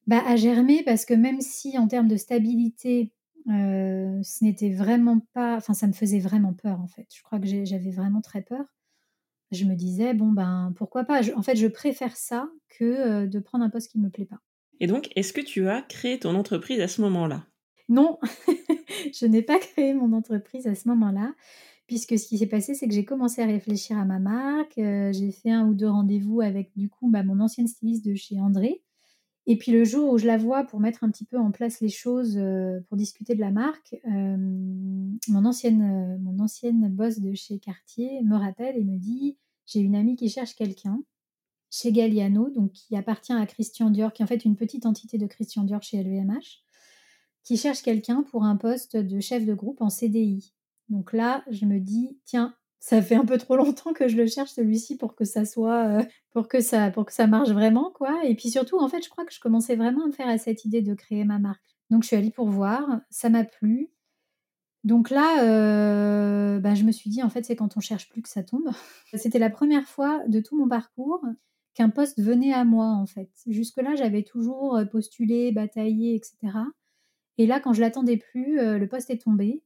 bah, 0.07 0.23
à 0.27 0.37
germer 0.37 0.83
parce 0.85 1.05
que 1.05 1.15
même 1.15 1.41
si 1.41 1.79
en 1.79 1.89
termes 1.89 2.09
de 2.09 2.17
stabilité, 2.17 3.13
heu, 3.49 4.21
ce 4.23 4.45
n'était 4.45 4.71
vraiment 4.73 5.21
pas 5.35 5.57
enfin 5.57 5.75
ça 5.75 5.87
me 5.87 5.93
faisait 5.93 6.21
vraiment 6.21 6.55
peur 6.55 6.81
en 6.81 6.89
fait. 6.89 7.07
Je 7.15 7.23
crois 7.23 7.41
que 7.41 7.47
j'avais 7.65 7.91
vraiment 7.91 8.21
très 8.21 8.43
peur. 8.43 8.65
Je 9.53 9.65
me 9.67 9.75
disais: 9.77 10.15
«Bon 10.15 10.33
ben, 10.33 10.73
pourquoi 10.77 11.05
pas?» 11.05 11.23
je 11.23 11.33
en 11.35 11.43
fait, 11.43 11.57
je 11.57 11.67
préfère 11.69 12.17
ça 12.17 12.49
que, 12.71 13.25
heu, 13.25 13.29
de 13.29 13.41
prendre 13.41 13.65
un 13.65 13.71
poste 13.71 13.91
qui 13.93 13.99
me 14.01 14.11
plaît 14.11 14.27
pas. 14.27 14.41
Et 14.81 14.87
donc, 14.87 15.11
est-ce 15.17 15.35
que 15.35 15.43
tu 15.43 15.69
as 15.69 15.83
créé 15.83 16.19
ton 16.19 16.35
entreprise 16.35 16.81
à 16.81 16.89
ce 16.89 17.03
moment-là? 17.03 17.45
Non, 17.89 18.19
je 19.15 19.27
n'ai 19.27 19.43
pas 19.43 19.59
créé 19.59 19.95
mon 19.95 20.13
entreprise 20.13 20.67
à 20.67 20.75
ce 20.75 20.89
moment-là, 20.89 21.35
puisque 21.87 22.19
ce 22.19 22.27
qui 22.27 22.39
s'est 22.39 22.47
passé, 22.49 22.75
c'est 22.75 22.89
que 22.89 22.95
j'ai 22.95 23.05
commencé 23.05 23.43
à 23.43 23.47
réfléchir 23.47 23.97
à 23.99 24.05
ma 24.05 24.19
marque, 24.19 24.79
heu, 24.79 25.13
j'ai 25.13 25.31
fait 25.33 25.51
1 25.51 25.67
ou 25.69 25.75
2 25.75 25.89
rendez-vous 25.89 26.41
avec 26.41 26.73
du 26.77 26.89
coup, 26.91 27.09
bah, 27.11 27.23
mon 27.23 27.39
ancienne 27.41 27.69
styliste 27.69 28.05
de 28.05 28.15
chez 28.17 28.41
André 28.41 28.83
et 29.47 29.57
puis 29.57 29.73
le 29.73 29.85
jour 29.85 30.13
où 30.13 30.19
je 30.19 30.27
la 30.27 30.37
vois 30.37 30.65
pour 30.65 30.81
mettre 30.81 31.05
un 31.05 31.11
petit 31.11 31.25
peu 31.25 31.39
en 31.39 31.51
place 31.53 31.81
les 31.81 31.89
choses, 31.89 32.37
heu, 32.37 32.85
pour 32.89 32.97
discuter 32.97 33.35
de 33.35 33.41
la 33.41 33.51
marque, 33.53 33.95
hem, 34.05 35.19
mon 35.29 35.45
ancienne, 35.45 35.83
heu, 35.83 36.19
mon 36.19 36.39
ancienne 36.41 36.89
boss 36.89 37.21
de 37.21 37.33
chez 37.35 37.59
Cartier 37.59 38.23
me 38.25 38.37
rappelle 38.37 38.77
et 38.77 38.85
me 38.85 38.99
dit: 38.99 39.37
«J'ai 39.67 39.81
une 39.81 39.95
amie 39.95 40.17
qui 40.17 40.29
cherche 40.29 40.55
quelqu'un 40.57 41.03
chez 41.71 41.93
Galliano», 41.93 42.51
donc 42.51 42.73
qui 42.73 42.97
appartient 42.97 43.33
à 43.33 43.47
Christian 43.47 43.91
Dior, 43.91 44.13
qui 44.13 44.23
est 44.23 44.25
en 44.25 44.29
fait 44.29 44.45
une 44.45 44.57
petite 44.57 44.87
entité 44.87 45.19
de 45.19 45.27
Christian 45.27 45.65
Dior 45.65 45.83
chez 45.83 46.03
LVMH, 46.03 46.65
qui 47.45 47.57
cherche 47.57 47.83
quelqu'un 47.83 48.23
pour 48.25 48.45
un 48.45 48.57
poste 48.57 48.97
de 48.97 49.21
chef 49.21 49.47
de 49.47 49.55
groupe 49.55 49.81
en 49.81 49.91
CDI. 49.91 50.53
Donc 50.89 51.13
là, 51.13 51.45
je 51.51 51.67
me 51.67 51.79
dis: 51.81 52.19
«Tiens, 52.25 52.57
ça 52.81 53.03
fait 53.03 53.17
un 53.17 53.25
peu 53.25 53.39
trop 53.39 53.57
longtemps 53.57 53.93
que 53.93 54.09
je 54.09 54.17
le 54.17 54.27
cherche 54.27 54.51
celui-ci 54.53 54.97
pour 54.97 55.15
que 55.17 55.25
ça 55.25 55.45
soit, 55.45 56.01
heu, 56.03 56.07
pour 56.33 56.49
que 56.49 56.61
ça 56.61 56.91
pour 56.91 57.07
que 57.07 57.13
ça 57.13 57.27
marche 57.27 57.51
vraiment 57.51 57.91
quoi» 57.93 58.25
et 58.25 58.35
puis 58.37 58.51
surtout, 58.51 58.79
en 58.79 58.89
fait, 58.89 59.03
je 59.05 59.11
crois 59.11 59.25
que 59.25 59.33
je 59.35 59.41
commençais 59.41 59.77
vraiment 59.77 60.05
à 60.05 60.07
me 60.09 60.13
faire 60.13 60.29
à 60.29 60.39
cette 60.39 60.65
idée 60.65 60.83
de 60.83 60.95
créer 60.95 61.25
ma 61.25 61.39
marque. 61.39 61.63
Donc 61.91 62.03
je 62.03 62.09
suis 62.09 62.17
allée 62.17 62.31
pour 62.31 62.49
voir, 62.49 63.01
ça 63.11 63.29
m'a 63.31 63.45
plu. 63.45 63.91
Donc 64.85 65.11
là, 65.11 65.43
heu, 65.45 66.61
bah, 66.61 66.75
je 66.75 66.85
me 66.85 66.93
suis 66.93 67.11
dit: 67.11 67.23
«En 67.23 67.31
fait, 67.31 67.45
c'est 67.45 67.57
quand 67.57 67.77
on 67.77 67.81
cherche 67.81 68.09
plus 68.09 68.23
que 68.23 68.29
ça 68.29 68.43
tombe». 68.45 68.71
C'était 69.15 69.39
la 69.39 69.51
première 69.51 69.87
fois 69.89 70.23
de 70.29 70.41
tout 70.41 70.57
mon 70.57 70.69
parcours 70.69 71.25
qu'un 71.75 71.91
poste 71.91 72.21
venait 72.21 72.53
à 72.53 72.65
moi, 72.65 72.87
en 72.89 73.07
fait. 73.07 73.31
Jusque-là, 73.47 73.95
j'avais 73.97 74.23
toujours, 74.23 74.77
heu, 74.79 74.87
postulé, 74.89 75.53
bataillé 75.53 76.15
et 76.17 76.23
cetera 76.23 76.67
et 77.39 77.47
là, 77.47 77.61
quand 77.61 77.73
je 77.75 77.81
l'attendais 77.83 78.19
plus, 78.19 78.57
le 78.79 78.87
poste 78.89 79.11
est 79.11 79.19
tombé. 79.23 79.63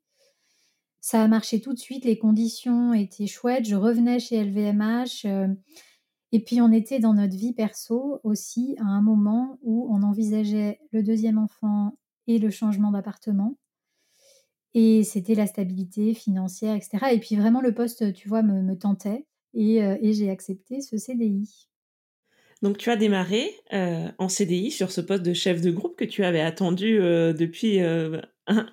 Ça 1.04 1.22
a 1.22 1.28
marché 1.28 1.62
tout 1.62 1.72
de 1.72 1.78
suite, 1.78 2.04
les 2.04 2.18
conditions 2.18 2.92
étaient 2.92 3.26
chouettes, 3.26 3.64
je 3.66 3.74
revenais 3.74 4.18
chez 4.20 4.36
LVMH, 4.36 5.24
heu 5.26 5.56
et 6.32 6.40
puis 6.44 6.60
on 6.62 6.72
était 6.72 7.00
dans 7.00 7.14
notre 7.14 7.36
vie 7.36 7.54
perso 7.54 8.20
aussi 8.24 8.76
à 8.80 8.84
un 8.84 9.02
moment 9.02 9.58
où 9.62 9.88
on 9.94 10.02
envisageait 10.02 10.80
le 10.92 11.02
2e 11.02 11.38
enfant 11.38 11.96
et 12.28 12.38
le 12.38 12.50
changement 12.50 12.90
d'appartement. 12.92 13.56
Et 14.74 15.02
c'était 15.02 15.34
la 15.34 15.46
stabilité 15.48 16.14
financière 16.14 16.76
et 16.76 16.80
cetera. 16.80 17.12
Et 17.12 17.18
puis 17.18 17.34
vraiment 17.36 17.60
le 17.60 17.74
poste, 17.74 18.12
tu 18.12 18.28
vois, 18.28 18.42
me 18.42 18.74
tentait 18.78 19.26
heu 19.56 19.98
et 20.00 20.12
j'ai 20.12 20.30
accepté 20.30 20.80
ce 20.80 20.96
CDI. 20.96 21.66
Donc 22.62 22.76
tu 22.76 22.90
as 22.90 22.96
démarré, 22.96 23.54
heu, 23.72 24.08
en 24.18 24.28
CDI 24.28 24.70
sur 24.70 24.90
ce 24.92 25.00
poste 25.00 25.22
de 25.22 25.32
chef 25.32 25.62
de 25.62 25.70
groupe 25.70 25.96
que 25.96 26.04
tu 26.04 26.24
avais 26.24 26.40
attendu, 26.42 26.98
heu, 27.00 27.32
depuis, 27.32 27.80
heu, 27.80 28.20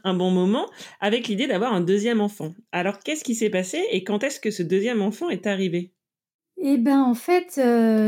un 0.03 0.13
bon 0.13 0.29
moment, 0.31 0.69
avec 0.99 1.27
l'idée 1.29 1.47
d'avoir 1.47 1.73
un 1.73 1.81
2e 1.81 2.19
enfant. 2.19 2.53
Alors 2.73 2.99
qu'est-ce 2.99 3.23
qui 3.23 3.35
s'est 3.35 3.49
passé 3.49 3.81
et 3.91 4.03
quand 4.03 4.23
est-ce 4.23 4.39
que 4.41 4.51
ce 4.51 4.63
2e 4.63 5.01
enfant 5.01 5.29
est 5.29 5.47
arrivé? 5.47 5.93
Et 6.59 6.77
ben, 6.77 7.03
en 7.03 7.13
fait, 7.13 7.59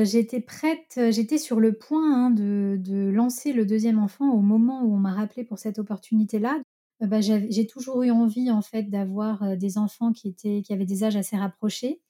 j'étais 0.06 0.42
prête, 0.42 1.00
j'étais 1.12 1.38
sur 1.38 1.60
le 1.60 1.74
point, 1.74 2.16
hein, 2.26 2.30
de 2.32 2.78
de 2.82 3.10
lancer 3.10 3.54
le 3.54 3.64
2e 3.66 4.00
enfant 4.00 4.32
au 4.34 4.42
moment 4.42 4.82
où 4.84 4.94
on 4.96 4.98
m'a 4.98 5.14
rappelée 5.14 5.44
pour 5.44 5.60
cette 5.60 5.78
opportunité-là. 5.78 6.60
Bah, 7.00 7.22
j'ai 7.22 7.68
toujours 7.68 8.02
eu 8.04 8.10
envie, 8.12 8.50
en 8.52 8.62
fait, 8.64 8.84
d'avoir, 8.90 9.56
des 9.56 9.78
enfants 9.78 10.12
qui 10.12 10.28
étaient 10.30 10.62
qui 10.64 10.74
avaient 10.74 10.86
des 10.88 11.04
âges 11.04 11.16
assez 11.16 11.38
rapprochés. 11.38 12.02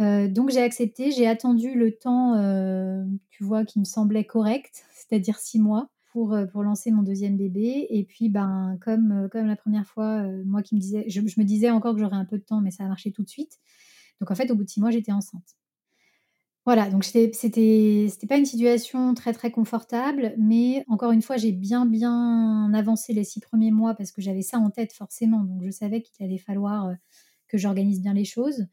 Heu, 0.00 0.28
donc 0.28 0.50
j'ai 0.50 0.62
accepté, 0.62 1.10
j'ai 1.12 1.26
attendu 1.26 1.74
le 1.74 1.92
temps, 1.92 2.34
heu, 2.36 3.04
tu 3.30 3.44
vois, 3.44 3.64
qui 3.64 3.78
me 3.80 3.84
semblait 3.84 4.24
correct, 4.24 4.84
c'est-à-dire 4.94 5.38
6 5.38 5.60
mois 5.60 5.90
pour, 6.12 6.34
heu, 6.34 6.46
pour 6.48 6.62
lancer 6.62 6.90
mon 6.90 7.02
2e 7.02 7.36
bébé 7.36 7.86
et 7.90 8.04
puis, 8.04 8.28
ben, 8.30 8.78
comme, 8.82 9.28
comme 9.32 9.46
la 9.46 9.56
1re 9.56 9.86
fois, 9.86 10.22
moi 10.44 10.62
qui 10.62 10.74
me 10.74 10.80
disais 10.80 11.04
je 11.08 11.20
je 11.26 11.40
me 11.40 11.44
disais 11.44 11.70
encore 11.70 11.94
que 11.94 12.00
j'aurais 12.00 12.16
un 12.16 12.24
peu 12.24 12.38
de 12.38 12.44
temps, 12.44 12.60
mais 12.60 12.70
ça 12.70 12.84
a 12.84 12.88
marché 12.88 13.12
tout 13.12 13.22
de 13.22 13.28
suite. 13.28 13.58
Donc 14.20 14.30
en 14.30 14.34
fait, 14.34 14.50
au 14.50 14.56
bout 14.56 14.64
de 14.64 14.70
6 14.70 14.80
mois, 14.80 14.90
j'étais 14.90 15.12
enceinte. 15.12 15.42
Voilà, 16.66 16.90
donc 16.90 17.04
c'était 17.04 17.30
pas 18.28 18.36
une 18.36 18.44
situation 18.44 19.14
très, 19.14 19.32
très 19.32 19.50
confortable, 19.50 20.34
mais 20.36 20.84
encore 20.88 21.10
une 21.12 21.22
fois, 21.22 21.38
j'ai 21.38 21.52
bien, 21.52 21.86
bien 21.86 22.70
avancé 22.74 23.14
les 23.14 23.24
6 23.24 23.40
premiers 23.40 23.70
mois 23.70 23.94
parce 23.94 24.12
que 24.12 24.20
j'avais 24.20 24.42
ça 24.42 24.58
en 24.58 24.68
tête 24.70 24.92
forcément, 24.92 25.42
donc 25.42 25.62
je 25.64 25.70
savais 25.70 26.02
qu'il 26.02 26.24
allait 26.26 26.36
falloir, 26.38 26.92
que 27.48 27.56
j'organise 27.56 28.02
bien 28.02 28.12
les 28.12 28.26
choses. 28.26 28.66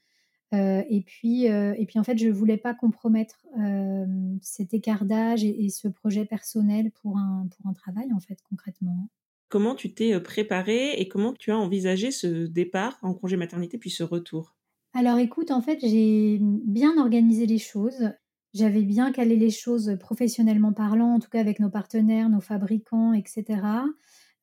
Heu 0.53 0.83
et 0.89 1.01
puis, 1.03 1.47
heu 1.49 1.73
et 1.77 1.85
puis 1.85 1.99
en 1.99 2.03
fait, 2.03 2.17
je 2.17 2.29
voulais 2.29 2.57
pas 2.57 2.73
compromettre, 2.73 3.45
hem, 3.57 4.39
cet 4.41 4.73
écart 4.73 5.05
d'âge 5.05 5.43
et 5.43 5.65
et 5.65 5.69
ce 5.69 5.87
projet 5.89 6.25
personnel 6.25 6.91
pour 6.91 7.17
un 7.17 7.47
pour 7.55 7.67
un 7.67 7.73
travail, 7.73 8.11
en 8.13 8.19
fait, 8.19 8.39
concrètement. 8.49 9.09
Comment 9.49 9.75
tu 9.75 9.93
t'es, 9.93 10.17
préparée 10.21 10.93
et 11.01 11.09
comment 11.09 11.33
tu 11.33 11.51
as 11.51 11.57
envisagé 11.57 12.11
ce 12.11 12.47
départ 12.47 12.97
en 13.01 13.13
congé 13.13 13.35
maternité 13.35 13.77
puis 13.77 13.89
ce 13.89 14.03
retour? 14.03 14.55
Alors 14.93 15.17
écoute, 15.19 15.51
en 15.51 15.61
fait, 15.61 15.79
j'ai, 15.81 16.39
bien 16.41 16.97
organisé 16.97 17.45
les 17.45 17.57
choses. 17.59 18.11
J'avais 18.53 18.83
bien 18.83 19.11
calé 19.11 19.35
les 19.35 19.49
choses, 19.51 19.97
professionnellement 19.99 20.73
parlant, 20.73 21.13
en 21.15 21.19
tout 21.19 21.29
cas 21.29 21.39
avec 21.39 21.59
nos 21.59 21.69
partenaires, 21.69 22.29
nos 22.29 22.39
fabricants 22.41 23.13
et 23.13 23.23
cetera. 23.25 23.85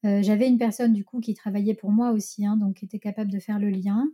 Heu, 0.05 0.23
j'avais 0.23 0.49
une 0.49 0.59
personne 0.59 0.93
du 0.93 1.05
coup 1.05 1.21
qui 1.21 1.35
travaillait 1.35 1.75
pour 1.75 1.91
moi 1.91 2.11
aussi, 2.13 2.47
hein, 2.47 2.57
donc 2.57 2.77
qui 2.77 2.85
était 2.85 2.99
capable 3.01 3.31
de 3.33 3.39
faire 3.41 3.59
le 3.59 3.71
lien. 3.71 4.07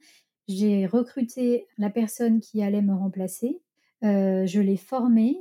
J'ai 0.51 0.87
recruté 0.87 1.69
la 1.79 1.91
personne 1.91 2.41
qui 2.41 2.63
allait 2.63 2.83
me 2.83 2.95
remplacer, 2.95 3.61
heu, 4.05 4.47
je 4.47 4.61
l'ai 4.61 4.77
formée, 4.77 5.39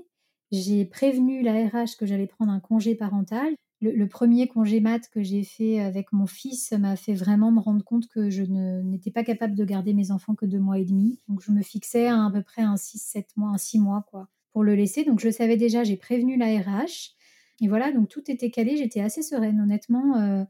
j'ai 0.52 0.86
prévenu 0.86 1.41
la 1.41 1.54
RH 1.67 1.98
que 2.00 2.06
j'allais 2.06 2.28
prendre 2.28 2.52
un 2.52 2.60
congé 2.60 2.95
parental. 2.95 3.56
Le 3.82 4.08
1er 4.08 4.48
congé 4.48 4.82
mat 4.82 5.02
que 5.10 5.24
j'ai 5.24 5.43
fait 5.43 5.80
avec 5.80 6.13
mon 6.13 6.28
fils 6.28 6.74
m'a 6.74 6.95
fait 6.98 7.13
vraiment 7.15 7.52
me 7.52 7.60
rendre 7.62 7.84
compte 7.86 8.08
que 8.10 8.30
je 8.30 8.43
n'étais 8.43 9.10
pas 9.12 9.24
capable 9.24 9.56
de 9.56 9.65
garder 9.65 9.93
mes 9.95 10.12
enfants 10.12 10.36
que 10.36 10.45
2 10.45 10.60
mois 10.60 10.80
et 10.80 10.86
1/2. 10.86 11.17
Donc 11.30 11.41
je 11.41 11.52
me 11.54 11.63
fixais 11.63 12.08
à 12.08 12.30
peu 12.34 12.43
près 12.43 12.62
un 12.62 12.78
6-7 12.78 13.30
mois, 13.38 13.50
un 13.52 13.58
6 13.58 13.80
mois 13.80 14.06
quoi, 14.12 14.28
pour 14.54 14.63
le 14.63 14.76
laisser. 14.76 15.06
Donc 15.06 15.22
je 15.22 15.30
savais 15.32 15.58
déjà, 15.58 15.84
j'ai 15.86 15.98
prévenu 15.98 16.38
la 16.38 16.48
RH 16.60 17.15
et 17.62 17.67
voilà, 17.69 17.91
donc 17.93 18.10
tout 18.10 18.30
était 18.32 18.52
calé, 18.52 18.78
j'étais 18.78 19.02
assez 19.02 19.22
sereine 19.24 19.62
honnêtement, 19.62 20.17
heu, 20.22 20.45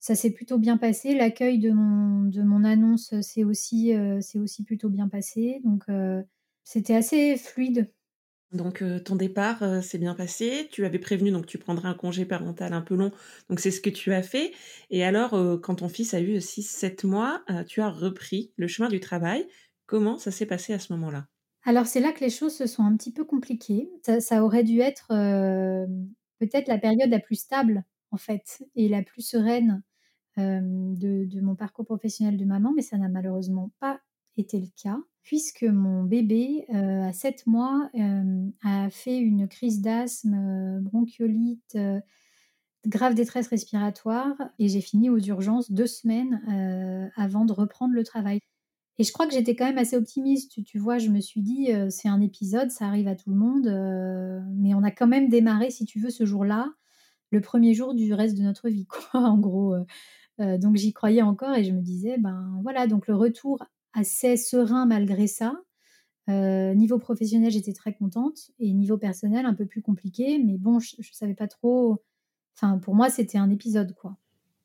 ça 0.00 0.14
s'est 0.14 0.30
plutôt 0.32 0.58
bien 0.58 0.76
passé. 0.78 1.14
L'accueil 1.14 1.58
de 1.58 1.70
mon 1.72 2.24
de 2.28 2.42
mon 2.42 2.64
annonce, 2.64 3.18
s'est 3.20 3.44
aussi, 3.44 3.92
s'est 4.20 4.38
aussi 4.38 4.64
plutôt 4.64 4.88
bien 4.90 5.08
passé, 5.08 5.60
donc 5.64 5.88
heu, 5.88 6.24
c'était 6.64 6.94
assez 6.94 7.36
fluide. 7.36 7.92
Donc 8.52 8.80
heu, 8.82 9.02
ton 9.02 9.16
départ, 9.16 9.82
s'est 9.82 9.98
bien 9.98 10.14
passé. 10.14 10.68
Tu 10.70 10.84
avais 10.84 10.98
prévenu 11.00 11.30
donc 11.32 11.46
tu 11.46 11.58
prendrais 11.58 11.88
un 11.88 11.94
congé 11.94 12.24
parental 12.24 12.72
un 12.72 12.80
peu 12.80 12.94
long, 12.94 13.10
donc 13.50 13.58
c'est 13.60 13.70
ce 13.72 13.80
que 13.80 13.90
tu 13.90 14.12
as 14.12 14.22
fait 14.22 14.52
et 14.90 15.04
alors, 15.04 15.32
quand 15.62 15.76
ton 15.76 15.88
fils 15.88 16.14
a 16.14 16.20
eu 16.20 16.40
6-7 16.40 17.04
mois, 17.04 17.44
tu 17.66 17.80
as 17.80 17.90
repris 17.90 18.52
le 18.56 18.68
chemin 18.68 18.88
du 18.88 19.00
travail. 19.00 19.46
Comment 19.86 20.18
ça 20.18 20.30
s'est 20.30 20.46
passé 20.46 20.72
à 20.72 20.78
ce 20.78 20.92
moment-là? 20.92 21.26
Alors 21.64 21.86
c'est 21.86 22.00
là 22.00 22.12
que 22.12 22.20
les 22.20 22.30
choses 22.30 22.54
se 22.56 22.66
sont 22.66 22.82
un 22.84 22.96
petit 22.96 23.12
peu 23.12 23.24
compliquées. 23.24 23.90
Ça 24.04 24.20
ça 24.20 24.42
aurait 24.44 24.64
dû 24.64 24.80
être, 24.80 25.08
peut-être 26.38 26.68
la 26.68 26.78
période 26.78 27.10
la 27.10 27.20
plus 27.20 27.36
stable 27.36 27.84
en 28.10 28.16
fait 28.16 28.64
et 28.74 28.88
la 28.88 29.02
plus 29.02 29.22
sereine, 29.22 29.82
de 30.36 31.24
de 31.24 31.40
mon 31.40 31.54
parcours 31.54 31.86
professionnel 31.86 32.36
de 32.36 32.44
maman, 32.44 32.72
mais 32.74 32.82
ça 32.82 32.98
n'a 32.98 33.08
malheureusement 33.08 33.70
pas 33.80 34.00
été 34.36 34.60
le 34.60 34.68
cas, 34.82 34.98
puisque 35.22 35.64
mon 35.64 36.04
bébé, 36.04 36.66
à 36.70 37.12
7 37.12 37.46
mois, 37.46 37.90
a 38.62 38.90
fait 38.90 39.16
une 39.18 39.48
crise 39.48 39.80
d'asthme, 39.80 40.80
bronchiolite, 40.82 41.78
grave 42.86 43.14
détresse 43.14 43.48
respiratoire 43.48 44.36
et 44.58 44.68
j'ai 44.68 44.82
fini 44.82 45.08
aux 45.10 45.18
urgences 45.18 45.72
deux 45.72 45.86
semaines 45.86 47.10
avant 47.16 47.46
de 47.46 47.52
reprendre 47.52 47.94
le 47.94 48.04
travail. 48.04 48.40
Et 48.98 49.04
je 49.04 49.12
crois 49.12 49.26
que 49.26 49.34
j'étais 49.34 49.56
quand 49.56 49.66
même 49.66 49.78
assez 49.78 49.96
optimiste, 49.96 50.62
tu, 50.64 50.78
vois, 50.78 50.98
je 50.98 51.08
me 51.08 51.20
suis 51.20 51.42
dit, 51.42 51.70
c'est 51.90 52.08
un 52.08 52.20
épisode, 52.20 52.70
ça 52.70 52.86
arrive 52.86 53.08
à 53.08 53.14
tout 53.14 53.30
le 53.30 53.36
monde, 53.36 53.66
mais 54.54 54.74
on 54.74 54.82
a 54.82 54.90
quand 54.90 55.06
même 55.06 55.28
démarré, 55.28 55.70
si 55.70 55.86
tu 55.86 55.98
veux, 55.98 56.10
ce 56.10 56.24
jour-là, 56.24 56.72
le 57.30 57.40
premier 57.40 57.74
jour 57.74 57.94
du 57.94 58.12
reste 58.14 58.36
de 58.36 58.42
notre 58.42 58.68
vie, 58.68 58.86
quoi, 59.12 59.20
en 59.20 59.38
gros. 59.38 59.74
donc 60.38 60.76
j'y 60.76 60.92
croyais 60.92 61.22
encore 61.22 61.54
et 61.54 61.64
je 61.64 61.72
me 61.72 61.80
disais, 61.80 62.18
ben 62.18 62.60
voilà, 62.62 62.86
donc 62.86 63.06
le 63.06 63.14
retour 63.14 63.64
assez 63.92 64.36
serein 64.36 64.86
malgré 64.86 65.26
ça. 65.26 65.54
niveau 66.28 66.98
professionnel, 66.98 67.50
j'étais 67.50 67.72
très 67.72 67.94
contente 67.94 68.50
et 68.58 68.72
niveau 68.72 68.98
personnel, 68.98 69.46
un 69.46 69.54
peu 69.54 69.66
plus 69.66 69.82
compliqué, 69.82 70.38
mais 70.38 70.58
bon, 70.58 70.78
je, 70.78 70.96
ne 70.98 71.04
savais 71.12 71.34
pas 71.34 71.48
trop. 71.48 72.02
Enfin, 72.54 72.78
pour 72.78 72.94
moi, 72.94 73.10
c'était 73.10 73.38
un 73.38 73.50
épisode, 73.50 73.94
quoi. 73.94 74.16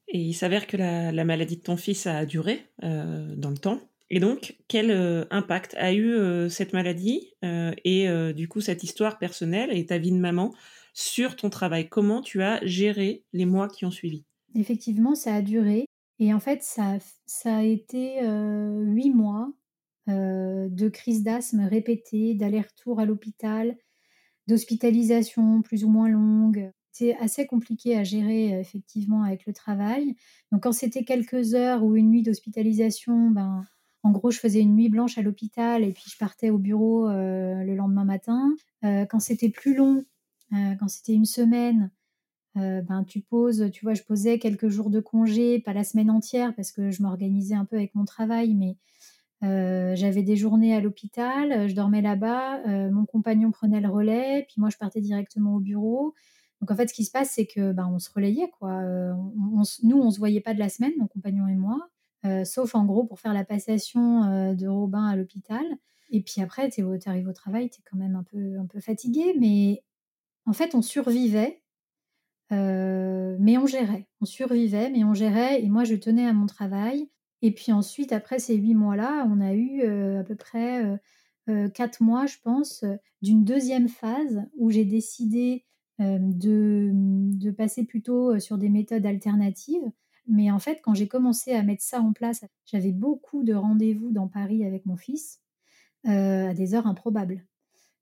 Et 0.08 0.20
il 0.20 0.34
s'avère 0.34 0.68
que 0.68 0.76
la, 0.76 1.12
la, 1.12 1.24
maladie 1.24 1.56
de 1.56 1.62
ton 1.62 1.78
fils 1.78 2.06
a 2.06 2.26
duré 2.26 2.66
dans 2.82 3.50
le 3.50 3.58
temps. 3.58 3.80
Et 4.14 4.20
donc, 4.20 4.58
quel 4.68 4.92
euh, 4.92 5.24
impact 5.32 5.74
a 5.78 5.94
eu 5.94 6.14
euh, 6.14 6.50
cette 6.50 6.74
maladie 6.74 7.34
euh, 7.46 7.72
et 7.86 8.08
du 8.34 8.50
coup 8.50 8.60
cette 8.60 8.84
histoire 8.84 9.18
personnelle 9.18 9.70
et 9.72 9.86
ta 9.86 9.98
vie 9.98 10.12
de 10.12 10.18
maman 10.18 10.54
sur 10.94 11.36
ton 11.36 11.50
travail 11.50 11.90
Comment 11.90 12.22
tu 12.22 12.42
as 12.42 12.60
géré 12.66 13.24
les 13.34 13.46
mois 13.46 13.68
qui 13.68 13.86
ont 13.86 13.92
suivi? 13.92 14.26
Effectivement, 14.56 15.16
ça 15.16 15.36
a 15.36 15.42
duré. 15.42 15.86
Et 16.20 16.34
en 16.34 16.40
fait, 16.40 16.64
ça, 16.64 16.98
ça 17.26 17.58
a 17.58 17.64
été 17.64 18.22
huit 18.22 19.10
mois 19.10 19.52
de 20.08 20.90
crise 20.90 21.24
d'asthme 21.24 21.62
répétée, 21.62 22.36
d'aller-retour 22.36 23.00
à 23.00 23.06
l'hôpital, 23.06 23.76
d'hospitalisation 24.48 25.62
plus 25.62 25.84
ou 25.84 25.90
moins 25.90 26.10
longue. 26.10 26.72
C'est 26.92 27.16
assez 27.18 27.48
compliqué 27.48 27.98
à 27.98 28.04
gérer 28.04 28.60
effectivement 28.60 29.24
avec 29.24 29.48
le 29.48 29.54
travail. 29.54 30.16
Donc 30.52 30.64
quand 30.64 30.74
c'était 30.74 31.06
quelques 31.06 31.56
heures 31.56 31.84
ou 31.84 31.96
une 31.96 32.10
nuit 32.10 32.22
d'hospitalisation, 32.22 33.32
ben 33.32 33.64
en 34.04 34.12
gros, 34.12 34.32
je 34.32 34.40
faisais 34.40 34.62
une 34.62 34.76
nuit 34.76 34.90
blanche 34.90 35.18
à 35.18 35.22
l'hôpital 35.22 35.84
et 35.84 35.92
puis 35.92 36.06
je 36.08 36.18
partais 36.18 36.50
au 36.50 36.58
bureau 36.58 37.08
euh, 37.08 37.64
le 37.64 37.76
lendemain 37.76 38.06
matin. 38.06 38.56
Euh, 38.84 39.06
quand 39.06 39.20
c'était 39.20 39.50
plus 39.50 39.76
long, 39.76 40.04
euh, 40.54 40.76
quand 40.80 40.88
c'était 40.88 41.14
une 41.14 41.26
semaine, 41.26 41.92
ben 42.56 43.06
tu 43.08 43.22
poses, 43.22 43.72
tu 43.72 43.86
vois, 43.86 43.94
je 43.94 44.04
posais 44.04 44.38
quelques 44.38 44.68
jours 44.68 44.90
de 44.90 45.00
congé, 45.00 45.60
pas 45.60 45.72
la 45.72 45.86
semaine 45.86 46.12
entière 46.12 46.54
parce 46.54 46.74
que 46.74 46.92
je 46.92 47.02
m'organisais 47.02 47.56
un 47.56 47.64
peu 47.64 47.78
avec 47.78 47.96
mon 47.96 48.04
travail, 48.04 48.56
mais 48.56 48.76
j'avais 49.42 50.22
des 50.22 50.36
journées 50.36 50.76
à 50.76 50.82
l'hôpital, 50.82 51.70
je 51.70 51.74
dormais 51.74 52.02
là-bas, 52.02 52.90
mon 52.90 53.06
compagnon 53.06 53.52
prenait 53.52 53.80
le 53.80 53.88
relais, 53.88 54.46
puis 54.50 54.56
moi 54.58 54.70
je 54.70 54.76
partais 54.76 55.00
directement 55.00 55.56
au 55.56 55.60
bureau. 55.62 56.14
Donc 56.60 56.72
en 56.72 56.76
fait, 56.76 56.90
ce 56.90 56.94
qui 56.94 57.06
se 57.06 57.12
passe, 57.12 57.32
c'est 57.32 57.46
que 57.46 57.72
ben, 57.72 57.90
on 57.90 58.00
se 58.00 58.10
relayait 58.14 58.52
quoi. 58.60 58.82
nous, 58.84 60.02
on 60.02 60.12
se 60.12 60.20
voyait 60.20 60.42
pas 60.42 60.54
de 60.54 60.60
la 60.60 60.68
semaine, 60.68 60.92
mon 61.00 61.08
compagnon 61.08 61.48
et 61.48 61.56
moi. 61.56 61.90
Euh, 62.26 62.46
sauf 62.46 62.76
en 62.76 62.86
gros 62.86 63.04
pour 63.04 63.20
faire 63.20 63.34
la 63.34 63.44
passation 63.44 64.24
euh, 64.24 64.54
de 64.54 64.68
Robin 64.68 65.06
à 65.06 65.16
l'hôpital. 65.16 65.66
Et 66.12 66.22
puis 66.22 66.42
après, 66.42 66.70
tu 66.70 66.84
arrives 67.06 67.28
au 67.28 67.34
travail, 67.34 67.70
tu 67.70 67.80
es 67.80 67.84
quand 67.90 67.98
même 67.98 68.16
un 68.16 68.24
peu, 68.24 68.60
un 68.60 68.66
peu 68.66 68.80
fatigué, 68.80 69.36
mais 69.40 69.82
en 70.46 70.54
fait, 70.54 70.76
on 70.76 70.82
survivait, 70.82 71.62
euh, 72.52 73.38
mais 73.40 73.58
on 73.58 73.66
gérait. 73.66 74.08
On 74.22 74.26
survivait, 74.26 74.90
mais 74.90 75.04
on 75.04 75.14
gérait, 75.14 75.64
et 75.64 75.70
moi, 75.70 75.84
je 75.84 75.96
tenais 75.96 76.28
à 76.28 76.34
mon 76.34 76.46
travail. 76.46 77.10
Et 77.42 77.54
puis 77.54 77.72
ensuite, 77.72 78.12
après 78.12 78.40
ces 78.40 78.56
huit 78.56 78.76
mois-là, 78.76 79.28
on 79.30 79.42
a 79.42 79.54
eu 79.54 79.82
à 80.20 80.24
peu 80.24 80.36
près 80.36 81.00
quatre 81.74 82.02
mois, 82.04 82.28
je 82.28 82.38
pense, 82.44 82.86
d'une 83.24 83.44
deuxième 83.44 83.88
phase 83.90 84.44
où 84.58 84.70
j'ai 84.70 84.86
décidé 84.86 85.66
de, 85.98 86.92
de, 86.94 87.52
passer 87.52 87.84
plutôt 87.84 88.38
sur 88.40 88.60
des 88.60 88.70
méthodes 88.70 89.08
alternatives. 89.08 89.92
Mais 90.28 90.52
en 90.52 90.60
fait, 90.60 90.82
quand 90.84 90.94
j'ai 90.94 91.08
commencé 91.08 91.54
à 91.54 91.64
mettre 91.64 91.84
ça 91.84 92.00
en 92.00 92.14
place, 92.14 92.46
j'avais 92.66 92.92
beaucoup 92.92 93.44
de 93.44 93.54
rendez-vous 93.54 94.12
dans 94.12 94.28
Paris 94.28 94.64
avec 94.66 94.86
mon 94.86 94.96
fils 94.96 95.42
euh, 96.08 96.50
à 96.50 96.54
des 96.54 96.74
heures 96.74 96.88
improbables. 96.88 97.46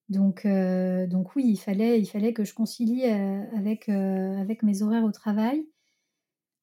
Donc, 0.09 0.45
euh, 0.45 1.07
donc 1.07 1.35
oui, 1.35 1.45
il 1.47 1.57
fallait, 1.57 1.99
il 1.99 2.05
fallait 2.05 2.33
que 2.33 2.43
je 2.43 2.53
concilie 2.53 3.05
euh, 3.05 3.43
avec, 3.55 3.89
avec 3.89 4.63
mes 4.63 4.81
horaires 4.81 5.03
au 5.03 5.11
travail. 5.11 5.67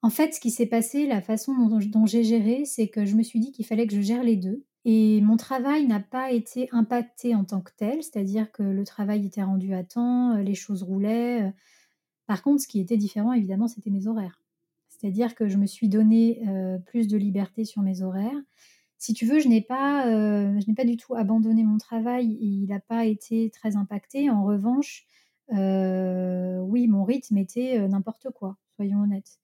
En 0.02 0.10
fait, 0.10 0.34
ce 0.34 0.40
qui 0.40 0.50
s'est 0.50 0.66
passé, 0.66 1.06
la 1.06 1.20
façon 1.20 1.52
dont, 1.68 2.06
j'ai 2.06 2.22
géré, 2.22 2.64
c'est 2.64 2.88
que 2.88 3.04
je 3.04 3.16
me 3.16 3.22
suis 3.22 3.40
dit 3.40 3.52
qu'il 3.52 3.66
fallait 3.66 3.86
que 3.86 3.94
je 3.94 4.00
gère 4.00 4.22
les 4.22 4.36
deux. 4.36 4.64
Et 4.84 5.20
mon 5.22 5.36
travail 5.36 5.86
n'a 5.86 6.00
pas 6.00 6.30
été 6.30 6.68
impacté 6.70 7.34
en 7.34 7.44
tant 7.44 7.60
que 7.60 7.72
tel, 7.76 8.02
c'est-à-dire 8.02 8.52
que 8.52 8.62
le 8.62 8.84
travail 8.84 9.26
était 9.26 9.42
rendu 9.42 9.74
à 9.74 9.82
temps, 9.82 10.36
les 10.36 10.54
choses 10.54 10.84
roulaient. 10.84 11.52
Par 12.26 12.42
contre, 12.42 12.62
ce 12.62 12.68
qui 12.68 12.78
était 12.78 12.96
différent, 12.96 13.32
évidemment, 13.32 13.66
c'était 13.66 13.90
mes 13.90 14.06
horaires. 14.06 14.42
C'est-à-dire 14.98 15.34
que 15.34 15.48
je 15.48 15.58
me 15.58 15.66
suis 15.66 15.88
donné 15.88 16.42
euh, 16.48 16.78
plus 16.78 17.06
de 17.08 17.16
liberté 17.16 17.64
sur 17.64 17.82
mes 17.82 18.02
horaires. 18.02 18.40
Si 18.98 19.12
tu 19.14 19.26
veux, 19.26 19.40
je 19.40 19.48
n'ai 19.48 19.60
pas, 19.60 20.06
euh, 20.08 20.58
je 20.60 20.66
n'ai 20.68 20.74
pas 20.74 20.84
du 20.84 20.96
tout 20.96 21.14
abandonné 21.14 21.64
mon 21.64 21.78
travail 21.78 22.36
il 22.40 22.66
n'a 22.68 22.80
pas 22.80 23.04
été 23.04 23.50
très 23.50 23.76
impacté. 23.76 24.30
En 24.30 24.44
revanche, 24.44 25.04
euh, 25.52 26.58
oui, 26.60 26.88
mon 26.88 27.04
rythme 27.04 27.36
était 27.38 27.86
n'importe 27.88 28.28
quoi, 28.30 28.56
soyons 28.76 29.00
honnêtes. 29.02 29.38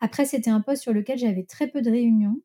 Après, 0.00 0.24
c'était 0.26 0.50
un 0.50 0.60
poste 0.60 0.82
sur 0.82 0.92
lequel 0.92 1.18
j'avais 1.18 1.44
très 1.44 1.68
peu 1.68 1.82
de 1.82 1.90
réunions. 1.90 2.40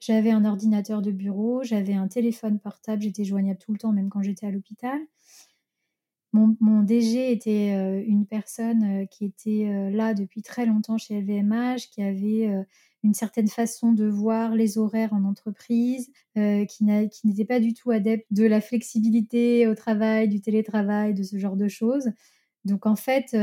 J'avais 0.00 0.30
un 0.32 0.44
ordinateur 0.44 1.02
de 1.02 1.12
bureau, 1.12 1.62
j'avais 1.62 1.94
un 1.94 2.08
téléphone 2.08 2.58
portable, 2.58 3.02
j'étais 3.02 3.24
joignable 3.24 3.58
tout 3.60 3.72
le 3.72 3.78
temps, 3.78 3.92
même 3.92 4.08
quand 4.10 4.22
j'étais 4.22 4.46
à 4.46 4.50
l'hôpital. 4.50 4.98
Mon, 6.32 6.82
DG 6.82 7.30
était 7.30 7.74
euh, 7.76 8.02
une 8.06 8.26
personne 8.26 9.02
euh, 9.02 9.06
qui 9.06 9.26
était 9.26 9.68
euh, 9.68 9.90
là 9.90 10.14
depuis 10.14 10.40
très 10.40 10.64
longtemps 10.64 10.96
chez 10.96 11.20
LVMH, 11.20 11.90
qui 11.90 12.02
avait 12.02 12.48
une 13.04 13.12
certaine 13.12 13.48
façon 13.48 13.92
de 13.92 14.06
voir 14.06 14.54
les 14.54 14.78
horaires 14.78 15.12
en 15.12 15.24
entreprise, 15.24 16.10
qui 16.34 16.84
n'était 16.84 17.44
pas 17.44 17.60
du 17.60 17.74
tout 17.74 17.90
adepte 17.90 18.26
de 18.30 18.44
la 18.44 18.60
flexibilité 18.60 19.66
au 19.66 19.74
travail, 19.74 20.28
du 20.28 20.40
télétravail, 20.40 21.12
de 21.12 21.22
ce 21.22 21.36
genre 21.36 21.56
de 21.56 21.68
choses. 21.68 22.10
Donc 22.64 22.86
en 22.86 22.94
fait, 22.96 23.36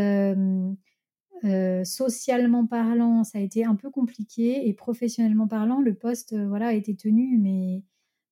socialement 1.84 2.66
parlant, 2.66 3.24
ça 3.26 3.38
a 3.38 3.42
été 3.42 3.66
un 3.66 3.76
peu 3.76 3.90
compliqué 3.92 4.68
et 4.68 4.74
professionnellement 4.74 5.48
parlant, 5.48 5.82
le 5.82 5.94
poste 5.94 6.36
voilà, 6.36 6.68
a 6.68 6.74
été 6.74 6.96
tenu, 6.96 7.38
mais 7.38 7.84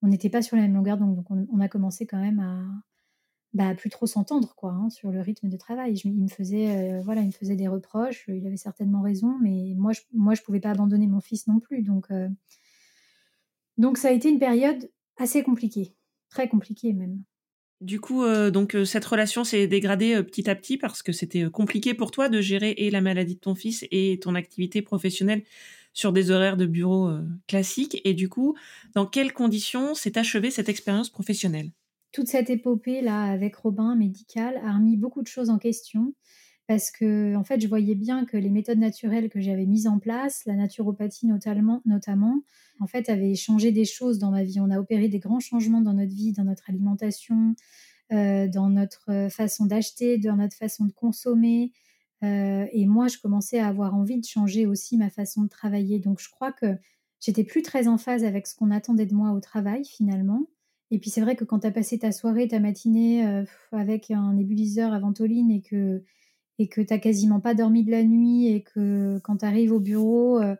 on 0.01 0.07
n'était 0.07 0.29
pas 0.29 0.41
sur 0.41 0.55
la 0.55 0.63
même 0.63 0.75
longueur 0.75 0.97
Donc 0.97 1.25
on 1.29 1.59
a 1.59 1.67
commencé 1.67 2.07
quand 2.07 2.21
même 2.21 2.39
à, 2.39 2.63
bah, 3.57 3.73
plus 3.73 3.89
trop 3.89 4.05
s'entendre 4.05 4.53
quoi 4.55 4.69
hein, 4.69 4.91
sur 4.91 5.09
le 5.09 5.19
rythme 5.19 5.49
de 5.49 5.57
travail. 5.57 5.99
il 6.05 6.13
me 6.13 6.27
faisait 6.27 6.69
euh, 6.69 7.01
voilà, 7.01 7.21
il 7.21 7.27
me 7.27 7.31
faisait 7.31 7.55
des 7.55 7.67
reproches. 7.67 8.25
Il 8.27 8.45
avait 8.45 8.55
certainement 8.55 9.01
raison, 9.01 9.35
mais 9.41 9.73
moi 9.75 9.93
je 9.93 10.01
moi 10.13 10.35
je 10.35 10.43
pouvais 10.43 10.59
pas 10.59 10.69
abandonner 10.69 11.07
mon 11.07 11.21
fils 11.21 11.47
non 11.47 11.59
plus. 11.59 11.81
Donc 11.81 12.11
euh, 12.11 12.29
donc 13.79 13.97
ça 13.97 14.09
a 14.09 14.11
été 14.11 14.29
une 14.29 14.37
période 14.37 14.91
assez 15.17 15.41
compliquée, 15.41 15.95
très 16.29 16.47
compliquée 16.47 16.93
même. 16.93 17.23
Du 17.81 17.99
coup, 17.99 18.23
euh, 18.23 18.51
donc 18.51 18.77
cette 18.85 19.05
relation 19.05 19.43
s'est 19.43 19.65
dégradée 19.65 20.21
petit 20.21 20.47
à 20.51 20.55
petit 20.55 20.77
parce 20.77 21.01
que 21.01 21.11
c'était 21.11 21.49
compliqué 21.49 21.95
pour 21.95 22.11
toi 22.11 22.29
de 22.29 22.39
gérer 22.41 22.75
et 22.77 22.91
la 22.91 23.01
maladie 23.01 23.35
de 23.35 23.39
ton 23.39 23.55
fils 23.55 23.87
et 23.89 24.19
ton 24.21 24.35
activité 24.35 24.83
professionnelle 24.83 25.41
sur 25.93 26.13
des 26.13 26.29
horaires 26.29 26.57
de 26.57 26.67
bureau 26.67 27.09
classiques. 27.47 28.01
Et 28.03 28.13
du 28.13 28.29
coup, 28.29 28.55
dans 28.93 29.07
quelles 29.07 29.33
conditions 29.33 29.95
s'est 29.95 30.19
achevée 30.19 30.51
cette 30.51 30.69
expérience 30.69 31.09
professionnelle? 31.09 31.71
Toute 32.11 32.27
cette 32.27 32.49
épopée-là 32.49 33.23
avec 33.23 33.55
Robin 33.55 33.95
médical 33.95 34.59
a 34.63 34.73
remis 34.73 34.97
beaucoup 34.97 35.21
de 35.21 35.27
choses 35.27 35.49
en 35.49 35.57
question 35.57 36.13
parce 36.67 36.91
que 36.91 37.33
en 37.35 37.45
fait, 37.45 37.61
je 37.61 37.67
voyais 37.67 37.95
bien 37.95 38.25
que 38.25 38.35
les 38.35 38.49
méthodes 38.49 38.77
naturelles 38.77 39.29
que 39.29 39.39
j'avais 39.39 39.65
mises 39.65 39.87
en 39.87 39.99
place, 39.99 40.43
la 40.45 40.55
naturopathie 40.55 41.25
notamment, 41.25 41.81
en 42.81 42.87
fait, 42.87 43.09
avaient 43.09 43.35
changé 43.35 43.71
des 43.71 43.85
choses 43.85 44.19
dans 44.19 44.31
ma 44.31 44.43
vie. 44.43 44.59
On 44.59 44.69
a 44.69 44.77
opéré 44.77 45.07
des 45.07 45.19
grands 45.19 45.39
changements 45.39 45.79
dans 45.79 45.93
notre 45.93 46.13
vie, 46.13 46.33
dans 46.33 46.43
notre 46.43 46.69
alimentation, 46.69 47.55
euh, 48.11 48.49
dans 48.49 48.69
notre 48.69 49.29
façon 49.31 49.65
d'acheter, 49.65 50.17
dans 50.17 50.35
notre 50.35 50.57
façon 50.57 50.83
de 50.85 50.91
consommer. 50.91 51.71
Euh, 52.23 52.65
et 52.73 52.85
moi, 52.85 53.07
je 53.07 53.17
commençais 53.17 53.59
à 53.59 53.67
avoir 53.67 53.95
envie 53.95 54.19
de 54.19 54.25
changer 54.25 54.65
aussi 54.65 54.97
ma 54.97 55.09
façon 55.09 55.43
de 55.43 55.49
travailler. 55.49 55.99
Donc, 55.99 56.19
je 56.19 56.29
crois 56.29 56.51
que 56.51 56.75
j'étais 57.21 57.45
plus 57.45 57.61
très 57.61 57.87
en 57.87 57.97
phase 57.97 58.25
avec 58.25 58.45
ce 58.45 58.55
qu'on 58.55 58.71
attendait 58.71 59.05
de 59.05 59.15
moi 59.15 59.31
au 59.31 59.39
travail 59.39 59.85
finalement. 59.85 60.47
Et 60.91 60.99
puis 60.99 61.09
c'est 61.09 61.21
vrai 61.21 61.35
que 61.35 61.43
quand 61.43 61.59
tu 61.59 61.67
as 61.67 61.71
passé 61.71 61.99
ta 61.99 62.11
soirée, 62.11 62.47
ta 62.47 62.59
matinée 62.59 63.27
euh, 63.27 63.43
avec 63.71 64.09
un 64.11 64.33
nébuliseur 64.33 64.93
à 64.93 64.99
ventoline 64.99 65.51
et 65.51 65.61
que 65.61 66.03
et 66.59 66.69
que 66.69 66.81
quasiment 66.81 67.39
pas 67.39 67.53
dormi 67.53 67.83
de 67.83 67.91
la 67.91 68.03
nuit 68.03 68.47
et 68.47 68.63
que 68.63 69.19
quand 69.23 69.37
tu 69.37 69.45
arrives 69.45 69.71
au 69.71 69.79
bureau, 69.79 70.41
euh, 70.41 70.55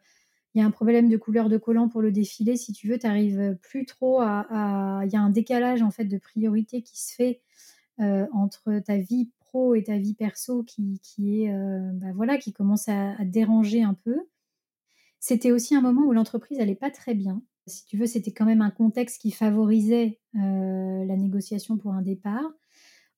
il 0.54 0.60
y 0.60 0.62
a 0.62 0.66
un 0.66 0.72
problème 0.72 1.10
de 1.10 1.18
couleur 1.18 1.50
de 1.50 1.58
collant 1.58 1.90
pour 1.90 2.02
le 2.02 2.12
défilé, 2.12 2.56
si 2.56 2.72
tu 2.72 2.88
veux, 2.88 3.00
tu 3.00 3.08
n'arrives 3.08 3.58
plus 3.64 3.86
trop 3.86 4.22
à... 4.22 5.02
Il 5.06 5.12
y 5.12 5.16
a 5.16 5.22
un 5.22 5.30
décalage 5.32 5.82
en 5.82 5.92
fait 5.92 6.06
de 6.06 6.18
priorité 6.20 6.84
qui 6.84 7.02
se 7.02 7.16
fait 7.16 7.42
euh, 8.00 8.28
entre 8.32 8.80
ta 8.80 8.98
vie 8.98 9.32
pro 9.40 9.74
et 9.76 9.84
ta 9.84 9.98
vie 9.98 10.14
perso 10.14 10.64
qui, 10.64 11.00
qui 11.02 11.44
est 11.44 11.54
bah 11.94 12.12
voilà 12.14 12.38
qui 12.38 12.54
commence 12.54 12.90
à, 12.90 13.14
à 13.20 13.26
déranger 13.26 13.82
un 13.82 13.96
peu. 13.96 14.20
C'était 15.20 15.52
aussi 15.52 15.76
un 15.76 15.82
moment 15.82 16.04
où 16.04 16.14
l'entreprise 16.14 16.60
allait 16.60 16.76
pas 16.76 16.92
très 16.92 17.16
bien. 17.16 17.42
Si 17.68 17.86
tu 17.86 17.98
veux, 17.98 18.06
c'était 18.06 18.32
quand 18.32 18.46
même 18.46 18.62
un 18.62 18.72
contexte 18.72 19.22
qui 19.22 19.32
favorisait 19.32 20.20
la 20.34 21.16
négociation 21.18 21.78
pour 21.78 21.94
un 21.94 22.02
départ. 22.02 22.50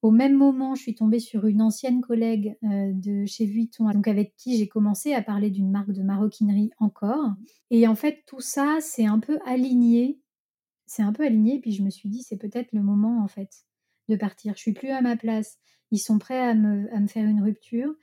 Au 0.02 0.12
même 0.12 0.36
moment, 0.36 0.76
je 0.76 0.82
suis 0.82 0.96
tombée 0.96 1.20
sur 1.20 1.46
une 1.46 1.62
ancienne 1.62 2.02
collègue 2.02 2.58
de 2.64 3.26
chez 3.26 3.46
Vuitton, 3.46 3.92
donc 3.92 4.08
avec 4.08 4.36
qui 4.38 4.58
j'ai 4.58 4.68
commencé 4.68 5.14
à 5.14 5.22
parler 5.22 5.50
d'une 5.50 5.70
marque 5.70 5.92
de 5.92 6.02
maroquinerie 6.02 6.72
encore. 6.80 7.34
Et 7.70 7.88
en 7.88 7.96
fait, 7.96 8.24
tout 8.26 8.40
ça, 8.40 8.78
c'est 8.82 9.06
un 9.06 9.20
peu 9.20 9.40
aligné. 9.46 10.20
C'est 10.86 11.04
un 11.04 11.14
peu 11.14 11.26
aligné, 11.26 11.60
puis 11.60 11.72
je 11.72 11.84
me 11.84 11.90
suis 11.90 12.10
dit, 12.10 12.24
c'est 12.24 12.38
peut-être 12.38 12.72
le 12.72 12.82
moment, 12.82 13.22
en 13.24 13.28
fait, 13.28 13.66
de 14.08 14.16
partir. 14.16 14.54
Je 14.56 14.62
suis 14.62 14.74
plus 14.74 14.90
à 14.90 15.02
ma 15.02 15.18
place. 15.18 15.58
Ils 15.92 16.00
sont 16.00 16.18
prêts 16.18 16.40
à 16.40 16.56
me, 16.56 16.88
faire 17.08 17.28
une 17.28 17.44
rupture. 17.44 17.94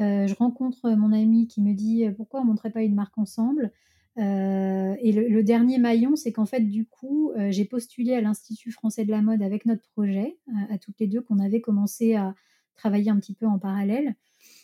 je 0.00 0.34
rencontre 0.34 0.90
mon 0.90 1.12
ami 1.12 1.46
qui 1.46 1.62
me 1.62 1.72
dit, 1.72 2.04
pourquoi 2.16 2.40
on 2.40 2.44
ne 2.44 2.48
montrait 2.48 2.72
pas 2.72 2.82
une 2.82 2.94
marque 2.94 3.16
ensemble? 3.16 3.72
Euh, 4.18 4.94
et 5.00 5.12
le, 5.12 5.42
dernier 5.42 5.78
maillon, 5.78 6.16
c'est 6.16 6.32
qu'en 6.32 6.46
fait, 6.46 6.60
du 6.60 6.86
coup, 6.86 7.32
euh, 7.32 7.50
j'ai 7.50 7.64
postulé 7.64 8.14
à 8.14 8.20
l'Institut 8.20 8.70
français 8.70 9.04
de 9.04 9.10
la 9.10 9.22
mode 9.22 9.42
avec 9.42 9.66
notre 9.66 9.82
projet, 9.90 10.38
à, 10.70 10.78
toutes 10.78 10.98
les 11.00 11.06
deux, 11.06 11.20
qu'on 11.20 11.40
avait 11.40 11.60
commencé 11.60 12.14
à 12.14 12.34
travailler 12.76 13.10
un 13.10 13.18
petit 13.18 13.34
peu 13.34 13.46
en 13.46 13.58
parallèle. 13.58 14.14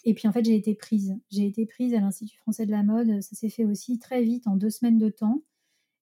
Et 0.04 0.14
puis, 0.14 0.28
en 0.28 0.32
fait, 0.32 0.44
j'ai 0.44 0.54
été 0.54 0.74
prise. 0.74 1.18
J'ai 1.30 1.46
été 1.46 1.66
prise 1.66 1.94
à 1.94 2.00
l'Institut 2.00 2.38
français 2.38 2.66
de 2.66 2.70
la 2.70 2.82
mode. 2.82 3.22
Ça 3.22 3.34
s'est 3.34 3.48
fait 3.48 3.64
aussi 3.64 3.98
très 3.98 4.22
vite, 4.22 4.46
en 4.46 4.56
deux 4.56 4.70
semaines 4.70 4.98
de 4.98 5.08
temps. 5.08 5.42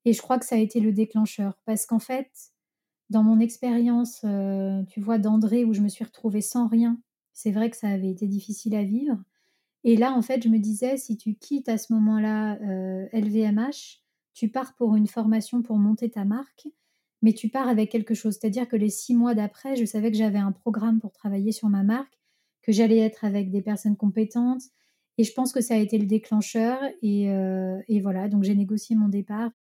Et 0.05 0.13
je 0.13 0.23
crois 0.23 0.39
que 0.39 0.47
ça 0.47 0.57
a 0.57 0.59
été 0.59 0.81
le 0.81 0.93
déclencheur. 0.93 1.59
Parce 1.65 1.87
qu'en 1.87 1.99
fait, 1.99 2.31
dans 3.11 3.23
mon 3.23 3.41
expérience, 3.41 4.21
euh, 4.25 4.83
tu 4.85 5.01
vois, 5.01 5.19
d'André, 5.19 5.65
où 5.65 5.73
je 5.73 5.81
me 5.81 5.89
suis 5.89 6.05
retrouvée 6.05 6.41
sans 6.41 6.69
rien, 6.69 7.01
c'est 7.33 7.51
vrai 7.51 7.71
que 7.71 7.77
ça 7.77 7.89
avait 7.89 8.11
été 8.11 8.27
difficile 8.27 8.75
à 8.75 8.85
vivre. 8.85 9.17
Et 9.85 9.97
là, 9.97 10.13
en 10.13 10.23
fait, 10.23 10.43
je 10.43 10.49
me 10.49 10.59
disais, 10.59 10.97
si 10.97 11.17
tu 11.17 11.35
quittes 11.35 11.69
à 11.69 11.79
ce 11.79 11.93
moment-là 11.93 12.59
LVMH, 13.13 13.59
euh, 13.59 13.73
tu 14.35 14.49
pars 14.49 14.75
pour 14.75 14.97
une 14.97 15.07
formation 15.07 15.63
pour 15.63 15.79
monter 15.79 16.11
ta 16.11 16.25
marque, 16.25 16.69
mais 17.23 17.33
tu 17.33 17.49
pars 17.49 17.69
avec 17.69 17.91
quelque 17.91 18.15
chose. 18.15 18.39
C'est-à-dire 18.41 18.69
que 18.69 18.77
les 18.77 18.91
six 18.91 19.15
mois 19.15 19.35
d'après, 19.35 19.77
je 19.77 19.85
savais 19.85 20.11
que 20.11 20.17
j'avais 20.17 20.39
un 20.39 20.53
programme 20.53 21.01
pour 21.01 21.13
travailler 21.13 21.53
sur 21.53 21.69
ma 21.69 21.83
marque, 21.83 22.19
que 22.63 22.73
j'allais 22.73 22.99
être 22.99 23.25
avec 23.25 23.51
des 23.51 23.63
personnes 23.63 23.97
compétentes. 23.97 24.63
Et 25.17 25.25
je 25.25 25.33
pense 25.33 25.53
que 25.53 25.61
ça 25.61 25.75
a 25.75 25.79
été 25.79 25.99
le 25.99 26.07
déclencheur. 26.07 26.79
Et, 27.03 27.31
euh, 27.31 27.81
voilà, 28.03 28.29
donc 28.29 28.45
j'ai 28.45 28.55
négocié 28.55 28.95
mon 28.95 29.09
départ. 29.09 29.51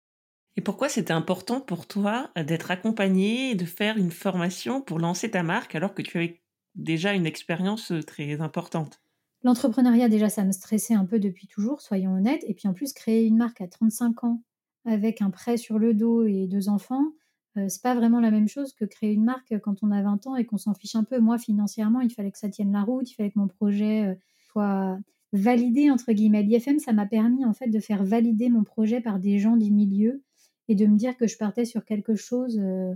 Et 0.57 0.61
pourquoi 0.61 0.89
c'était 0.91 1.13
important 1.13 1.61
pour 1.63 1.87
toi 1.87 2.31
d'être 2.37 2.71
accompagnée 2.71 3.55
de 3.55 3.65
faire 3.65 3.97
une 3.97 4.11
formation 4.11 4.83
pour 4.83 4.99
lancer 4.99 5.31
ta 5.31 5.43
marque 5.43 5.75
alors 5.75 5.95
que 5.95 6.03
tu 6.03 6.19
avais 6.19 6.43
déjà 6.75 7.15
une 7.15 7.27
expérience 7.27 7.93
très 8.07 8.41
importante? 8.43 9.01
L'entrepreneuriat, 9.45 10.09
déjà, 10.09 10.29
ça 10.29 10.45
me 10.45 10.53
stressait 10.53 10.95
un 10.95 11.05
peu 11.05 11.19
depuis 11.19 11.47
toujours, 11.47 11.81
soyons 11.81 12.15
honnêtes. 12.15 12.45
Et 12.47 12.55
puis 12.55 12.69
en 12.69 12.75
plus, 12.75 12.93
créer 12.93 13.27
une 13.27 13.37
marque 13.37 13.61
à 13.61 13.69
35 13.69 14.25
ans 14.25 14.43
avec 14.85 15.23
un 15.23 15.31
prêt 15.31 15.57
sur 15.57 15.79
le 15.79 15.95
dos 15.95 16.25
et 16.25 16.47
deux 16.47 16.69
enfants, 16.69 17.13
euh, 17.57 17.69
c'est 17.69 17.83
pas 17.83 17.95
vraiment 17.95 18.21
la 18.21 18.31
même 18.31 18.49
chose 18.49 18.73
que 18.73 18.85
créer 18.85 19.13
une 19.13 19.25
marque 19.25 19.59
quand 19.61 19.83
on 19.83 19.91
a 19.91 20.03
20 20.03 20.27
ans 20.27 20.37
et 20.37 20.45
qu'on 20.45 20.59
s'en 20.59 20.75
fiche 20.75 20.97
un 20.97 21.05
peu. 21.05 21.19
Moi, 21.19 21.39
financièrement, 21.39 22.01
il 22.01 22.11
fallait 22.11 22.31
que 22.31 22.39
ça 22.39 22.49
tienne 22.49 22.73
la 22.73 22.83
route, 22.83 23.11
il 23.11 23.15
fallait 23.15 23.31
que 23.31 23.39
mon 23.39 23.49
projet 23.49 24.07
euh, 24.07 24.15
soit 24.51 24.99
validé, 25.33 25.91
entre 25.91 26.13
guillemets. 26.13 26.43
L'IFM, 26.43 26.79
ça 26.79 26.93
m'a 26.93 27.07
permis, 27.07 27.45
en 27.45 27.53
fait, 27.53 27.69
de 27.69 27.81
faire 27.81 28.05
valider 28.05 28.49
mon 28.49 28.65
projet 28.65 29.01
par 29.01 29.19
des 29.19 29.39
gens 29.39 29.57
du 29.57 29.71
milieu 29.71 30.23
et 30.69 30.75
de 30.75 30.87
me 30.87 30.97
dire 30.97 31.17
que 31.17 31.27
je 31.27 31.37
partais 31.37 31.65
sur 31.65 31.85
quelque 31.85 32.15
chose 32.15 32.59
euh, 32.59 32.95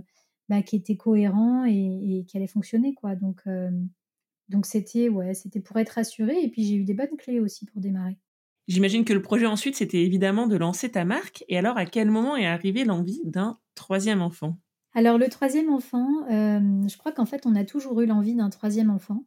bah, 0.49 0.61
qui 0.61 0.75
était 0.75 0.97
cohérent 0.97 1.65
et, 1.65 2.25
qui 2.27 2.37
allait 2.37 2.47
fonctionner, 2.47 2.93
quoi. 2.93 3.15
Donc, 3.15 3.43
donc 4.49 4.65
c'était 4.65 5.09
ouais, 5.09 5.33
c'était 5.33 5.59
pour 5.59 5.77
être 5.77 5.91
rassurée 5.91 6.41
et 6.41 6.49
puis 6.49 6.63
j'ai 6.63 6.75
eu 6.75 6.83
des 6.83 6.93
bonnes 6.93 7.17
clés 7.17 7.39
aussi 7.39 7.65
pour 7.65 7.81
démarrer. 7.81 8.17
J'imagine 8.67 9.03
que 9.03 9.13
le 9.13 9.21
projet 9.21 9.45
ensuite 9.45 9.75
c'était 9.75 10.03
évidemment 10.03 10.47
de 10.47 10.55
lancer 10.55 10.89
ta 10.89 11.05
marque 11.05 11.43
et 11.49 11.57
alors 11.57 11.77
à 11.77 11.85
quel 11.85 12.09
moment 12.09 12.35
est 12.35 12.45
arrivée 12.45 12.85
l'envie 12.85 13.21
d'un 13.25 13.59
troisième 13.75 14.21
enfant? 14.21 14.57
Alors 14.93 15.17
le 15.17 15.27
troisième 15.27 15.69
enfant, 15.69 16.07
euh, 16.29 16.87
je 16.87 16.97
crois 16.97 17.11
qu'en 17.11 17.25
fait 17.25 17.45
on 17.45 17.55
a 17.55 17.63
toujours 17.65 17.99
eu 18.01 18.05
l'envie 18.05 18.35
d'un 18.35 18.49
troisième 18.49 18.89
enfant. 18.89 19.25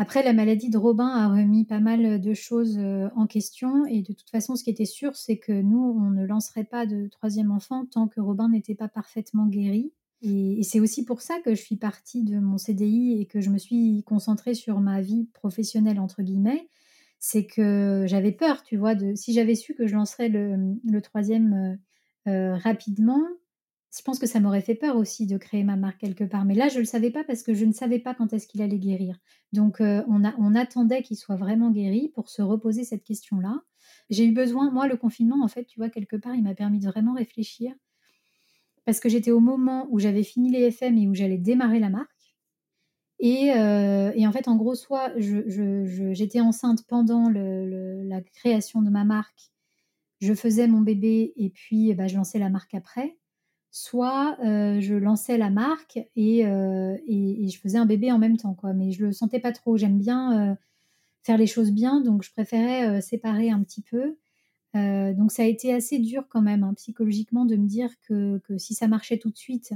Après, 0.00 0.22
la 0.22 0.32
maladie 0.32 0.70
de 0.70 0.78
Robin 0.78 1.08
a 1.08 1.26
remis 1.26 1.64
pas 1.64 1.80
mal 1.80 2.20
de 2.20 2.32
choses 2.32 2.78
euh, 2.78 3.08
en 3.16 3.26
question. 3.26 3.84
Et 3.86 4.02
de 4.02 4.12
toute 4.12 4.30
façon, 4.30 4.54
ce 4.54 4.62
qui 4.62 4.70
était 4.70 4.84
sûr, 4.84 5.16
c'est 5.16 5.38
que 5.38 5.50
nous, 5.50 5.96
on 5.98 6.10
ne 6.10 6.24
lancerait 6.24 6.62
pas 6.62 6.86
de 6.86 7.08
troisième 7.08 7.50
enfant 7.50 7.84
tant 7.84 8.06
que 8.06 8.20
Robin 8.20 8.48
n'était 8.48 8.76
pas 8.76 8.86
parfaitement 8.86 9.46
guéri. 9.46 9.92
Et, 10.22 10.62
c'est 10.62 10.80
aussi 10.80 11.04
pour 11.04 11.20
ça 11.20 11.38
que 11.40 11.54
je 11.54 11.60
suis 11.60 11.76
partie 11.76 12.22
de 12.22 12.38
mon 12.38 12.58
CDI 12.58 13.20
et 13.20 13.26
que 13.26 13.40
je 13.40 13.50
me 13.50 13.58
suis 13.58 14.02
concentrée 14.04 14.54
sur 14.54 14.80
ma 14.80 15.00
vie 15.00 15.28
professionnelle, 15.34 16.00
entre 16.00 16.22
guillemets. 16.22 16.68
C'est 17.20 17.46
que 17.46 18.04
j'avais 18.06 18.32
peur, 18.32 18.62
tu 18.62 18.76
vois, 18.76 18.94
si 19.16 19.32
j'avais 19.32 19.54
su 19.54 19.74
que 19.74 19.86
je 19.86 19.94
lancerais 19.96 20.28
le, 20.28 21.00
troisième 21.02 21.80
euh, 22.26 22.30
euh, 22.30 22.56
rapidement, 22.56 23.22
je 23.96 24.02
pense 24.02 24.18
que 24.18 24.26
ça 24.26 24.38
m'aurait 24.38 24.60
fait 24.60 24.74
peur 24.74 24.96
aussi 24.96 25.26
de 25.26 25.36
créer 25.38 25.64
ma 25.64 25.76
marque 25.76 25.98
quelque 25.98 26.24
part. 26.24 26.44
Mais 26.44 26.54
là, 26.54 26.68
je 26.68 26.74
ne 26.74 26.80
le 26.80 26.84
savais 26.84 27.10
pas 27.10 27.24
parce 27.24 27.42
que 27.42 27.54
je 27.54 27.64
ne 27.64 27.72
savais 27.72 27.98
pas 27.98 28.14
quand 28.14 28.32
est-ce 28.32 28.46
qu'il 28.46 28.62
allait 28.62 28.78
guérir. 28.78 29.18
Donc, 29.52 29.80
euh, 29.80 30.04
on 30.08 30.54
attendait 30.54 31.02
qu'il 31.02 31.16
soit 31.16 31.36
vraiment 31.36 31.70
guéri 31.70 32.12
pour 32.14 32.28
se 32.28 32.42
reposer 32.42 32.84
cette 32.84 33.02
question-là. 33.02 33.62
J'ai 34.10 34.24
eu 34.26 34.32
besoin, 34.32 34.70
moi, 34.70 34.86
le 34.86 34.96
confinement, 34.96 35.42
en 35.42 35.48
fait, 35.48 35.64
tu 35.64 35.80
vois, 35.80 35.88
quelque 35.88 36.16
part, 36.16 36.34
il 36.34 36.42
m'a 36.42 36.54
permis 36.54 36.78
de 36.78 36.86
vraiment 36.86 37.14
réfléchir 37.14 37.72
parce 38.88 39.00
que 39.00 39.10
j'étais 39.10 39.32
au 39.32 39.40
moment 39.40 39.86
où 39.90 39.98
j'avais 39.98 40.22
fini 40.22 40.50
les 40.50 40.62
FM 40.68 40.96
et 40.96 41.06
où 41.08 41.14
j'allais 41.14 41.36
démarrer 41.36 41.78
la 41.78 41.90
marque. 41.90 42.34
Et, 43.18 43.52
euh, 43.52 44.10
en 44.18 44.32
fait, 44.32 44.48
en 44.48 44.56
gros, 44.56 44.74
soit 44.76 45.12
j'étais 45.18 46.40
enceinte 46.40 46.86
pendant 46.86 47.28
la 47.28 48.22
création 48.22 48.80
de 48.80 48.88
ma 48.88 49.04
marque, 49.04 49.52
je 50.22 50.32
faisais 50.32 50.68
mon 50.68 50.80
bébé 50.80 51.34
et 51.36 51.50
puis 51.50 51.92
bah, 51.92 52.06
je 52.06 52.16
lançais 52.16 52.38
la 52.38 52.48
marque 52.48 52.72
après, 52.72 53.18
soit 53.70 54.38
euh, 54.42 54.80
je 54.80 54.94
lançais 54.94 55.36
la 55.36 55.50
marque 55.50 55.98
euh, 55.98 56.02
et, 56.16 57.44
et, 57.44 57.48
je 57.50 57.60
faisais 57.60 57.76
un 57.76 57.84
bébé 57.84 58.10
en 58.10 58.18
même 58.18 58.38
temps. 58.38 58.56
Mais 58.74 58.92
je 58.92 59.04
le 59.04 59.12
sentais 59.12 59.38
pas 59.38 59.52
trop. 59.52 59.76
J'aime 59.76 59.98
bien 59.98 60.56
faire 61.24 61.36
les 61.36 61.46
choses 61.46 61.72
bien, 61.72 62.00
donc 62.00 62.22
je 62.22 62.32
préférais 62.32 63.02
séparer 63.02 63.50
un 63.50 63.62
petit 63.62 63.82
peu. 63.82 64.16
Euh, 64.76 65.14
donc 65.14 65.32
ça 65.32 65.42
a 65.42 65.46
été 65.46 65.72
assez 65.72 65.98
dur 65.98 66.26
quand 66.28 66.42
même 66.42 66.62
hein, 66.62 66.74
psychologiquement 66.74 67.44
de 67.44 67.56
me 67.56 67.66
dire 67.66 67.90
que, 68.02 68.40
si 68.58 68.74
ça 68.74 68.88
marchait 68.88 69.18
tout 69.18 69.30
de 69.30 69.36
suite 69.36 69.72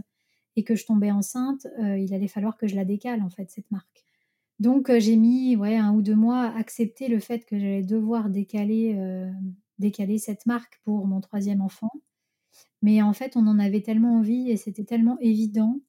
et 0.57 0.64
que 0.64 0.74
je 0.74 0.84
tombais 0.84 1.11
enceinte, 1.11 1.66
euh, 1.80 1.99
il 1.99 2.12
allait 2.14 2.28
falloir 2.28 2.57
que 2.57 2.66
je 2.66 2.76
la 2.76 2.84
décale 2.84 3.22
en 3.22 3.30
fait 3.30 3.51
cette 3.51 3.70
marque. 3.70 4.05
Donc 4.61 4.90
euh, 4.90 5.01
j'ai 5.01 5.16
mis 5.16 5.57
ouais, 5.57 5.76
un 5.76 5.95
ou 5.95 6.03
deux 6.03 6.14
mois 6.14 6.43
à 6.43 6.59
accepter 6.59 7.09
le 7.09 7.20
fait 7.20 7.45
que 7.47 7.59
j'allais 7.59 7.82
devoir 7.82 8.28
décaler, 8.30 8.99
décaler 9.78 10.18
cette 10.18 10.47
marque 10.47 10.80
pour 10.84 11.07
mon 11.07 11.20
troisième 11.20 11.62
enfant. 11.62 11.90
Mais 12.82 13.03
en 13.03 13.12
fait 13.12 13.36
on 13.36 13.47
en 13.47 13.59
avait 13.59 13.82
tellement 13.82 14.18
envie 14.18 14.51
et 14.51 14.57
c'était 14.57 14.84
tellement 14.84 15.18
évident 15.20 15.80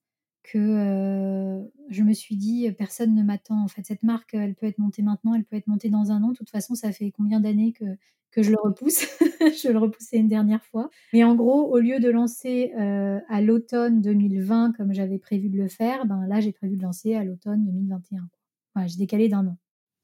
que 0.44 1.62
je 1.90 2.04
me 2.04 2.14
suis 2.14 2.36
dit 2.36 2.72
personne 2.78 3.16
ne 3.16 3.24
m'attend 3.24 3.64
en 3.64 3.68
fait. 3.68 3.86
Cette 3.86 4.04
marque 4.04 4.34
elle 4.34 4.56
peut 4.56 4.68
être 4.68 4.78
montée 4.78 5.02
maintenant 5.02 5.34
elle 5.34 5.46
peut 5.46 5.56
être 5.56 5.68
montée 5.68 5.90
dans 5.90 6.12
un 6.12 6.24
an. 6.24 6.30
De 6.30 6.36
toute 6.36 6.50
façon 6.50 6.76
ça 6.76 6.92
fait 6.92 7.12
combien 7.12 7.40
d'années 7.40 7.74
que, 7.74 7.86
que 8.32 8.44
je 8.44 8.52
le 8.52 8.58
repousse? 8.62 9.06
Je 9.44 9.70
le 9.70 9.78
repoussais 9.78 10.18
une 10.18 10.30
dernière 10.30 10.64
fois. 10.64 10.90
Mais 11.12 11.26
en 11.26 11.36
gros 11.36 11.70
au 11.70 11.80
lieu 11.80 12.00
de 12.00 12.10
lancer 12.10 12.72
à 12.74 13.42
l'automne 13.42 14.02
2020 14.02 14.74
comme 14.78 14.94
j'avais 14.94 15.20
prévu 15.20 15.50
de 15.50 15.58
le 15.58 15.68
faire 15.68 16.06
ben 16.06 16.26
là 16.28 16.40
j'ai 16.40 16.52
prévu 16.52 16.78
de 16.78 16.84
lancer 16.84 17.16
à 17.16 17.24
l'automne 17.24 17.66
2021 17.66 18.30
voilà, 18.74 18.88
j'ai 18.88 18.98
décalé 18.98 19.30
d'un 19.30 19.48
an 19.48 19.58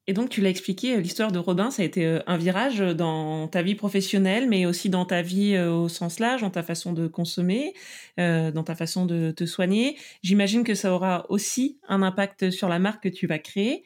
et 0.10 0.14
donc, 0.14 0.30
tu 0.30 0.42
l'as 0.42 0.50
expliqué, 0.50 0.96
euh, 0.96 1.02
l'histoire 1.02 1.32
de 1.32 1.38
Robin, 1.38 1.70
ça 1.70 1.84
a 1.84 1.86
été 1.86 2.04
euh, 2.04 2.20
un 2.26 2.36
virage 2.36 2.80
dans 2.80 3.48
ta 3.48 3.62
vie 3.62 3.76
professionnelle, 3.76 4.50
mais 4.50 4.66
aussi 4.66 4.90
dans 4.90 5.06
ta 5.06 5.22
vie 5.22 5.54
euh, 5.54 5.72
au 5.72 5.88
sens 5.88 6.18
large, 6.20 6.42
dans 6.42 6.50
ta 6.50 6.64
façon 6.64 6.94
de 6.94 7.06
consommer, 7.06 7.76
dans 8.18 8.64
ta 8.64 8.74
façon 8.74 9.06
de 9.06 9.30
te 9.30 9.46
soigner. 9.46 9.98
J'imagine 10.24 10.64
que 10.64 10.74
ça 10.74 10.92
aura 10.94 11.28
aussi 11.30 11.78
un 11.88 12.02
impact 12.02 12.50
sur 12.50 12.70
la 12.70 12.80
marque 12.80 13.04
que 13.04 13.10
tu 13.10 13.28
vas 13.28 13.38
créer. 13.38 13.84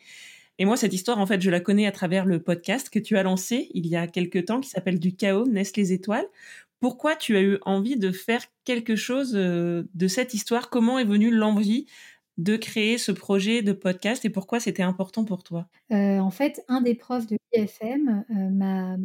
Et 0.59 0.65
moi, 0.65 0.77
cette 0.77 0.93
histoire, 0.93 1.19
en 1.19 1.25
fait, 1.25 1.41
je 1.41 1.49
la 1.49 1.59
connais 1.59 1.87
à 1.87 1.91
travers 1.91 2.25
le 2.25 2.41
podcast 2.41 2.89
que 2.89 2.99
tu 2.99 3.17
as 3.17 3.23
lancé 3.23 3.69
il 3.73 3.85
y 3.85 3.97
a 3.97 4.07
quelques 4.07 4.45
temps, 4.45 4.61
qui 4.61 4.69
s'appelle 4.69 4.99
Du 4.99 5.17
chaos 5.17 5.45
naissent 5.45 5.75
les 5.75 5.91
étoiles. 5.91 6.25
Pourquoi 6.79 7.17
tu 7.17 7.35
as 7.35 7.41
eu 7.41 7.57
envie 7.63 7.97
de 7.97 8.13
faire 8.13 8.43
quelque 8.63 8.95
chose 8.95 9.33
de 9.33 10.07
cette 10.07 10.33
histoire? 10.33 10.69
Comment 10.69 10.99
est 10.99 11.05
venue 11.05 11.31
l'envie 11.31 11.85
de 12.37 12.57
créer 12.57 12.97
ce 12.97 13.11
projet 13.11 13.61
de 13.61 13.73
podcast 13.73 14.25
et 14.25 14.29
pourquoi 14.29 14.59
c'était 14.59 14.83
important 14.83 15.25
pour 15.25 15.43
toi? 15.43 15.67
Euh, 15.91 16.19
En 16.19 16.31
fait, 16.31 16.63
un 16.67 16.81
des 16.81 16.95
profs 16.95 17.27
de 17.27 17.37
l'IFM 17.53 18.25
euh, 18.29 18.97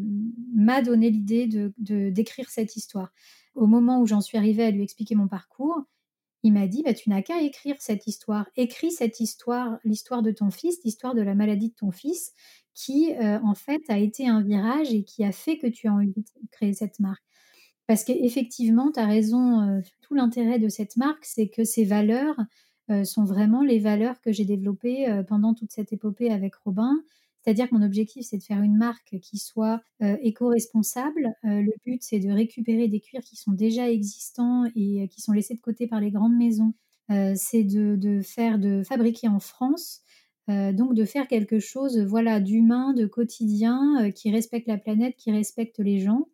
m'a 0.55 0.83
donné 0.83 1.11
l'idée 1.11 1.47
de 1.47 1.73
d'écrire 2.11 2.49
cette 2.51 2.77
histoire. 2.77 3.13
Au 3.55 3.67
moment 3.67 4.01
où 4.01 4.07
j'en 4.07 4.21
suis 4.21 4.39
arrivée 4.39 4.65
à 4.65 4.71
lui 4.71 4.83
expliquer 4.83 5.15
mon 5.15 5.29
parcours, 5.29 5.83
il 6.45 6.53
m'a 6.53 6.67
dit 6.69 6.83
bah, 6.85 6.95
Tu 6.95 7.11
n'as 7.11 7.23
qu'à 7.23 7.43
écrire 7.43 7.77
cette 7.81 8.07
histoire. 8.07 8.49
Écris 8.57 8.93
cette 8.93 9.21
histoire, 9.21 9.79
l'histoire 9.85 10.23
de 10.23 10.33
ton 10.33 10.51
fils, 10.51 10.79
l'histoire 10.85 11.15
de 11.15 11.23
la 11.23 11.35
maladie 11.35 11.71
de 11.71 11.75
ton 11.75 11.93
fils, 11.93 12.33
qui 12.75 13.15
euh, 13.15 13.41
en 13.45 13.55
fait 13.55 13.83
a 13.89 13.99
été 13.99 14.29
un 14.29 14.43
virage 14.43 14.93
et 14.95 15.05
qui 15.05 15.25
a 15.25 15.33
fait 15.33 15.59
que 15.59 15.67
tu 15.67 15.89
as 15.89 15.93
envie 15.95 16.09
de 16.09 16.25
créer 16.53 16.75
cette 16.75 17.01
marque. 17.01 17.25
Parce 17.87 18.05
qu'effectivement, 18.05 18.93
tu 18.93 19.01
as 19.01 19.07
raison, 19.07 19.83
tout 20.03 20.15
l'intérêt 20.15 20.59
de 20.59 20.69
cette 20.69 20.97
marque, 20.99 21.25
c'est 21.25 21.49
que 21.49 21.65
ses 21.65 21.85
valeurs, 21.87 22.37
euh, 22.91 23.05
sont 23.05 23.25
vraiment 23.25 23.63
les 23.63 23.79
valeurs 23.79 24.21
que 24.21 24.33
j'ai 24.33 24.45
développées 24.45 25.09
euh, 25.09 25.23
pendant 25.23 25.55
toute 25.55 25.73
cette 25.73 25.93
épopée 25.93 26.31
avec 26.31 26.55
Robin. 26.57 26.93
C'est-à-dire 27.43 27.69
que 27.69 27.75
mon 27.75 27.85
objectif, 27.85 28.27
c'est 28.27 28.39
de 28.39 28.43
faire 28.43 28.63
une 28.63 28.77
marque 28.77 29.19
qui 29.23 29.39
soit 29.39 29.81
éco-responsable. 30.01 31.35
le 31.45 31.73
but, 31.87 32.03
c'est 32.03 32.19
de 32.19 32.31
récupérer 32.31 32.89
des 32.89 33.01
cuirs 33.01 33.23
qui 33.23 33.37
sont 33.37 33.53
déjà 33.53 33.89
existants 33.89 34.65
et 34.77 35.09
qui 35.09 35.23
sont 35.23 35.33
laissés 35.33 35.55
de 35.55 35.61
côté 35.61 35.87
par 35.87 36.01
les 36.01 36.11
grandes 36.11 36.37
maisons. 36.37 36.75
c'est 37.09 37.63
de, 37.63 37.97
de, 37.97 38.21
faire, 38.21 38.59
de 38.59 38.83
fabriquer 38.83 39.29
en 39.29 39.39
France 39.39 40.03
donc 40.49 40.95
de 40.95 41.05
faire 41.05 41.27
quelque 41.27 41.59
chose 41.59 41.99
voilà 42.01 42.41
d'humain, 42.41 42.93
de 42.93 43.07
quotidien, 43.07 44.11
qui 44.11 44.31
respecte 44.31 44.67
la 44.67 44.77
planète, 44.77 45.15
qui 45.17 45.31
respecte 45.31 45.79
les 45.79 46.01
gens. 46.01 46.29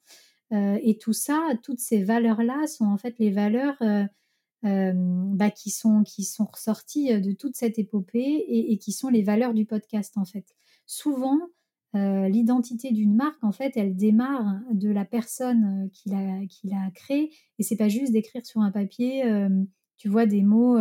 et 0.52 0.98
tout 1.00 1.12
ça, 1.12 1.40
toutes 1.62 1.80
ces 1.80 2.02
valeurs-là 2.02 2.66
sont 2.66 2.86
en 2.86 2.96
fait 2.96 3.14
les 3.20 3.30
valeurs 3.30 3.76
bah, 4.64 5.50
qui, 5.50 5.70
sont, 5.70 6.02
qui 6.04 6.24
sont 6.24 6.46
ressorties 6.46 7.20
de 7.20 7.32
toute 7.32 7.54
cette 7.54 7.78
épopée 7.78 8.44
et, 8.48 8.78
qui 8.78 8.92
sont 8.92 9.08
les 9.08 9.22
valeurs 9.22 9.52
du 9.52 9.66
podcast 9.66 10.16
en 10.16 10.24
fait. 10.24 10.56
Souvent, 10.86 11.38
l'identité 11.92 12.90
d'une 12.90 13.14
marque, 13.14 13.44
en 13.44 13.52
fait, 13.52 13.76
elle 13.76 13.94
démarre 13.94 14.60
de 14.72 14.88
la 14.88 15.04
personne 15.04 15.90
qui 15.92 16.08
l'a, 16.08 16.46
qui 16.48 16.68
l'a 16.68 16.90
créée 16.94 17.30
et 17.58 17.62
c'est 17.62 17.76
pas 17.76 17.88
juste 17.88 18.12
d'écrire 18.12 18.46
sur 18.46 18.62
un 18.62 18.70
papier, 18.70 19.22
tu 19.98 20.08
vois, 20.08 20.24
des 20.24 20.42
mots, 20.42 20.78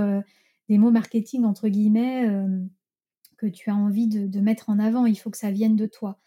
des 0.70 0.78
mots 0.78 0.92
marketing 0.92 1.44
entre 1.44 1.68
guillemets 1.68 2.26
que 3.44 3.48
tu 3.48 3.70
as 3.70 3.76
envie 3.76 4.08
de, 4.08 4.40
mettre 4.40 4.70
en 4.70 4.80
avant. 4.80 5.06
Il 5.06 5.16
faut 5.16 5.30
que 5.30 5.38
ça 5.38 5.52
vienne 5.52 5.76
de 5.76 5.86
toi. 5.86 6.20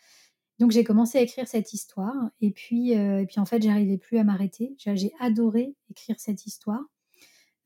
Donc 0.58 0.70
j'ai 0.70 0.84
commencé 0.84 1.18
à 1.18 1.22
écrire 1.22 1.48
cette 1.48 1.72
histoire 1.72 2.30
et 2.40 2.50
puis, 2.50 2.96
euh, 2.96 3.20
et 3.20 3.26
puis 3.26 3.40
en 3.40 3.44
fait 3.44 3.62
j'arrivais 3.62 3.98
plus 3.98 4.18
à 4.18 4.24
m'arrêter. 4.24 4.74
J'ai 4.78 5.12
adoré 5.20 5.74
écrire 5.90 6.18
cette 6.18 6.46
histoire. 6.46 6.82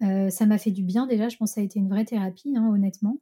Euh, 0.03 0.31
ça 0.31 0.47
m'a 0.47 0.59
fait 0.59 0.71
du 0.71 0.83
bien 0.83 1.07
déjà. 1.07 1.29
Je 1.29 1.37
pense 1.37 1.51
que 1.53 1.55
ça 1.57 1.61
a 1.61 1.65
été 1.65 1.79
une 1.79 1.89
vraie 1.89 2.05
thérapie, 2.05 2.55
hein, 2.57 2.69
honnêtement. 2.73 3.19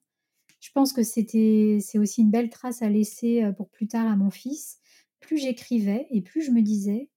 Je 0.61 0.71
pense 0.73 0.93
que 0.93 1.03
c'était 1.03 1.79
c'est 1.81 1.99
aussi 1.99 2.23
une 2.23 2.31
belle 2.31 2.51
trace 2.51 2.83
à 2.83 2.89
laisser 2.91 3.45
euh, 3.45 3.53
pour 3.53 3.71
plus 3.71 3.89
tard 3.89 4.07
à 4.09 4.17
mon 4.17 4.31
fils. 4.31 4.79
Plus 5.21 5.39
j'écrivais 5.39 6.07
et 6.11 6.23
plus 6.23 6.43
je 6.43 6.51
me 6.53 6.63
disais 6.63 7.11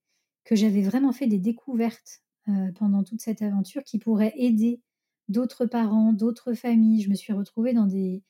que 0.44 0.56
j'avais 0.56 0.82
vraiment 0.82 1.12
fait 1.12 1.26
des 1.28 1.38
découvertes 1.38 2.22
pendant 2.76 3.04
toute 3.04 3.20
cette 3.20 3.42
aventure 3.42 3.84
qui 3.84 3.98
pourraient 3.98 4.34
aider 4.36 4.82
d'autres 5.28 5.66
parents, 5.66 6.12
d'autres 6.12 6.54
familles. 6.54 7.02
Je 7.02 7.10
me 7.10 7.14
suis 7.14 7.32
retrouvée 7.32 7.72
dans 7.72 7.86
des, 7.86 8.24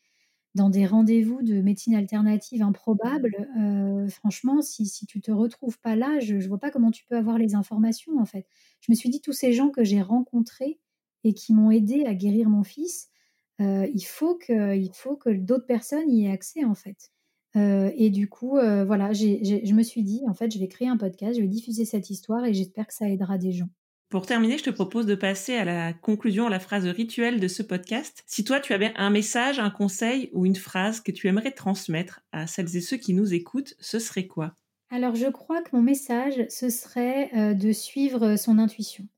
dans 0.54 0.68
des 0.68 0.86
rendez-vous 0.86 1.42
de 1.42 1.62
médecine 1.62 1.94
alternative 1.94 2.62
improbables, 2.62 3.34
euh, 3.58 4.08
franchement, 4.08 4.60
si, 4.60 4.86
si 4.86 5.06
tu 5.06 5.20
te 5.22 5.30
retrouves 5.32 5.80
pas 5.80 5.96
là, 5.96 6.20
je 6.20 6.34
ne 6.36 6.46
vois 6.46 6.58
pas 6.58 6.70
comment 6.70 6.90
tu 6.90 7.04
peux 7.06 7.16
avoir 7.16 7.38
les 7.38 7.54
informations, 7.54 8.18
en 8.18 8.26
fait. 8.26 8.46
Je 8.80 8.92
me 8.92 8.96
suis 8.96 9.08
dit, 9.08 9.20
tous 9.22 9.32
ces 9.32 9.52
gens 9.54 9.70
que 9.70 9.82
j'ai 9.84 10.02
rencontrés 10.02 10.78
et 11.24 11.34
qui 11.34 11.52
m'ont 11.52 11.70
aidé 11.70 12.04
à 12.06 12.14
guérir 12.14 12.48
mon 12.48 12.64
fils, 12.64 13.08
euh, 13.60 13.86
il 13.94 14.04
faut 14.04 14.34
que, 14.34 14.76
il 14.76 14.92
faut 14.92 15.16
que 15.16 15.30
d'autres 15.30 15.66
personnes 15.66 16.10
y 16.10 16.26
aient 16.26 16.32
accès, 16.32 16.64
en 16.64 16.74
fait. 16.74 17.10
Euh, 17.54 17.90
et 17.96 18.10
du 18.10 18.28
coup, 18.28 18.52
voilà, 18.52 19.12
je 19.12 19.74
me 19.74 19.82
suis 19.82 20.02
dit, 20.02 20.22
en 20.26 20.34
fait, 20.34 20.50
je 20.50 20.58
vais 20.58 20.68
créer 20.68 20.88
un 20.88 20.96
podcast, 20.96 21.36
je 21.36 21.42
vais 21.42 21.48
diffuser 21.48 21.84
cette 21.84 22.10
histoire 22.10 22.44
et 22.44 22.54
j'espère 22.54 22.86
que 22.86 22.94
ça 22.94 23.08
aidera 23.08 23.38
des 23.38 23.52
gens. 23.52 23.68
Pour 24.12 24.26
terminer, 24.26 24.58
je 24.58 24.64
te 24.64 24.68
propose 24.68 25.06
de 25.06 25.14
passer 25.14 25.54
à 25.54 25.64
la 25.64 25.94
conclusion, 25.94 26.46
à 26.46 26.50
la 26.50 26.60
phrase 26.60 26.84
rituelle 26.84 27.40
de 27.40 27.48
ce 27.48 27.62
podcast. 27.62 28.22
Si 28.26 28.44
toi, 28.44 28.60
tu 28.60 28.74
avais 28.74 28.92
un 28.96 29.08
message, 29.08 29.58
un 29.58 29.70
conseil 29.70 30.28
ou 30.34 30.44
une 30.44 30.54
phrase 30.54 31.00
que 31.00 31.10
tu 31.10 31.28
aimerais 31.28 31.52
transmettre 31.52 32.20
à 32.30 32.46
celles 32.46 32.76
et 32.76 32.82
ceux 32.82 32.98
qui 32.98 33.14
nous 33.14 33.32
écoutent, 33.32 33.74
ce 33.80 33.98
serait 33.98 34.26
quoi? 34.26 34.54
Alors, 34.90 35.14
je 35.14 35.28
crois 35.28 35.62
que 35.62 35.74
mon 35.74 35.80
message, 35.80 36.44
ce 36.50 36.68
serait 36.68 37.30
euh, 37.34 37.54
de 37.54 37.72
suivre 37.72 38.36
son 38.36 38.58
intuition, 38.58 39.08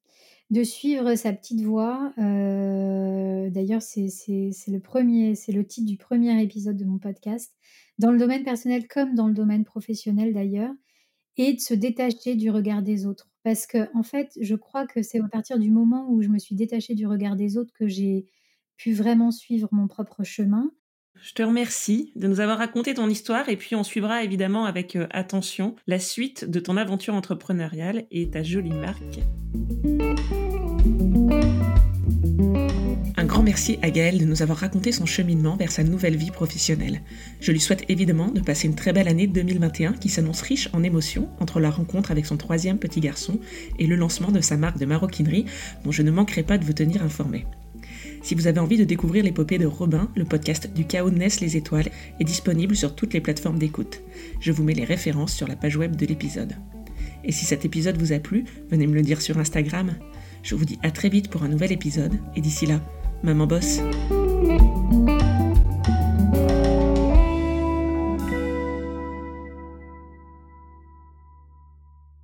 de 0.50 0.62
suivre 0.62 1.14
sa 1.14 1.32
petite 1.32 1.62
voix. 1.62 2.12
Euh, 2.18 3.50
d'ailleurs, 3.50 3.82
c'est 3.82 4.08
le 4.68 4.78
premier, 4.78 5.34
c'est 5.34 5.52
le 5.52 5.66
titre 5.66 5.86
du 5.86 5.96
premier 5.96 6.42
épisode 6.42 6.76
de 6.76 6.84
mon 6.84 6.98
podcast, 6.98 7.54
dans 7.98 8.10
le 8.12 8.18
domaine 8.18 8.44
personnel 8.44 8.86
comme 8.88 9.14
dans 9.14 9.28
le 9.28 9.34
domaine 9.34 9.64
professionnel 9.64 10.32
d'ailleurs, 10.32 10.72
et 11.36 11.54
de 11.54 11.60
se 11.60 11.74
détacher 11.74 12.36
du 12.36 12.50
regard 12.50 12.82
des 12.82 13.06
autres 13.06 13.28
parce 13.44 13.66
que, 13.66 13.94
en 13.94 14.02
fait, 14.02 14.32
je 14.40 14.56
crois 14.56 14.86
que 14.86 15.02
c'est 15.02 15.20
à 15.20 15.28
partir 15.28 15.58
du 15.58 15.70
moment 15.70 16.06
où 16.10 16.22
je 16.22 16.28
me 16.28 16.38
suis 16.38 16.56
détachée 16.56 16.94
du 16.94 17.06
regard 17.06 17.36
des 17.36 17.56
autres 17.58 17.72
que 17.78 17.86
j'ai 17.86 18.26
pu 18.76 18.94
vraiment 18.94 19.30
suivre 19.30 19.68
mon 19.70 19.86
propre 19.86 20.24
chemin. 20.24 20.72
Je 21.20 21.34
te 21.34 21.42
remercie 21.42 22.10
de 22.16 22.26
nous 22.26 22.40
avoir 22.40 22.58
raconté 22.58 22.94
ton 22.94 23.08
histoire 23.08 23.48
et 23.48 23.56
puis 23.56 23.76
on 23.76 23.84
suivra 23.84 24.24
évidemment 24.24 24.64
avec 24.64 24.96
euh, 24.96 25.06
attention 25.10 25.76
la 25.86 26.00
suite 26.00 26.44
de 26.50 26.58
ton 26.58 26.76
aventure 26.76 27.14
entrepreneuriale 27.14 28.06
et 28.10 28.30
ta 28.30 28.42
jolie 28.42 28.72
marque. 28.72 29.20
Merci 33.44 33.78
à 33.82 33.90
Gaëlle 33.90 34.18
de 34.18 34.24
nous 34.24 34.42
avoir 34.42 34.58
raconté 34.58 34.90
son 34.90 35.04
cheminement 35.04 35.56
vers 35.56 35.70
sa 35.70 35.84
nouvelle 35.84 36.16
vie 36.16 36.30
professionnelle. 36.30 37.02
Je 37.40 37.52
lui 37.52 37.60
souhaite 37.60 37.84
évidemment 37.90 38.30
de 38.30 38.40
passer 38.40 38.66
une 38.66 38.74
très 38.74 38.94
belle 38.94 39.06
année 39.06 39.26
2021 39.26 39.92
qui 39.92 40.08
s'annonce 40.08 40.40
riche 40.40 40.70
en 40.72 40.82
émotions 40.82 41.28
entre 41.40 41.60
la 41.60 41.70
rencontre 41.70 42.10
avec 42.10 42.24
son 42.24 42.38
troisième 42.38 42.78
petit 42.78 43.00
garçon 43.00 43.38
et 43.78 43.86
le 43.86 43.96
lancement 43.96 44.32
de 44.32 44.40
sa 44.40 44.56
marque 44.56 44.78
de 44.78 44.86
maroquinerie 44.86 45.44
dont 45.84 45.92
je 45.92 46.02
ne 46.02 46.10
manquerai 46.10 46.42
pas 46.42 46.56
de 46.56 46.64
vous 46.64 46.72
tenir 46.72 47.02
informé. 47.02 47.44
Si 48.22 48.34
vous 48.34 48.46
avez 48.46 48.60
envie 48.60 48.78
de 48.78 48.84
découvrir 48.84 49.22
l'épopée 49.22 49.58
de 49.58 49.66
Robin, 49.66 50.10
le 50.16 50.24
podcast 50.24 50.72
du 50.74 50.86
chaos 50.86 51.10
naissent 51.10 51.40
les 51.40 51.58
étoiles 51.58 51.90
est 52.18 52.24
disponible 52.24 52.74
sur 52.74 52.94
toutes 52.94 53.12
les 53.12 53.20
plateformes 53.20 53.58
d'écoute. 53.58 54.00
Je 54.40 54.52
vous 54.52 54.64
mets 54.64 54.72
les 54.72 54.84
références 54.84 55.34
sur 55.34 55.46
la 55.46 55.56
page 55.56 55.76
web 55.76 55.96
de 55.96 56.06
l'épisode. 56.06 56.54
Et 57.24 57.32
si 57.32 57.44
cet 57.44 57.66
épisode 57.66 57.98
vous 57.98 58.12
a 58.12 58.18
plu, 58.18 58.44
venez 58.70 58.86
me 58.86 58.94
le 58.94 59.02
dire 59.02 59.20
sur 59.20 59.38
Instagram. 59.38 59.94
Je 60.42 60.54
vous 60.54 60.64
dis 60.64 60.78
à 60.82 60.90
très 60.90 61.10
vite 61.10 61.28
pour 61.28 61.42
un 61.42 61.48
nouvel 61.48 61.72
épisode 61.72 62.18
et 62.36 62.40
d'ici 62.40 62.64
là, 62.64 62.80
Maman 63.22 63.46
Bosse. 63.46 64.23